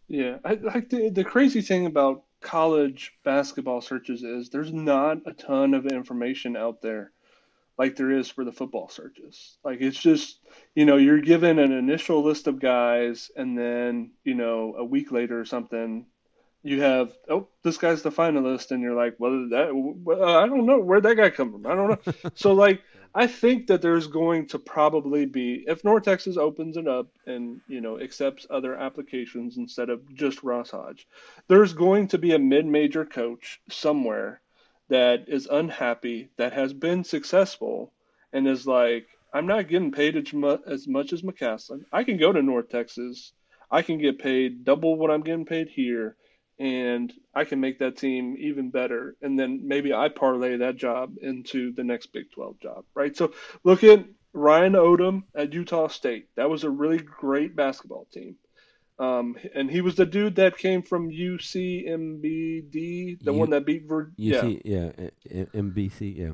Yeah, 0.08 0.38
I, 0.44 0.54
like 0.54 0.90
the 0.90 1.10
the 1.10 1.24
crazy 1.24 1.62
thing 1.62 1.86
about 1.86 2.24
college 2.40 3.12
basketball 3.24 3.80
searches 3.80 4.22
is 4.22 4.50
there's 4.50 4.72
not 4.72 5.18
a 5.26 5.32
ton 5.32 5.72
of 5.72 5.86
information 5.86 6.56
out 6.56 6.82
there 6.82 7.10
like 7.78 7.96
there 7.96 8.10
is 8.10 8.28
for 8.28 8.44
the 8.44 8.52
football 8.52 8.88
searches. 8.88 9.56
Like 9.64 9.80
it's 9.80 10.00
just, 10.00 10.38
you 10.74 10.84
know, 10.84 10.96
you're 10.96 11.20
given 11.20 11.58
an 11.58 11.72
initial 11.72 12.22
list 12.22 12.46
of 12.46 12.60
guys, 12.60 13.30
and 13.36 13.58
then, 13.58 14.12
you 14.24 14.34
know, 14.34 14.74
a 14.78 14.84
week 14.84 15.10
later 15.10 15.40
or 15.40 15.44
something, 15.44 16.06
you 16.62 16.80
have, 16.80 17.12
oh, 17.28 17.48
this 17.62 17.76
guy's 17.76 18.02
the 18.02 18.10
finalist, 18.10 18.70
and 18.70 18.82
you're 18.82 18.94
like, 18.94 19.16
well, 19.18 19.48
that, 19.50 19.70
well, 19.72 20.22
uh, 20.22 20.42
I 20.42 20.46
don't 20.46 20.66
know 20.66 20.78
where'd 20.78 21.02
that 21.02 21.16
guy 21.16 21.30
come 21.30 21.52
from. 21.52 21.66
I 21.66 21.74
don't 21.74 22.06
know. 22.06 22.30
so 22.34 22.54
like, 22.54 22.80
I 23.16 23.28
think 23.28 23.68
that 23.68 23.80
there's 23.80 24.08
going 24.08 24.48
to 24.48 24.58
probably 24.58 25.24
be 25.24 25.64
if 25.68 25.84
North 25.84 26.02
Texas 26.02 26.36
opens 26.36 26.76
it 26.76 26.88
up 26.88 27.06
and 27.26 27.60
you 27.68 27.80
know 27.80 28.00
accepts 28.00 28.46
other 28.50 28.74
applications 28.74 29.56
instead 29.56 29.88
of 29.88 30.12
just 30.14 30.42
Ross 30.42 30.70
Hodge, 30.70 31.06
there's 31.46 31.74
going 31.74 32.08
to 32.08 32.18
be 32.18 32.34
a 32.34 32.38
mid-major 32.40 33.04
coach 33.04 33.60
somewhere 33.70 34.40
that 34.88 35.24
is 35.28 35.46
unhappy, 35.46 36.30
that 36.36 36.52
has 36.52 36.72
been 36.72 37.04
successful, 37.04 37.92
and 38.32 38.46
is 38.46 38.66
like, 38.66 39.06
I'm 39.32 39.46
not 39.46 39.68
getting 39.68 39.92
paid 39.92 40.16
as 40.16 40.32
much 40.86 41.12
as 41.12 41.22
McCasland 41.22 41.82
I 41.92 42.04
can 42.04 42.18
go 42.18 42.32
to 42.32 42.42
North 42.42 42.68
Texas. 42.68 43.32
I 43.70 43.82
can 43.82 43.98
get 43.98 44.20
paid 44.20 44.64
double 44.64 44.96
what 44.96 45.10
I'm 45.10 45.22
getting 45.22 45.46
paid 45.46 45.68
here, 45.68 46.16
and 46.60 47.12
I 47.34 47.44
can 47.44 47.60
make 47.60 47.80
that 47.80 47.96
team 47.96 48.36
even 48.38 48.70
better. 48.70 49.16
And 49.22 49.38
then 49.38 49.66
maybe 49.66 49.92
I 49.92 50.08
parlay 50.08 50.58
that 50.58 50.76
job 50.76 51.14
into 51.20 51.72
the 51.72 51.82
next 51.82 52.12
Big 52.12 52.30
12 52.32 52.60
job, 52.60 52.84
right? 52.94 53.16
So 53.16 53.32
look 53.64 53.82
at 53.82 54.04
Ryan 54.32 54.74
Odom 54.74 55.24
at 55.34 55.52
Utah 55.52 55.88
State. 55.88 56.28
That 56.36 56.50
was 56.50 56.64
a 56.64 56.70
really 56.70 56.98
great 56.98 57.56
basketball 57.56 58.06
team. 58.12 58.36
Um, 58.98 59.36
and 59.54 59.70
he 59.70 59.80
was 59.80 59.96
the 59.96 60.06
dude 60.06 60.36
that 60.36 60.56
came 60.56 60.82
from 60.82 61.10
UCMBD, 61.10 63.18
the 63.20 63.32
U- 63.32 63.38
one 63.38 63.50
that 63.50 63.66
beat 63.66 63.88
Vir- 63.88 64.12
UC, 64.18 64.62
yeah, 64.64 64.92
yeah, 65.30 65.44
MBC, 65.52 66.16
yeah. 66.16 66.30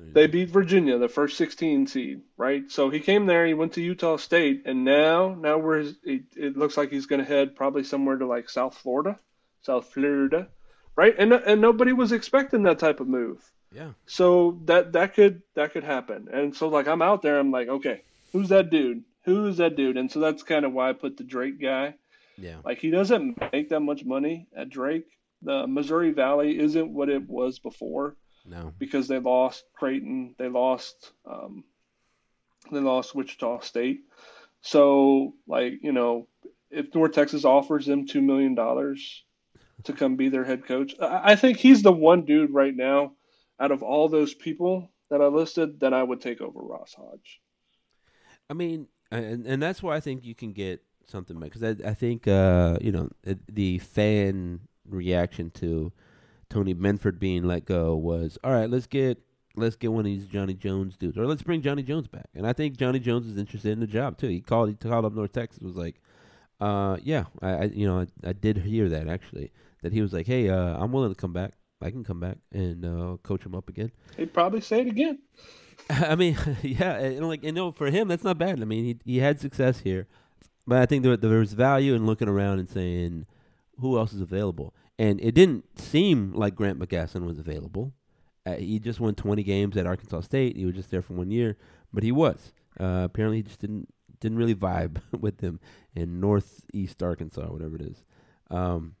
They 0.00 0.26
beat 0.26 0.48
Virginia, 0.48 0.98
the 0.98 1.08
first 1.08 1.36
16 1.36 1.88
seed, 1.88 2.20
right? 2.36 2.70
So 2.70 2.88
he 2.88 3.00
came 3.00 3.26
there, 3.26 3.46
he 3.46 3.54
went 3.54 3.72
to 3.74 3.82
Utah 3.82 4.16
State, 4.16 4.62
and 4.64 4.84
now, 4.84 5.34
now 5.34 5.58
we're 5.58 5.80
it, 6.04 6.22
it 6.36 6.56
looks 6.56 6.76
like 6.76 6.90
he's 6.90 7.06
going 7.06 7.20
to 7.20 7.28
head 7.28 7.56
probably 7.56 7.84
somewhere 7.84 8.16
to 8.16 8.26
like 8.26 8.48
South 8.48 8.76
Florida, 8.76 9.18
South 9.62 9.92
Florida, 9.92 10.48
right? 10.96 11.14
And 11.18 11.32
and 11.32 11.60
nobody 11.60 11.92
was 11.92 12.12
expecting 12.12 12.62
that 12.62 12.78
type 12.78 13.00
of 13.00 13.08
move. 13.08 13.42
Yeah. 13.72 13.90
So 14.06 14.60
that 14.64 14.92
that 14.92 15.14
could 15.14 15.42
that 15.54 15.72
could 15.72 15.84
happen, 15.84 16.28
and 16.32 16.54
so 16.54 16.68
like 16.68 16.88
I'm 16.88 17.02
out 17.02 17.22
there, 17.22 17.38
I'm 17.38 17.50
like, 17.50 17.68
okay, 17.68 18.02
who's 18.32 18.48
that 18.50 18.70
dude? 18.70 19.04
Who 19.28 19.46
is 19.46 19.58
that 19.58 19.76
dude? 19.76 19.96
And 19.96 20.10
so 20.10 20.20
that's 20.20 20.42
kind 20.42 20.64
of 20.64 20.72
why 20.72 20.90
I 20.90 20.92
put 20.92 21.16
the 21.16 21.24
Drake 21.24 21.60
guy. 21.60 21.94
Yeah. 22.36 22.56
Like 22.64 22.78
he 22.78 22.90
doesn't 22.90 23.38
make 23.52 23.68
that 23.70 23.80
much 23.80 24.04
money 24.04 24.48
at 24.56 24.70
Drake. 24.70 25.06
The 25.42 25.66
Missouri 25.66 26.12
Valley 26.12 26.58
isn't 26.58 26.92
what 26.92 27.08
it 27.08 27.28
was 27.28 27.58
before. 27.58 28.16
No. 28.44 28.72
Because 28.78 29.08
they 29.08 29.18
lost 29.18 29.64
Creighton, 29.74 30.34
they 30.38 30.48
lost 30.48 31.12
um, 31.26 31.64
they 32.72 32.80
lost 32.80 33.14
Wichita 33.14 33.60
State. 33.60 34.00
So 34.62 35.34
like, 35.46 35.74
you 35.82 35.92
know, 35.92 36.28
if 36.70 36.94
North 36.94 37.12
Texas 37.12 37.44
offers 37.44 37.86
them 37.86 38.06
two 38.06 38.22
million 38.22 38.54
dollars 38.54 39.24
to 39.84 39.92
come 39.92 40.16
be 40.16 40.28
their 40.28 40.44
head 40.44 40.66
coach, 40.66 40.94
I 41.00 41.36
think 41.36 41.58
he's 41.58 41.82
the 41.82 41.92
one 41.92 42.24
dude 42.24 42.52
right 42.52 42.74
now 42.74 43.12
out 43.60 43.70
of 43.70 43.82
all 43.82 44.08
those 44.08 44.34
people 44.34 44.90
that 45.10 45.20
I 45.20 45.26
listed 45.26 45.80
that 45.80 45.94
I 45.94 46.02
would 46.02 46.20
take 46.20 46.40
over 46.40 46.60
Ross 46.60 46.94
Hodge. 46.94 47.40
I 48.50 48.54
mean, 48.54 48.88
and 49.10 49.46
and 49.46 49.62
that's 49.62 49.82
why 49.82 49.96
I 49.96 50.00
think 50.00 50.24
you 50.24 50.34
can 50.34 50.52
get 50.52 50.82
something 51.06 51.38
because 51.38 51.62
I 51.62 51.76
I 51.84 51.94
think 51.94 52.28
uh 52.28 52.78
you 52.80 52.92
know 52.92 53.08
the 53.48 53.78
fan 53.78 54.60
reaction 54.88 55.50
to 55.50 55.92
Tony 56.50 56.74
Benford 56.74 57.18
being 57.18 57.44
let 57.44 57.64
go 57.64 57.96
was 57.96 58.38
all 58.44 58.52
right. 58.52 58.68
Let's 58.68 58.86
get 58.86 59.18
let's 59.56 59.76
get 59.76 59.92
one 59.92 60.00
of 60.00 60.04
these 60.06 60.26
Johnny 60.26 60.54
Jones 60.54 60.96
dudes, 60.96 61.18
or 61.18 61.26
let's 61.26 61.42
bring 61.42 61.62
Johnny 61.62 61.82
Jones 61.82 62.08
back. 62.08 62.26
And 62.34 62.46
I 62.46 62.52
think 62.52 62.76
Johnny 62.76 62.98
Jones 62.98 63.26
is 63.26 63.36
interested 63.36 63.72
in 63.72 63.80
the 63.80 63.86
job 63.86 64.18
too. 64.18 64.28
He 64.28 64.40
called 64.40 64.68
he 64.68 64.74
called 64.74 65.04
up 65.04 65.12
North 65.12 65.32
Texas 65.32 65.60
was 65.62 65.76
like, 65.76 66.00
uh 66.60 66.96
yeah, 67.02 67.24
I, 67.42 67.50
I 67.50 67.64
you 67.64 67.86
know 67.86 68.00
I, 68.00 68.28
I 68.28 68.32
did 68.32 68.58
hear 68.58 68.88
that 68.88 69.08
actually 69.08 69.52
that 69.82 69.92
he 69.92 70.00
was 70.00 70.12
like, 70.12 70.26
hey, 70.26 70.48
uh, 70.48 70.76
I'm 70.82 70.92
willing 70.92 71.10
to 71.10 71.20
come 71.20 71.32
back. 71.32 71.52
I 71.80 71.90
can 71.90 72.02
come 72.02 72.18
back 72.18 72.38
and 72.52 72.84
uh, 72.84 73.16
coach 73.22 73.46
him 73.46 73.54
up 73.54 73.68
again. 73.68 73.92
He'd 74.16 74.34
probably 74.34 74.60
say 74.60 74.80
it 74.80 74.88
again. 74.88 75.20
I 75.90 76.14
mean, 76.14 76.36
yeah, 76.62 76.94
and 76.98 77.28
like 77.28 77.42
you 77.42 77.52
know, 77.52 77.72
for 77.72 77.90
him, 77.90 78.08
that's 78.08 78.24
not 78.24 78.38
bad. 78.38 78.60
I 78.60 78.64
mean, 78.64 78.84
he 78.84 78.98
he 79.04 79.18
had 79.18 79.40
success 79.40 79.80
here, 79.80 80.06
but 80.66 80.78
I 80.78 80.86
think 80.86 81.02
there 81.02 81.16
there 81.16 81.38
was 81.38 81.52
value 81.52 81.94
in 81.94 82.06
looking 82.06 82.28
around 82.28 82.58
and 82.58 82.68
saying, 82.68 83.26
who 83.80 83.98
else 83.98 84.12
is 84.12 84.20
available? 84.20 84.74
And 84.98 85.20
it 85.20 85.34
didn't 85.34 85.78
seem 85.78 86.32
like 86.32 86.56
Grant 86.56 86.78
McCasland 86.78 87.24
was 87.24 87.38
available. 87.38 87.92
Uh, 88.44 88.54
he 88.54 88.78
just 88.78 88.98
won 88.98 89.14
20 89.14 89.42
games 89.44 89.76
at 89.76 89.86
Arkansas 89.86 90.22
State. 90.22 90.56
He 90.56 90.64
was 90.64 90.74
just 90.74 90.90
there 90.90 91.02
for 91.02 91.12
one 91.12 91.30
year, 91.30 91.56
but 91.92 92.02
he 92.02 92.10
was. 92.10 92.52
Uh, 92.80 93.02
apparently, 93.04 93.38
he 93.38 93.42
just 93.42 93.60
didn't 93.60 93.88
didn't 94.20 94.38
really 94.38 94.54
vibe 94.54 95.00
with 95.20 95.38
them 95.38 95.60
in 95.94 96.20
Northeast 96.20 97.02
Arkansas, 97.02 97.46
whatever 97.46 97.76
it 97.76 97.82
is. 97.82 98.04
Um, 98.50 98.96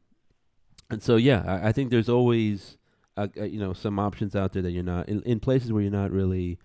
and 0.90 1.02
so, 1.02 1.16
yeah, 1.16 1.42
I, 1.46 1.68
I 1.68 1.72
think 1.72 1.90
there's 1.90 2.08
always, 2.08 2.76
uh, 3.18 3.28
uh, 3.36 3.44
you 3.44 3.58
know, 3.58 3.72
some 3.72 3.98
options 3.98 4.36
out 4.36 4.52
there 4.52 4.62
that 4.62 4.70
you're 4.70 4.82
not 4.82 5.08
in, 5.08 5.22
in 5.22 5.40
places 5.40 5.72
where 5.72 5.82
you're 5.82 5.90
not 5.90 6.12
really 6.12 6.58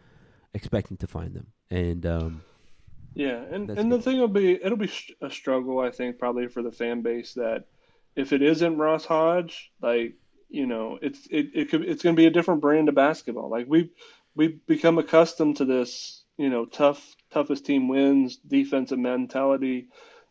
expecting 0.53 0.97
to 0.97 1.07
find 1.07 1.33
them. 1.33 1.47
And 1.71 2.05
um, 2.05 2.43
yeah, 3.15 3.41
and 3.51 3.69
and 3.71 3.91
the 3.91 4.01
thing 4.01 4.19
will 4.19 4.27
be 4.27 4.53
it'll 4.53 4.77
be 4.77 4.91
a 5.21 5.31
struggle, 5.31 5.79
I 5.79 5.91
think, 5.91 6.19
probably 6.19 6.47
for 6.47 6.61
the 6.61 6.71
fan 6.71 7.01
base 7.01 7.33
that 7.33 7.65
if 8.15 8.33
it 8.33 8.41
isn't 8.41 8.77
Ross 8.77 9.05
Hodge, 9.05 9.71
like 9.81 10.13
you 10.49 10.67
know, 10.67 10.99
it's 11.01 11.27
it, 11.31 11.47
it 11.55 11.69
could 11.69 11.83
it's 11.83 12.03
going 12.03 12.15
to 12.15 12.19
be 12.19 12.27
a 12.27 12.31
different 12.31 12.61
brand 12.61 12.87
of 12.87 12.95
basketball. 12.95 13.49
Like 13.49 13.65
we 13.67 13.89
we've 14.35 14.65
become 14.67 14.99
accustomed 14.99 15.57
to 15.57 15.65
this, 15.65 16.23
you 16.37 16.49
know, 16.49 16.65
tough 16.65 17.15
toughest 17.31 17.65
team 17.65 17.87
wins, 17.87 18.37
defensive 18.37 18.99
mentality 18.99 19.87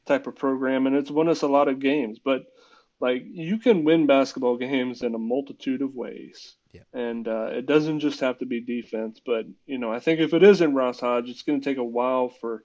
type 0.06 0.26
of 0.28 0.36
program, 0.36 0.86
and 0.86 0.94
it's 0.94 1.10
won 1.10 1.28
us 1.28 1.42
a 1.42 1.48
lot 1.48 1.68
of 1.68 1.80
games. 1.80 2.20
But 2.24 2.44
like 3.02 3.24
you 3.26 3.58
can 3.58 3.82
win 3.82 4.06
basketball 4.06 4.56
games 4.56 5.02
in 5.02 5.14
a 5.16 5.18
multitude 5.18 5.82
of 5.82 5.94
ways. 5.94 6.54
Yeah. 6.72 6.82
And 6.94 7.26
uh, 7.26 7.48
it 7.50 7.66
doesn't 7.66 7.98
just 7.98 8.20
have 8.20 8.38
to 8.38 8.46
be 8.46 8.60
defense, 8.60 9.20
but 9.26 9.44
you 9.66 9.76
know, 9.76 9.92
I 9.92 9.98
think 9.98 10.20
if 10.20 10.32
it 10.32 10.44
isn't 10.44 10.72
Ross 10.72 11.00
Hodge, 11.00 11.28
it's 11.28 11.42
going 11.42 11.60
to 11.60 11.64
take 11.64 11.78
a 11.78 11.84
while 11.84 12.28
for 12.28 12.64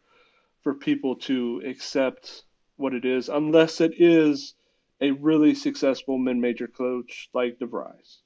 for 0.61 0.75
people 0.75 1.15
to 1.15 1.63
accept 1.65 2.43
what 2.75 2.93
it 2.93 3.03
is, 3.03 3.29
unless 3.29 3.81
it 3.81 3.93
is 3.99 4.53
a 5.01 5.11
really 5.11 5.55
successful 5.55 6.17
mid-major 6.17 6.67
coach 6.67 7.29
like 7.33 7.57
DeVries. 7.59 8.17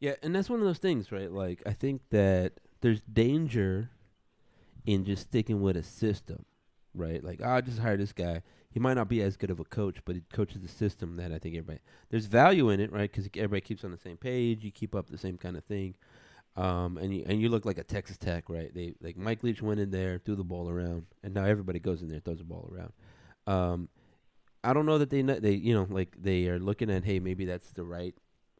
Yeah, 0.00 0.14
and 0.22 0.34
that's 0.34 0.50
one 0.50 0.58
of 0.58 0.66
those 0.66 0.78
things, 0.78 1.12
right? 1.12 1.30
Like 1.30 1.62
I 1.64 1.72
think 1.72 2.02
that 2.10 2.54
there's 2.80 3.00
danger 3.02 3.90
in 4.84 5.04
just 5.04 5.22
sticking 5.22 5.62
with 5.62 5.76
a 5.76 5.84
system, 5.84 6.44
right? 6.92 7.22
Like 7.22 7.40
oh, 7.40 7.50
I 7.50 7.60
just 7.60 7.78
hired 7.78 8.00
this 8.00 8.12
guy. 8.12 8.42
He 8.74 8.80
might 8.80 8.94
not 8.94 9.08
be 9.08 9.22
as 9.22 9.36
good 9.36 9.52
of 9.52 9.60
a 9.60 9.64
coach, 9.64 9.98
but 10.04 10.16
he 10.16 10.22
coaches 10.32 10.60
the 10.60 10.66
system 10.66 11.14
that 11.14 11.30
I 11.30 11.38
think 11.38 11.54
everybody 11.54 11.78
there's 12.10 12.26
value 12.26 12.70
in 12.70 12.80
it, 12.80 12.90
right? 12.90 13.08
Because 13.08 13.30
everybody 13.36 13.60
keeps 13.60 13.84
on 13.84 13.92
the 13.92 13.96
same 13.96 14.16
page. 14.16 14.64
You 14.64 14.72
keep 14.72 14.96
up 14.96 15.08
the 15.08 15.16
same 15.16 15.38
kind 15.38 15.56
of 15.56 15.62
thing, 15.62 15.94
um, 16.56 16.98
and 16.98 17.14
you 17.14 17.22
and 17.24 17.40
you 17.40 17.48
look 17.48 17.64
like 17.64 17.78
a 17.78 17.84
Texas 17.84 18.16
Tech, 18.16 18.48
right? 18.48 18.74
They 18.74 18.94
like 19.00 19.16
Mike 19.16 19.44
Leach 19.44 19.62
went 19.62 19.78
in 19.78 19.92
there, 19.92 20.18
threw 20.18 20.34
the 20.34 20.42
ball 20.42 20.68
around, 20.68 21.06
and 21.22 21.32
now 21.34 21.44
everybody 21.44 21.78
goes 21.78 22.02
in 22.02 22.08
there, 22.08 22.18
throws 22.18 22.38
the 22.38 22.44
ball 22.44 22.68
around. 22.72 22.92
Um, 23.46 23.88
I 24.64 24.72
don't 24.72 24.86
know 24.86 24.98
that 24.98 25.10
they 25.10 25.22
they 25.22 25.52
you 25.52 25.72
know 25.72 25.86
like 25.88 26.16
they 26.20 26.48
are 26.48 26.58
looking 26.58 26.90
at 26.90 27.04
hey 27.04 27.20
maybe 27.20 27.44
that's 27.44 27.70
the 27.70 27.84
right 27.84 28.16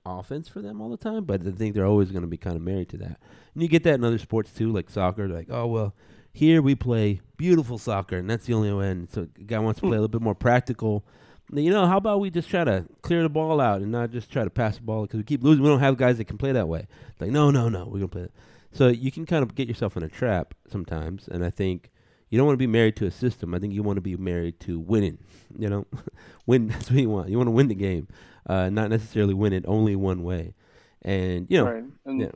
offense 0.07 0.49
for 0.49 0.63
them 0.63 0.81
all 0.81 0.91
the 0.91 0.97
time, 0.97 1.25
but 1.25 1.45
I 1.45 1.51
think 1.51 1.75
they're 1.75 1.87
always 1.87 2.13
going 2.13 2.23
to 2.23 2.29
be 2.29 2.37
kind 2.37 2.55
of 2.55 2.63
married 2.63 2.91
to 2.91 2.99
that. 2.99 3.19
And 3.53 3.65
you 3.65 3.69
get 3.69 3.83
that 3.83 3.95
in 3.95 4.05
other 4.05 4.19
sports 4.19 4.53
too, 4.53 4.71
like 4.71 4.91
soccer. 4.91 5.27
Like 5.27 5.49
oh 5.51 5.67
well, 5.67 5.93
here 6.35 6.61
we 6.61 6.75
play 6.75 7.21
beautiful 7.37 7.79
soccer, 7.79 8.19
and 8.19 8.29
that's 8.29 8.45
the 8.47 8.55
only 8.55 8.73
way. 8.73 8.91
And 8.91 9.09
so 9.09 9.29
guy 9.47 9.59
wants 9.61 9.81
to 9.81 9.87
play 9.87 9.97
a 9.97 10.01
little 10.01 10.09
bit 10.09 10.21
more 10.21 10.35
practical. 10.35 11.05
You 11.53 11.71
know, 11.71 11.87
how 11.87 11.99
about 11.99 12.21
we 12.21 12.29
just 12.29 12.51
try 12.51 12.65
to 12.65 12.87
clear 13.03 13.23
the 13.23 13.29
ball 13.29 13.61
out 13.61 13.81
and 13.81 13.93
not 13.93 14.11
just 14.11 14.31
try 14.31 14.43
to 14.43 14.51
pass 14.51 14.77
the 14.77 14.83
ball 14.83 15.03
because 15.03 15.19
we 15.19 15.25
keep 15.25 15.45
losing. 15.45 15.63
We 15.63 15.69
don't 15.69 15.79
have 15.79 15.97
guys 15.97 16.19
that 16.19 16.25
can 16.25 16.37
play 16.37 16.53
that 16.53 16.69
way. 16.69 16.89
like 17.21 17.31
no, 17.31 17.51
no, 17.51 17.69
no, 17.69 17.85
we're 17.85 17.99
gonna 17.99 18.09
play. 18.09 18.23
That. 18.23 18.33
So 18.73 18.89
you 18.89 19.13
can 19.13 19.25
kind 19.25 19.45
of 19.45 19.55
get 19.55 19.69
yourself 19.69 19.97
in 19.97 20.03
a 20.03 20.09
trap 20.09 20.55
sometimes, 20.69 21.29
and 21.29 21.45
I 21.45 21.51
think 21.51 21.93
you 22.31 22.39
don't 22.39 22.47
want 22.47 22.55
to 22.55 22.59
be 22.59 22.67
married 22.67 22.97
to 22.97 23.07
a 23.07 23.13
system. 23.13 23.55
I 23.55 23.61
think 23.61 23.73
you 23.73 23.85
want 23.85 23.99
to 23.99 24.03
be 24.03 24.17
married 24.17 24.59
to 24.61 24.81
winning. 24.81 25.19
You 25.57 25.69
know, 25.69 25.87
win. 26.47 26.67
That's 26.69 26.91
what 26.91 26.99
you 26.99 27.11
want. 27.11 27.29
You 27.29 27.37
want 27.37 27.47
to 27.47 27.53
win 27.53 27.69
the 27.69 27.77
game, 27.77 28.09
uh, 28.49 28.71
not 28.71 28.91
necessarily 28.91 29.35
win 29.35 29.53
it 29.53 29.65
only 29.69 29.95
one 29.95 30.25
way. 30.25 30.55
And 31.03 31.47
you 31.49 31.59
know, 31.59 31.71
right. 31.71 31.85
and, 32.07 32.21
yeah. 32.21 32.33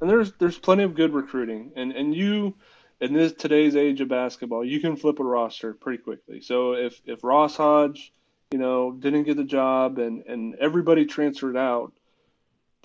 and 0.00 0.08
there's 0.08 0.34
there's 0.34 0.58
plenty 0.58 0.84
of 0.84 0.94
good 0.94 1.12
recruiting, 1.12 1.72
and 1.74 1.90
and 1.90 2.14
you 2.14 2.54
in 3.00 3.12
this 3.12 3.32
today's 3.32 3.76
age 3.76 4.00
of 4.00 4.08
basketball, 4.08 4.64
you 4.64 4.80
can 4.80 4.96
flip 4.96 5.20
a 5.20 5.24
roster 5.24 5.74
pretty 5.74 6.02
quickly. 6.02 6.40
So 6.40 6.72
if 6.72 7.00
if 7.04 7.22
Ross 7.22 7.56
Hodge, 7.56 8.12
you 8.52 8.58
know, 8.58 8.92
didn't 8.92 9.24
get 9.24 9.36
the 9.36 9.44
job 9.44 9.98
and 9.98 10.24
and 10.26 10.54
everybody 10.56 11.04
transferred 11.04 11.56
out, 11.56 11.92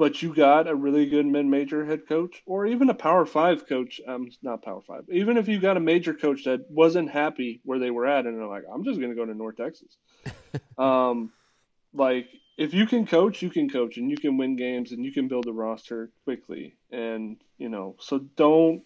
but 0.01 0.19
you 0.19 0.33
got 0.33 0.67
a 0.67 0.73
really 0.73 1.05
good 1.05 1.27
mid-major 1.27 1.85
head 1.85 2.07
coach 2.07 2.41
or 2.47 2.65
even 2.65 2.89
a 2.89 2.93
power 2.93 3.23
five 3.23 3.67
coach 3.67 4.01
um 4.07 4.27
not 4.41 4.63
power 4.63 4.81
five 4.81 5.03
even 5.11 5.37
if 5.37 5.47
you 5.47 5.59
got 5.59 5.77
a 5.77 5.79
major 5.79 6.11
coach 6.11 6.43
that 6.45 6.65
wasn't 6.71 7.07
happy 7.07 7.61
where 7.65 7.77
they 7.77 7.91
were 7.91 8.07
at 8.07 8.25
and 8.25 8.35
they're 8.35 8.47
like 8.47 8.63
i'm 8.73 8.83
just 8.83 8.99
going 8.99 9.11
to 9.11 9.15
go 9.15 9.27
to 9.27 9.35
north 9.35 9.57
texas 9.57 9.97
um 10.79 11.31
like 11.93 12.27
if 12.57 12.73
you 12.73 12.87
can 12.87 13.05
coach 13.05 13.43
you 13.43 13.51
can 13.51 13.69
coach 13.69 13.97
and 13.97 14.09
you 14.09 14.17
can 14.17 14.37
win 14.37 14.55
games 14.55 14.91
and 14.91 15.05
you 15.05 15.11
can 15.11 15.27
build 15.27 15.45
a 15.45 15.53
roster 15.53 16.09
quickly 16.23 16.75
and 16.91 17.37
you 17.59 17.69
know 17.69 17.95
so 17.99 18.17
don't 18.35 18.83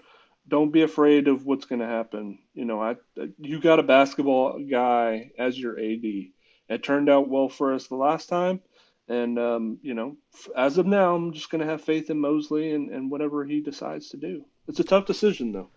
don't 0.48 0.72
be 0.72 0.84
afraid 0.84 1.28
of 1.28 1.46
what's 1.46 1.66
going 1.66 1.80
to 1.80 1.88
happen 1.88 2.40
you 2.54 2.66
know 2.66 2.82
i 2.82 2.96
you 3.40 3.60
got 3.60 3.80
a 3.80 3.84
basketball 3.84 4.60
guy 4.70 5.32
as 5.38 5.58
your 5.58 5.78
ad 5.78 6.30
it 6.68 6.84
turned 6.84 7.10
out 7.10 7.30
well 7.30 7.50
for 7.50 7.74
us 7.74 7.88
the 7.88 7.96
last 7.96 8.28
time 8.28 8.62
and 9.08 9.38
um, 9.38 9.78
you 9.82 9.94
know, 9.94 10.18
as 10.58 10.78
of 10.78 10.86
now, 10.88 11.16
I'm 11.16 11.32
just 11.32 11.50
going 11.52 11.62
to 11.62 11.68
have 11.68 11.82
faith 11.82 12.10
in 12.10 12.20
Mosley 12.20 12.72
and, 12.72 12.90
and 12.90 13.12
whatever 13.12 13.46
he 13.46 13.62
decides 13.62 14.10
to 14.10 14.18
do. 14.18 14.46
It's 14.68 14.80
a 14.80 14.84
tough 14.84 15.06
decision, 15.06 15.52
though. 15.52 15.70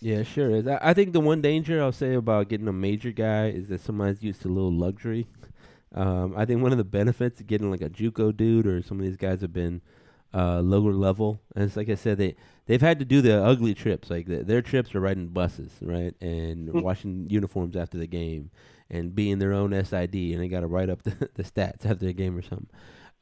Yeah, 0.00 0.22
sure 0.22 0.50
is. 0.50 0.66
I, 0.66 0.94
think 0.94 1.12
the 1.12 1.20
one 1.20 1.42
danger 1.42 1.82
I'll 1.82 1.92
say 1.92 2.14
about 2.14 2.48
getting 2.48 2.68
a 2.68 2.72
major 2.72 3.12
guy 3.12 3.48
is 3.48 3.68
that 3.68 3.82
somebody's 3.82 4.22
used 4.22 4.42
to 4.42 4.48
a 4.48 4.52
little 4.52 4.72
luxury. 4.72 5.26
Um, 5.94 6.34
I 6.36 6.44
think 6.44 6.62
one 6.62 6.72
of 6.72 6.78
the 6.78 6.84
benefits 6.84 7.40
of 7.40 7.46
getting 7.46 7.70
like 7.70 7.82
a 7.82 7.90
JUCO 7.90 8.36
dude 8.36 8.66
or 8.66 8.82
some 8.82 8.98
of 8.98 9.04
these 9.04 9.16
guys 9.16 9.40
have 9.42 9.52
been 9.52 9.82
uh, 10.32 10.60
lower 10.60 10.92
level, 10.92 11.40
and 11.54 11.64
it's 11.64 11.76
like 11.76 11.88
I 11.88 11.96
said, 11.96 12.16
they 12.16 12.36
they've 12.70 12.80
had 12.80 13.00
to 13.00 13.04
do 13.04 13.20
the 13.20 13.42
ugly 13.42 13.74
trips. 13.74 14.10
Like 14.10 14.26
the, 14.26 14.44
their 14.44 14.62
trips 14.62 14.94
are 14.94 15.00
riding 15.00 15.26
buses, 15.28 15.72
right, 15.82 16.14
and 16.20 16.68
Hmm. 16.68 16.80
washing 16.80 17.26
uniforms 17.28 17.74
after 17.74 17.98
the 17.98 18.06
game, 18.06 18.50
and 18.88 19.12
being 19.12 19.40
their 19.40 19.52
own 19.52 19.72
SID, 19.72 20.14
and 20.14 20.40
they 20.40 20.46
got 20.48 20.60
to 20.60 20.68
write 20.68 20.88
up 20.88 21.02
the, 21.08 21.28
the 21.34 21.42
stats 21.42 21.84
after 21.84 22.06
the 22.06 22.12
game 22.12 22.36
or 22.36 22.42
something. 22.42 22.68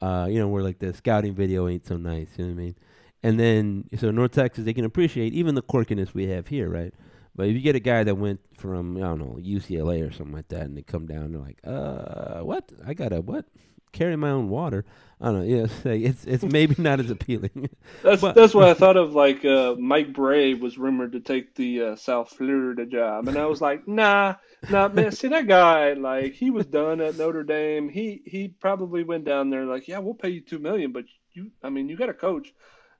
Uh, 0.01 0.27
you 0.29 0.37
know, 0.39 0.47
where 0.47 0.61
like 0.63 0.77
the 0.77 0.93
scouting 0.93 1.33
video 1.33 1.67
ain't 1.67 1.85
so 1.87 1.97
nice. 1.97 2.29
You 2.37 2.45
know 2.45 2.53
what 2.53 2.61
I 2.61 2.63
mean? 2.63 2.75
And 3.23 3.39
then 3.39 3.85
so 3.97 4.11
North 4.11 4.31
Texas, 4.33 4.65
they 4.65 4.73
can 4.73 4.85
appreciate 4.85 5.33
even 5.33 5.55
the 5.55 5.63
quirkiness 5.63 6.13
we 6.13 6.27
have 6.27 6.47
here, 6.47 6.69
right? 6.69 6.93
But 7.35 7.47
if 7.47 7.55
you 7.55 7.61
get 7.61 7.75
a 7.75 7.79
guy 7.79 8.03
that 8.03 8.15
went 8.15 8.39
from 8.55 8.97
I 8.97 9.01
don't 9.01 9.19
know 9.19 9.37
UCLA 9.41 10.07
or 10.07 10.11
something 10.11 10.35
like 10.35 10.47
that, 10.49 10.61
and 10.61 10.77
they 10.77 10.83
come 10.83 11.05
down, 11.07 11.31
they're 11.31 11.41
like, 11.41 11.59
uh, 11.65 12.41
what? 12.41 12.71
I 12.85 12.93
gotta 12.93 13.19
what? 13.21 13.45
Carry 13.91 14.15
my 14.15 14.29
own 14.29 14.49
water. 14.49 14.85
I 15.21 15.25
don't 15.31 15.39
know. 15.39 15.55
Yeah, 15.55 15.63
it's 15.63 15.83
like, 15.85 16.01
it's, 16.01 16.25
it's 16.25 16.43
maybe 16.43 16.75
not 16.77 16.99
as 16.99 17.09
appealing. 17.09 17.69
That's 18.03 18.21
But- 18.21 18.35
that's 18.35 18.53
what 18.53 18.69
I 18.69 18.73
thought 18.73 18.95
of. 18.97 19.13
Like 19.13 19.43
uh, 19.43 19.75
Mike 19.77 20.13
Brey 20.13 20.53
was 20.53 20.77
rumored 20.77 21.11
to 21.13 21.19
take 21.19 21.55
the 21.55 21.81
uh, 21.81 21.95
South 21.97 22.29
Florida 22.29 22.85
job, 22.85 23.27
and 23.27 23.37
I 23.37 23.45
was 23.47 23.59
like, 23.61 23.87
nah, 23.87 24.35
nah, 24.69 24.87
man. 24.87 25.11
See 25.11 25.27
that 25.29 25.47
guy? 25.47 25.93
Like 25.93 26.33
he 26.33 26.51
was 26.51 26.65
done 26.67 27.01
at 27.01 27.17
Notre 27.17 27.43
Dame. 27.43 27.89
He 27.89 28.21
he 28.25 28.47
probably 28.47 29.03
went 29.03 29.25
down 29.25 29.49
there 29.49 29.65
like, 29.65 29.87
yeah, 29.87 29.99
we'll 29.99 30.13
pay 30.13 30.29
you 30.29 30.41
two 30.41 30.59
million, 30.59 30.91
but 30.93 31.05
you, 31.33 31.51
I 31.63 31.69
mean, 31.69 31.89
you 31.89 31.97
got 31.97 32.09
a 32.09 32.13
coach. 32.13 32.53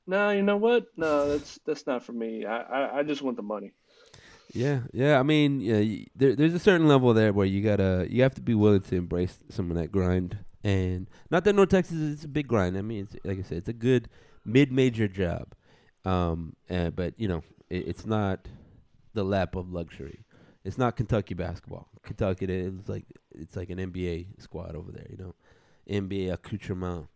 Nah, 0.06 0.32
you 0.32 0.42
know 0.42 0.58
what? 0.58 0.88
No, 0.98 1.30
that's 1.30 1.60
that's 1.66 1.88
not 1.88 2.04
for 2.04 2.12
me. 2.14 2.46
I 2.46 2.62
I, 2.62 3.00
I 3.00 3.04
just 3.04 3.22
want 3.22 3.38
the 3.38 3.44
money. 3.44 3.74
Yeah, 4.52 4.80
yeah. 4.92 5.20
I 5.20 5.24
mean, 5.24 5.62
yeah, 5.62 6.06
there, 6.16 6.36
there's 6.36 6.56
a 6.56 6.60
certain 6.60 6.88
level 6.88 7.14
there 7.14 7.32
where 7.32 7.46
you 7.46 7.62
gotta, 7.62 8.08
you 8.10 8.24
have 8.24 8.34
to 8.34 8.42
be 8.42 8.56
willing 8.56 8.82
to 8.82 8.96
embrace 8.96 9.38
some 9.50 9.70
of 9.70 9.78
that 9.78 9.92
grind. 9.92 10.40
And 10.64 11.07
not 11.32 11.43
that 11.45 11.53
North 11.53 11.70
Texas 11.70 11.97
is 11.97 12.24
a 12.24 12.28
big 12.28 12.47
grind. 12.47 12.78
I 12.78 12.82
mean, 12.82 13.03
it's 13.03 13.26
like 13.26 13.39
I 13.39 13.41
said, 13.43 13.60
it's 13.60 13.70
a 13.70 13.74
good 13.74 14.10
mid-major 14.45 15.07
job. 15.07 15.53
Um, 16.05 16.55
and, 16.68 16.95
but 16.95 17.14
you 17.18 17.28
know, 17.28 17.43
it, 17.70 17.88
it's 17.88 18.05
not 18.05 18.47
the 19.14 19.24
lap 19.24 19.55
of 19.55 19.72
luxury. 19.72 20.26
It's 20.66 20.78
not 20.78 20.95
Kentucky 20.95 21.34
basketball. 21.34 21.88
Kentucky 22.03 22.45
is 22.45 22.88
like 22.88 23.05
it's 23.32 23.55
like 23.55 23.70
an 23.70 23.78
NBA 23.78 24.41
squad 24.41 24.76
over 24.76 24.91
there. 24.91 25.07
You 25.10 25.18
know, 25.18 25.36
NBA 25.89 26.34
accoutrement. 26.34 27.07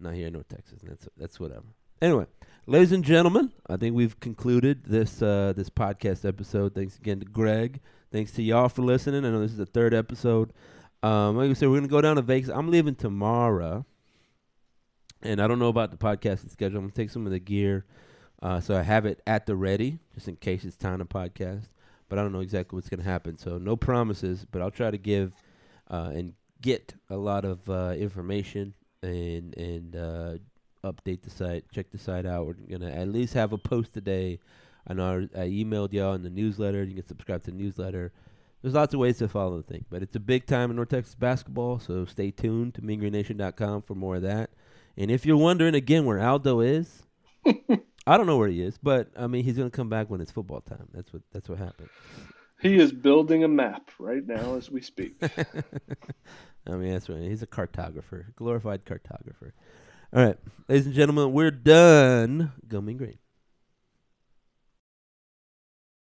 Not 0.00 0.14
here 0.14 0.28
in 0.28 0.32
North 0.32 0.48
Texas. 0.48 0.80
And 0.82 0.90
that's 0.90 1.08
that's 1.16 1.40
whatever. 1.40 1.66
Anyway, 2.00 2.26
ladies 2.66 2.92
and 2.92 3.04
gentlemen, 3.04 3.52
I 3.68 3.76
think 3.76 3.94
we've 3.94 4.18
concluded 4.20 4.84
this 4.84 5.20
uh, 5.20 5.52
this 5.56 5.68
podcast 5.68 6.24
episode. 6.26 6.74
Thanks 6.74 6.96
again 6.96 7.20
to 7.20 7.26
Greg. 7.26 7.80
Thanks 8.10 8.32
to 8.32 8.42
y'all 8.42 8.68
for 8.68 8.82
listening. 8.82 9.24
I 9.24 9.30
know 9.30 9.40
this 9.40 9.50
is 9.50 9.58
the 9.58 9.66
third 9.66 9.92
episode. 9.92 10.52
Um, 11.02 11.36
like 11.36 11.50
I 11.50 11.52
said, 11.52 11.68
we're 11.68 11.76
gonna 11.76 11.88
go 11.88 12.00
down 12.00 12.16
to 12.16 12.22
Vegas. 12.22 12.50
I'm 12.50 12.70
leaving 12.70 12.94
tomorrow, 12.94 13.86
and 15.22 15.40
I 15.40 15.46
don't 15.46 15.58
know 15.58 15.68
about 15.68 15.90
the 15.90 15.96
podcasting 15.96 16.50
schedule. 16.50 16.78
I'm 16.78 16.84
gonna 16.84 16.92
take 16.92 17.10
some 17.10 17.24
of 17.24 17.32
the 17.32 17.38
gear, 17.38 17.84
uh, 18.42 18.60
so 18.60 18.76
I 18.76 18.82
have 18.82 19.06
it 19.06 19.20
at 19.26 19.46
the 19.46 19.54
ready 19.54 19.98
just 20.14 20.26
in 20.26 20.36
case 20.36 20.64
it's 20.64 20.76
time 20.76 20.98
to 20.98 21.04
podcast. 21.04 21.68
But 22.08 22.18
I 22.18 22.22
don't 22.22 22.32
know 22.32 22.40
exactly 22.40 22.76
what's 22.76 22.88
gonna 22.88 23.02
happen, 23.04 23.38
so 23.38 23.58
no 23.58 23.76
promises. 23.76 24.44
But 24.50 24.60
I'll 24.60 24.70
try 24.70 24.90
to 24.90 24.98
give 24.98 25.32
uh, 25.88 26.10
and 26.14 26.34
get 26.60 26.94
a 27.10 27.16
lot 27.16 27.44
of 27.44 27.68
uh, 27.70 27.94
information 27.96 28.74
and 29.02 29.56
and 29.56 29.94
uh, 29.94 30.34
update 30.82 31.22
the 31.22 31.30
site, 31.30 31.64
check 31.72 31.90
the 31.90 31.98
site 31.98 32.26
out. 32.26 32.46
We're 32.46 32.54
gonna 32.54 32.90
at 32.90 33.08
least 33.08 33.34
have 33.34 33.52
a 33.52 33.58
post 33.58 33.92
today. 33.92 34.40
I 34.86 34.94
know 34.94 35.28
I, 35.36 35.42
I 35.42 35.48
emailed 35.48 35.92
y'all 35.92 36.14
in 36.14 36.22
the 36.22 36.30
newsletter. 36.30 36.82
You 36.82 36.94
can 36.94 37.06
subscribe 37.06 37.44
to 37.44 37.50
the 37.50 37.56
newsletter. 37.56 38.12
There's 38.62 38.74
lots 38.74 38.92
of 38.92 39.00
ways 39.00 39.18
to 39.18 39.28
follow 39.28 39.58
the 39.58 39.62
thing, 39.62 39.84
but 39.88 40.02
it's 40.02 40.16
a 40.16 40.20
big 40.20 40.46
time 40.46 40.70
in 40.70 40.76
North 40.76 40.88
Texas 40.88 41.14
basketball. 41.14 41.78
So 41.78 42.04
stay 42.06 42.30
tuned 42.30 42.74
to 42.74 42.82
MeanGreenNation.com 42.82 43.82
for 43.82 43.94
more 43.94 44.16
of 44.16 44.22
that. 44.22 44.50
And 44.96 45.10
if 45.10 45.24
you're 45.24 45.36
wondering 45.36 45.74
again 45.74 46.04
where 46.04 46.20
Aldo 46.20 46.60
is, 46.60 47.04
I 47.46 48.16
don't 48.16 48.26
know 48.26 48.36
where 48.36 48.48
he 48.48 48.62
is, 48.62 48.78
but 48.82 49.10
I 49.16 49.28
mean 49.28 49.44
he's 49.44 49.56
gonna 49.56 49.70
come 49.70 49.88
back 49.88 50.10
when 50.10 50.20
it's 50.20 50.32
football 50.32 50.60
time. 50.60 50.88
That's 50.92 51.12
what 51.12 51.22
that's 51.32 51.48
what 51.48 51.58
happens. 51.58 51.90
He 52.60 52.76
is 52.76 52.90
building 52.90 53.44
a 53.44 53.48
map 53.48 53.90
right 54.00 54.26
now 54.26 54.56
as 54.56 54.68
we 54.70 54.80
speak. 54.80 55.14
I 55.22 56.72
mean, 56.72 56.92
that's 56.92 57.08
right. 57.08 57.22
He's 57.22 57.42
a 57.42 57.46
cartographer, 57.46 58.34
glorified 58.34 58.84
cartographer. 58.84 59.52
All 60.12 60.24
right, 60.24 60.38
ladies 60.66 60.86
and 60.86 60.94
gentlemen, 60.94 61.32
we're 61.32 61.52
done. 61.52 62.52
Go 62.66 62.80
Mean 62.80 62.96
Green. 62.96 63.18